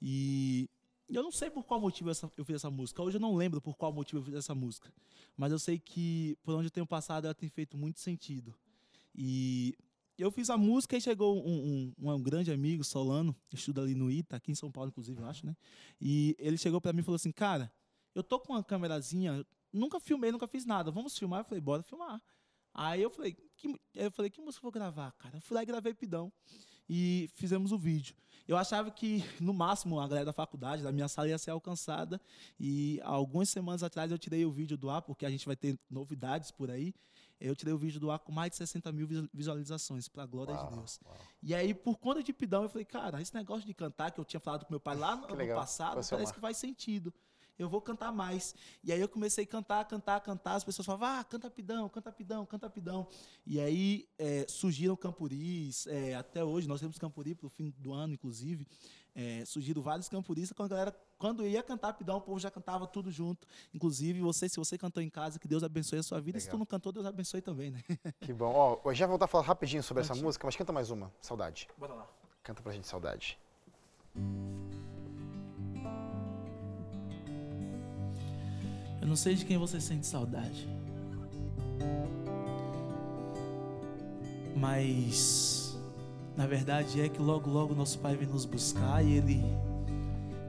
e 0.00 0.68
eu 1.08 1.22
não 1.22 1.32
sei 1.32 1.50
por 1.50 1.64
qual 1.64 1.80
motivo 1.80 2.10
eu 2.36 2.44
fiz 2.44 2.56
essa 2.56 2.70
música. 2.70 3.02
Hoje 3.02 3.16
eu 3.16 3.20
não 3.20 3.34
lembro 3.34 3.60
por 3.60 3.76
qual 3.76 3.92
motivo 3.92 4.20
eu 4.20 4.24
fiz 4.24 4.34
essa 4.34 4.54
música, 4.54 4.92
mas 5.36 5.50
eu 5.52 5.58
sei 5.58 5.78
que 5.78 6.36
por 6.42 6.54
onde 6.54 6.66
eu 6.66 6.70
tenho 6.70 6.86
passado 6.86 7.24
ela 7.24 7.34
tem 7.34 7.48
feito 7.48 7.76
muito 7.76 7.98
sentido. 8.00 8.54
E 9.14 9.74
eu 10.18 10.30
fiz 10.30 10.50
a 10.50 10.56
música 10.56 10.96
e 10.96 11.00
chegou 11.00 11.36
um, 11.46 11.92
um- 11.98 12.10
um 12.12 12.22
grande 12.22 12.50
amigo, 12.52 12.82
Solano, 12.84 13.34
estuda 13.52 13.82
ali 13.82 13.94
no 13.94 14.10
ITA, 14.10 14.36
aqui 14.36 14.50
em 14.52 14.54
São 14.54 14.70
Paulo, 14.70 14.88
inclusive, 14.88 15.20
eu 15.20 15.26
acho, 15.26 15.46
né? 15.46 15.56
E 16.00 16.34
ele 16.38 16.58
chegou 16.58 16.80
pra 16.80 16.92
mim 16.92 17.00
e 17.00 17.02
falou 17.02 17.16
assim: 17.16 17.32
Cara, 17.32 17.70
eu 18.14 18.22
tô 18.22 18.38
com 18.40 18.52
uma 18.52 18.62
câmerazinha, 18.64 19.44
nunca 19.72 20.00
filmei, 20.00 20.32
nunca 20.32 20.46
fiz 20.46 20.64
nada, 20.64 20.90
vamos 20.90 21.16
filmar? 21.18 21.40
Eu 21.40 21.44
falei: 21.44 21.60
Bora 21.60 21.82
filmar. 21.82 22.20
Aí 22.76 23.02
eu 23.02 23.10
falei: 23.10 23.36
Que, 23.56 23.74
eu 23.94 24.10
falei, 24.10 24.30
que 24.30 24.40
música 24.40 24.60
eu 24.60 24.62
vou 24.70 24.72
gravar, 24.72 25.12
cara? 25.12 25.36
Eu 25.36 25.40
fui 25.40 25.54
lá 25.54 25.62
e 25.62 25.66
gravei 25.66 25.94
Pidão. 25.94 26.32
E 26.88 27.28
fizemos 27.34 27.72
o 27.72 27.78
vídeo. 27.78 28.14
Eu 28.46 28.56
achava 28.56 28.92
que, 28.92 29.24
no 29.40 29.52
máximo, 29.52 29.98
a 29.98 30.06
galera 30.06 30.26
da 30.26 30.32
faculdade, 30.32 30.82
da 30.82 30.92
minha 30.92 31.08
sala, 31.08 31.28
ia 31.28 31.36
ser 31.38 31.50
alcançada. 31.50 32.20
E 32.60 33.00
algumas 33.02 33.48
semanas 33.48 33.82
atrás 33.82 34.12
eu 34.12 34.18
tirei 34.18 34.44
o 34.44 34.52
vídeo 34.52 34.76
do 34.76 34.88
ar, 34.88 35.02
porque 35.02 35.26
a 35.26 35.30
gente 35.30 35.44
vai 35.46 35.56
ter 35.56 35.76
novidades 35.90 36.52
por 36.52 36.70
aí. 36.70 36.94
Eu 37.40 37.56
tirei 37.56 37.74
o 37.74 37.78
vídeo 37.78 37.98
do 37.98 38.08
ar 38.10 38.18
com 38.20 38.30
mais 38.30 38.50
de 38.52 38.56
60 38.56 38.92
mil 38.92 39.06
visu- 39.06 39.28
visualizações, 39.34 40.06
para 40.08 40.22
a 40.22 40.26
glória 40.26 40.54
de 40.54 40.60
Deus. 40.76 41.00
E 41.42 41.54
aí, 41.54 41.74
por 41.74 41.98
conta 41.98 42.22
de 42.22 42.32
Pidão, 42.32 42.62
eu 42.62 42.68
falei, 42.68 42.84
cara, 42.84 43.20
esse 43.20 43.34
negócio 43.34 43.66
de 43.66 43.74
cantar 43.74 44.10
que 44.12 44.20
eu 44.20 44.24
tinha 44.24 44.40
falado 44.40 44.64
com 44.64 44.72
meu 44.72 44.80
pai 44.80 44.96
lá 44.96 45.16
no 45.16 45.34
legal. 45.34 45.58
passado, 45.60 45.94
parece 46.16 46.32
que 46.34 46.40
faz 46.40 46.56
sentido. 46.56 47.12
Eu 47.58 47.68
vou 47.68 47.80
cantar 47.80 48.12
mais. 48.12 48.54
E 48.84 48.92
aí 48.92 49.00
eu 49.00 49.08
comecei 49.08 49.44
a 49.44 49.46
cantar, 49.46 49.84
cantar, 49.86 50.20
cantar. 50.20 50.54
As 50.56 50.64
pessoas 50.64 50.84
falavam, 50.86 51.08
ah, 51.20 51.24
canta 51.24 51.50
Pidão, 51.50 51.88
canta 51.88 52.12
Pidão, 52.12 52.44
canta 52.44 52.68
Pidão. 52.68 53.06
E 53.46 53.58
aí 53.60 54.08
é, 54.18 54.44
surgiram 54.48 54.94
campuris. 54.96 55.86
é, 55.86 56.14
até 56.14 56.44
hoje, 56.44 56.68
nós 56.68 56.80
temos 56.80 56.98
campuri 56.98 57.34
para 57.34 57.46
o 57.46 57.50
fim 57.50 57.72
do 57.78 57.92
ano, 57.92 58.14
inclusive. 58.14 58.66
É, 59.14 59.42
surgiram 59.46 59.80
vários 59.80 60.08
campuris. 60.10 60.52
Quando 60.52 60.72
a 60.72 60.76
galera, 60.76 61.00
quando 61.18 61.46
ia 61.46 61.62
cantar 61.62 61.94
Pidão, 61.94 62.18
o 62.18 62.20
povo 62.20 62.38
já 62.38 62.50
cantava 62.50 62.86
tudo 62.86 63.10
junto. 63.10 63.46
Inclusive, 63.72 64.20
você, 64.20 64.46
se 64.46 64.58
você 64.58 64.76
cantou 64.76 65.02
em 65.02 65.08
casa, 65.08 65.38
que 65.38 65.48
Deus 65.48 65.62
abençoe 65.62 66.00
a 66.00 66.02
sua 66.02 66.20
vida. 66.20 66.36
E 66.36 66.40
se 66.42 66.48
tu 66.48 66.50
Legal. 66.50 66.58
não 66.58 66.66
cantou, 66.66 66.92
Deus 66.92 67.06
abençoe 67.06 67.40
também, 67.40 67.70
né? 67.70 67.82
Que 68.20 68.34
bom. 68.34 68.52
Ó, 68.52 68.80
eu 68.90 68.94
já 68.94 69.06
vou 69.06 69.12
voltar 69.12 69.24
a 69.24 69.28
falar 69.28 69.44
rapidinho 69.44 69.82
sobre 69.82 70.02
essa 70.02 70.08
Prontinho. 70.08 70.26
música, 70.26 70.46
mas 70.46 70.54
canta 70.56 70.72
mais 70.72 70.90
uma. 70.90 71.10
Saudade. 71.22 71.66
Bora 71.78 71.94
lá. 71.94 72.06
Canta 72.42 72.60
pra 72.62 72.72
gente 72.72 72.86
Saudade. 72.86 73.38
Eu 79.06 79.10
não 79.10 79.16
sei 79.16 79.36
de 79.36 79.44
quem 79.44 79.56
você 79.56 79.80
sente 79.80 80.04
saudade. 80.04 80.68
Mas 84.56 85.78
na 86.36 86.44
verdade 86.44 87.00
é 87.00 87.08
que 87.08 87.22
logo 87.22 87.48
logo 87.48 87.72
nosso 87.72 88.00
pai 88.00 88.16
vem 88.16 88.26
nos 88.26 88.44
buscar 88.44 89.04
e 89.04 89.12
ele 89.12 89.44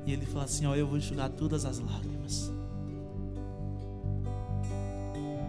e 0.08 0.12
ele 0.12 0.26
fala 0.26 0.46
assim, 0.46 0.66
ó, 0.66 0.74
eu 0.74 0.88
vou 0.88 0.98
enxugar 0.98 1.30
todas 1.30 1.66
as 1.66 1.78
lágrimas. 1.78 2.52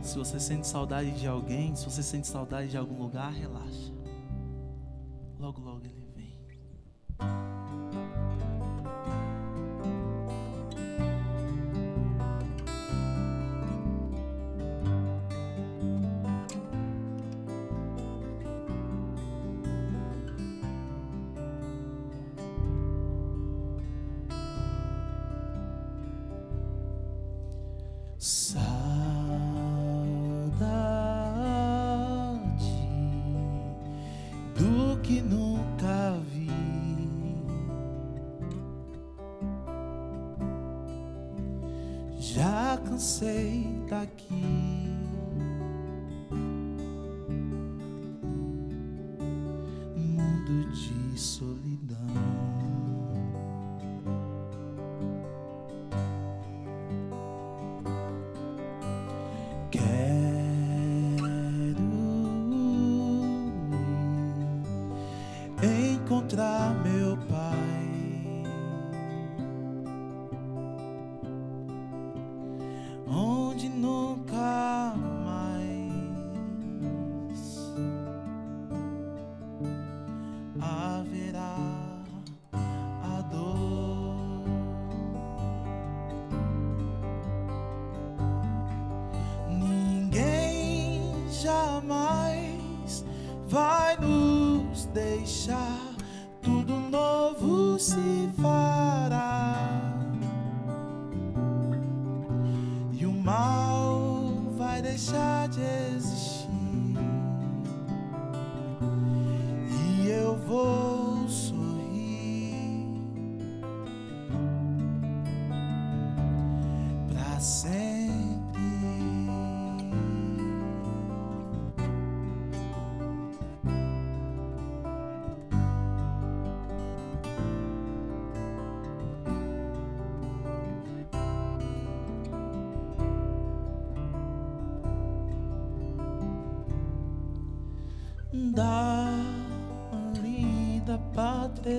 Se 0.03 0.19
você 0.19 0.39
sente 0.39 0.67
saudade 0.67 1.19
de 1.19 1.27
alguém, 1.27 1.75
se 1.75 1.87
você 1.87 2.03
sente 2.03 2.27
saudade 2.27 2.69
de 2.69 2.77
algum 2.77 3.03
lugar, 3.03 3.33
relaxa. 3.33 3.91
Logo 5.41 5.63
logo 5.63 5.81
ele 5.87 5.98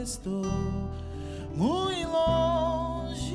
estou 0.01 0.45
muito 1.55 2.09
longe. 2.09 3.29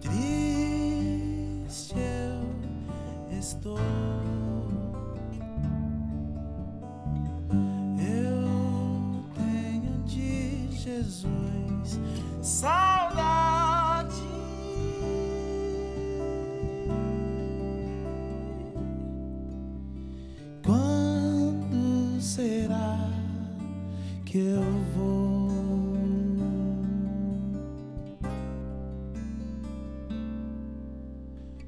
Triste 0.00 1.94
eu 1.96 3.38
estou. 3.38 3.78
Eu 7.98 9.24
tenho 9.34 10.02
de 10.04 10.68
Jesus 10.72 12.00
saudade. 12.42 12.83
Que 24.34 24.40
eu 24.40 24.62
vou? 24.96 25.44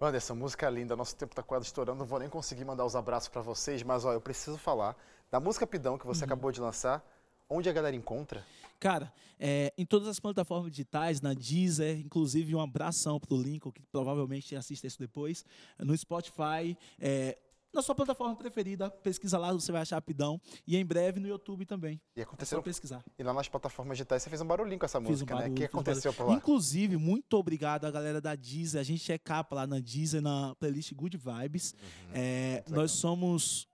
Anderson, 0.00 0.34
música 0.34 0.68
linda, 0.70 0.96
nosso 0.96 1.14
tempo 1.14 1.34
tá 1.34 1.42
quase 1.42 1.66
estourando, 1.66 1.98
não 1.98 2.06
vou 2.06 2.18
nem 2.18 2.28
conseguir 2.28 2.64
mandar 2.64 2.84
os 2.84 2.96
abraços 2.96 3.28
para 3.28 3.42
vocês, 3.42 3.82
mas 3.82 4.04
ó, 4.04 4.12
eu 4.12 4.20
preciso 4.20 4.56
falar 4.56 4.96
da 5.30 5.38
música 5.38 5.66
Pidão 5.66 5.98
que 5.98 6.06
Uhum. 6.06 6.14
você 6.14 6.24
acabou 6.24 6.50
de 6.50 6.60
lançar. 6.60 7.04
Onde 7.50 7.68
a 7.68 7.72
galera 7.72 7.96
encontra? 7.96 8.46
Cara, 8.78 9.12
é, 9.38 9.72
em 9.76 9.84
todas 9.84 10.08
as 10.08 10.18
plataformas 10.20 10.70
digitais, 10.70 11.20
na 11.20 11.34
Deezer, 11.34 11.98
inclusive 11.98 12.54
um 12.54 12.60
abração 12.60 13.18
pro 13.18 13.36
Lincoln, 13.36 13.72
que 13.72 13.82
provavelmente 13.92 14.54
assista 14.56 14.86
isso 14.86 14.98
depois, 14.98 15.44
no 15.78 15.94
Spotify, 15.96 16.78
é, 16.98 17.36
na 17.72 17.82
sua 17.82 17.94
plataforma 17.94 18.34
preferida, 18.34 18.90
pesquisa 18.90 19.36
lá, 19.38 19.52
você 19.52 19.70
vai 19.70 19.82
achar 19.82 19.96
rapidão, 19.96 20.40
e 20.66 20.76
em 20.76 20.84
breve 20.84 21.20
no 21.20 21.28
YouTube 21.28 21.64
também. 21.66 22.00
E 22.16 22.20
É 22.20 22.22
aconteceu. 22.22 22.62
pesquisar. 22.62 23.04
E 23.18 23.22
lá 23.22 23.32
nas 23.34 23.48
plataformas 23.48 23.98
digitais 23.98 24.22
você 24.22 24.30
fez 24.30 24.40
um 24.40 24.46
barulhinho 24.46 24.78
com 24.78 24.86
essa 24.86 24.98
Fiz 24.98 25.08
um 25.08 25.10
música, 25.12 25.34
né? 25.34 25.40
O 25.40 25.42
barulho, 25.42 25.54
que 25.56 25.62
fiz 25.66 25.74
um 25.74 25.78
aconteceu 25.78 26.12
barulho. 26.12 26.26
por 26.26 26.32
lá? 26.32 26.36
Inclusive, 26.38 26.96
muito 26.96 27.34
obrigado 27.34 27.84
à 27.84 27.90
galera 27.90 28.20
da 28.20 28.34
Deezer. 28.34 28.80
A 28.80 28.84
gente 28.84 29.10
é 29.12 29.18
capa 29.18 29.54
lá 29.56 29.66
na 29.66 29.78
Deezer, 29.78 30.20
na 30.22 30.54
playlist 30.56 30.92
Good 30.94 31.16
Vibes. 31.16 31.72
Uhum. 31.74 32.10
É, 32.14 32.64
nós 32.68 32.90
somos 32.92 33.68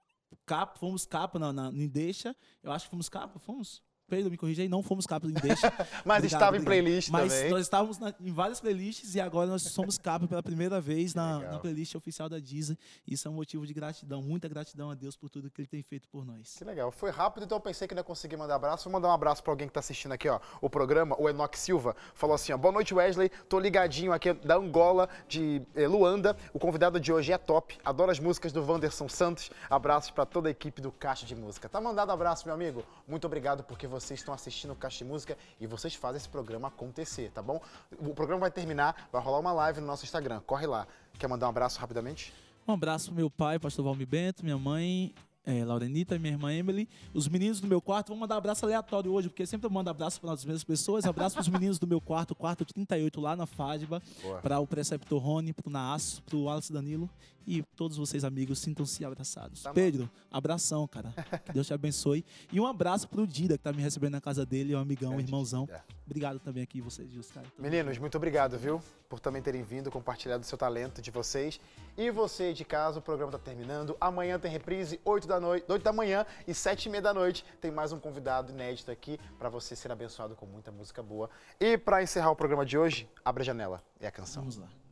capa, 0.47 0.79
fomos 0.79 1.05
capa 1.05 1.39
na, 1.39 1.53
na, 1.53 1.69
em 1.69 1.89
Deixa. 1.89 2.35
Eu 2.63 2.73
acho 2.73 2.87
que 2.87 2.91
fomos 2.91 3.09
capa, 3.09 3.39
fomos? 3.39 3.83
Pedro, 4.09 4.31
me 4.31 4.37
corrija 4.37 4.63
aí, 4.63 4.69
não 4.69 4.83
fomos 4.83 5.07
capa 5.07 5.27
em 5.27 5.33
Deixa. 5.33 5.73
Mas 6.05 6.19
Obrigado, 6.19 6.25
estava 6.25 6.57
em 6.57 6.63
playlist 6.63 7.11
Mas 7.11 7.33
também. 7.33 7.51
nós 7.51 7.61
estávamos 7.63 7.99
na- 7.99 8.15
em 8.21 8.33
várias 8.33 8.61
playlists 8.61 9.15
e 9.15 9.21
agora 9.21 9.49
nós 9.51 9.63
somos 9.63 9.99
capa 9.99 10.27
pela 10.29 10.43
primeira 10.43 10.81
vez 10.81 11.15
na, 11.15 11.39
na 11.41 11.59
playlist 11.59 11.95
oficial 11.95 12.29
da 12.29 12.39
Deezer. 12.39 12.77
Isso 13.07 13.27
é 13.27 13.31
um 13.31 13.35
motivo 13.35 13.67
de 13.67 13.75
gratidão, 13.75 14.23
muita 14.23 14.49
gratidão 14.49 14.91
a 14.91 14.95
Deus 14.95 15.17
por 15.17 15.29
tudo 15.29 15.51
que 15.51 15.61
Ele 15.61 15.69
tem 15.69 15.83
feito 15.83 16.09
por 16.09 16.25
nós. 16.25 16.55
Que 16.57 16.65
legal. 16.65 16.91
Foi 16.93 17.11
rápido, 17.11 17.45
então 17.45 17.57
eu 17.57 17.61
pensei 17.63 17.89
que 17.89 17.95
não 17.95 18.01
ia 18.01 18.05
conseguir 18.05 18.37
mandar 18.37 18.55
abraço. 18.55 18.85
Vou 18.85 18.93
mandar 18.93 19.09
um 19.09 19.13
abraço 19.13 19.43
para 19.43 19.53
alguém 19.53 19.67
que 19.67 19.75
tá 19.75 19.81
assistindo 19.81 20.13
aqui, 20.13 20.29
ó. 20.29 20.39
O 20.61 20.71
programa, 20.71 21.17
o 21.19 21.29
Enoch 21.29 21.59
Silva, 21.59 21.97
falou 22.15 22.35
assim, 22.35 22.53
ó. 22.53 22.57
Boa 22.57 22.73
noite, 22.73 22.95
Wesley. 22.95 23.29
Tô 23.49 23.59
ligadinho 23.59 24.13
aqui 24.13 24.33
da 24.33 24.57
Angola, 24.57 25.09
de 25.29 25.61
eh, 25.75 25.89
Luanda. 25.89 26.37
O 26.53 26.59
convidado 26.59 27.01
de 27.01 27.13
hoje 27.13 27.33
é 27.33 27.39
top. 27.39 27.77
Adoro 27.85 28.11
as 28.13 28.21
músicas 28.21 28.53
do 28.53 28.65
Wanderson 28.65 29.09
Santos. 29.09 29.51
Abraços 29.69 30.11
para 30.11 30.25
toda 30.25 30.49
a 30.49 30.51
equipe 30.53 30.81
do 30.81 30.93
Caixa 30.93 31.27
de 31.27 31.35
Música. 31.35 31.69
Tá 31.69 31.81
mandado 31.81 32.13
abraço, 32.13 32.47
meu 32.47 32.55
amigo. 32.55 32.85
Muito 33.09 33.27
obrigado 33.27 33.65
porque 33.65 33.87
vocês 34.01 34.21
estão 34.21 34.35
assistindo 34.35 34.73
o 34.73 34.77
Caixa 34.77 34.99
de 34.99 35.05
Música 35.05 35.37
e 35.59 35.67
vocês 35.67 35.95
fazem 35.95 36.19
esse 36.19 36.29
programa 36.29 36.69
acontecer, 36.69 37.31
tá 37.31 37.43
bom? 37.43 37.61
O 37.99 38.15
programa 38.15 38.41
vai 38.41 38.51
terminar, 38.51 39.09
vai 39.11 39.23
rolar 39.23 39.39
uma 39.39 39.53
live 39.53 39.81
no 39.81 39.87
nosso 39.87 40.05
Instagram. 40.05 40.41
Corre 40.47 40.67
lá. 40.67 40.87
Quer 41.19 41.29
mandar 41.29 41.47
um 41.47 41.51
abraço 41.51 41.81
rapidamente? 41.81 42.33
Um 42.69 42.73
abraço 42.73 43.07
pro 43.07 43.15
meu 43.15 43.31
pai, 43.31 43.59
pastor 43.59 43.85
Valmir 43.85 44.07
Bento, 44.07 44.45
minha 44.45 44.59
mãe, 44.59 45.15
é, 45.47 45.65
Laurenita, 45.65 46.19
minha 46.19 46.35
irmã 46.35 46.53
Emily, 46.53 46.89
os 47.15 47.29
meninos 47.29 47.61
do 47.61 47.69
meu 47.69 47.81
quarto. 47.81 48.09
Vou 48.09 48.17
mandar 48.17 48.37
abraço 48.37 48.65
aleatório 48.67 49.13
hoje, 49.13 49.29
porque 49.29 49.47
sempre 49.47 49.67
eu 49.67 49.71
mando 49.71 49.89
abraço 49.89 50.21
para 50.21 50.33
as 50.33 50.45
mesmas 50.45 50.65
pessoas. 50.65 51.05
Abraço 51.05 51.37
pros 51.37 51.49
meninos 51.49 51.79
do 51.79 51.87
meu 51.87 52.01
quarto, 52.01 52.35
quarto 52.35 52.65
38, 52.65 53.21
lá 53.21 53.37
na 53.37 53.47
Boa. 53.47 54.41
para 54.43 54.59
o 54.59 54.67
preceptor 54.67 55.23
Rony, 55.23 55.53
pro 55.53 55.71
Naasso, 55.71 56.21
pro 56.25 56.49
Alex 56.49 56.71
Danilo 56.71 57.09
e 57.47 57.63
todos 57.77 57.97
vocês, 57.97 58.25
amigos, 58.25 58.59
sintam-se 58.59 59.05
abraçados. 59.05 59.63
Tá. 59.63 59.73
Pedro, 59.73 60.11
abração, 60.31 60.87
cara. 60.89 61.15
Que 61.45 61.53
Deus 61.53 61.67
te 61.69 61.73
abençoe. 61.73 62.25
E 62.53 62.59
um 62.59 62.67
abraço 62.67 63.09
pro 63.09 63.25
Dida, 63.25 63.57
que 63.57 63.63
tá 63.63 63.73
me 63.73 63.81
recebendo 63.81 64.13
na 64.13 64.21
casa 64.21 64.45
dele, 64.45 64.73
é 64.73 64.77
um 64.77 64.81
amigão, 64.81 65.11
um 65.11 65.15
Grande 65.15 65.31
irmãozão. 65.31 65.69
Obrigado 66.07 66.39
também 66.39 66.63
aqui, 66.63 66.81
vocês, 66.81 67.11
Gils, 67.11 67.31
cara. 67.33 67.47
Meninos, 67.59 67.99
muito 67.99 68.17
obrigado, 68.17 68.57
viu? 68.57 68.81
Por 69.09 69.19
também 69.19 69.43
terem 69.43 69.63
vindo, 69.63 69.91
compartilhado 69.91 70.43
o 70.43 70.47
seu 70.47 70.57
talento 70.57 71.03
de 71.03 71.11
vocês. 71.11 71.61
E 71.97 72.11
você 72.13 72.53
de 72.53 72.65
casa, 72.65 73.01
o 73.01 73.03
programa 73.03 73.35
está 73.35 73.45
terminando. 73.45 73.97
Amanhã 74.01 74.39
tem 74.39 74.51
reprise, 74.51 75.01
8 75.05 75.27
da, 75.27 75.41
noite, 75.41 75.67
8 75.69 75.83
da 75.83 75.93
manhã 75.93 76.25
e 76.47 76.55
7 76.55 76.87
e 76.87 76.91
meia 76.91 77.03
da 77.03 77.13
noite. 77.13 77.45
Tem 77.61 77.73
mais 77.73 77.93
um 77.93 77.99
convidado 77.99 78.53
inédito 78.53 78.91
aqui 78.91 79.19
para 79.37 79.49
você 79.49 79.75
ser 79.75 79.91
abençoado 79.91 80.37
com 80.37 80.47
muita 80.47 80.71
música 80.71 81.03
boa. 81.03 81.29
E 81.59 81.77
para 81.77 82.03
encerrar 82.03 82.31
o 82.31 82.37
programa 82.37 82.65
de 82.65 82.79
hoje, 82.79 83.09
Abre 83.25 83.43
a 83.43 83.47
Janela 83.47 83.83
é 83.99 84.07
a 84.07 84.13
canção. 84.13 84.43
Vamos 84.43 84.57
lá. 84.57 84.86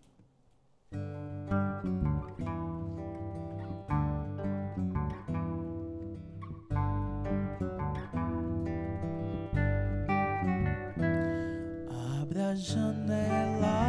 Janela, 12.54 13.82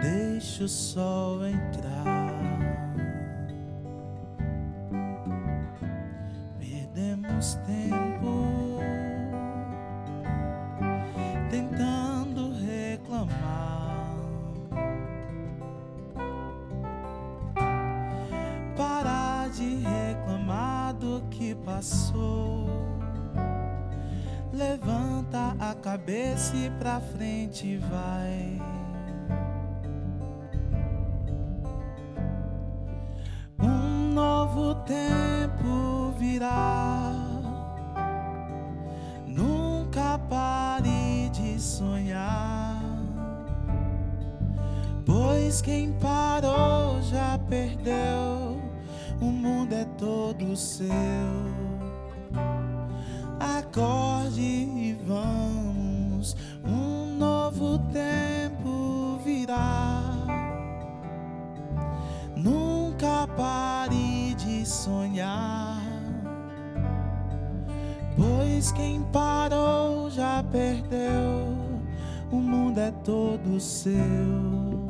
deixa 0.00 0.64
o 0.64 0.68
sol 0.68 1.44
entrar. 1.44 2.38
Perdemos 6.60 7.54
tempo 7.66 8.78
tentando 11.50 12.52
reclamar. 12.64 14.16
Parar 18.76 19.50
de 19.50 19.78
reclamar 19.80 20.94
do 20.94 21.20
que 21.30 21.56
passou. 21.56 22.70
Levanta 24.52 25.11
a 25.36 25.74
cabeça 25.74 26.56
e 26.56 26.70
pra 26.78 27.00
frente 27.00 27.78
vai. 27.78 28.60
Um 33.60 34.12
novo 34.12 34.74
tempo 34.84 36.12
virá. 36.18 37.12
Nunca 39.26 40.18
pare 40.28 41.30
de 41.30 41.58
sonhar. 41.60 42.82
Pois 45.06 45.62
quem 45.62 45.92
parou 45.92 47.00
já 47.02 47.38
perdeu. 47.48 48.60
O 49.20 49.26
mundo 49.26 49.72
é 49.72 49.84
todo 49.96 50.56
seu. 50.56 51.71
Acorde 53.72 54.42
e 54.42 54.98
vamos, 55.06 56.36
um 56.62 57.16
novo 57.16 57.78
tempo 57.90 59.18
virá. 59.24 60.02
Nunca 62.36 63.26
pare 63.34 64.34
de 64.34 64.66
sonhar, 64.66 65.80
pois 68.14 68.72
quem 68.72 69.02
parou 69.04 70.10
já 70.10 70.44
perdeu. 70.52 71.56
O 72.30 72.36
mundo 72.36 72.78
é 72.78 72.90
todo 73.02 73.58
seu. 73.58 74.84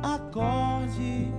Acorde 0.00 1.32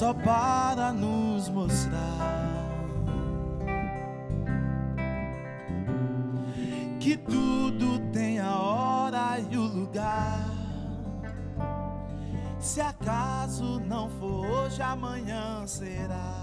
só 0.00 0.14
para 0.14 0.94
nos 0.94 1.50
mostrar 1.50 2.48
que 6.98 7.18
tudo 7.18 7.98
tem 8.10 8.38
a 8.38 8.56
hora 8.56 9.38
e 9.38 9.58
o 9.58 9.62
lugar. 9.62 10.48
Se 12.58 12.80
acaso 12.80 13.78
não 13.80 14.08
for 14.08 14.46
hoje, 14.46 14.80
amanhã 14.80 15.66
será. 15.66 16.39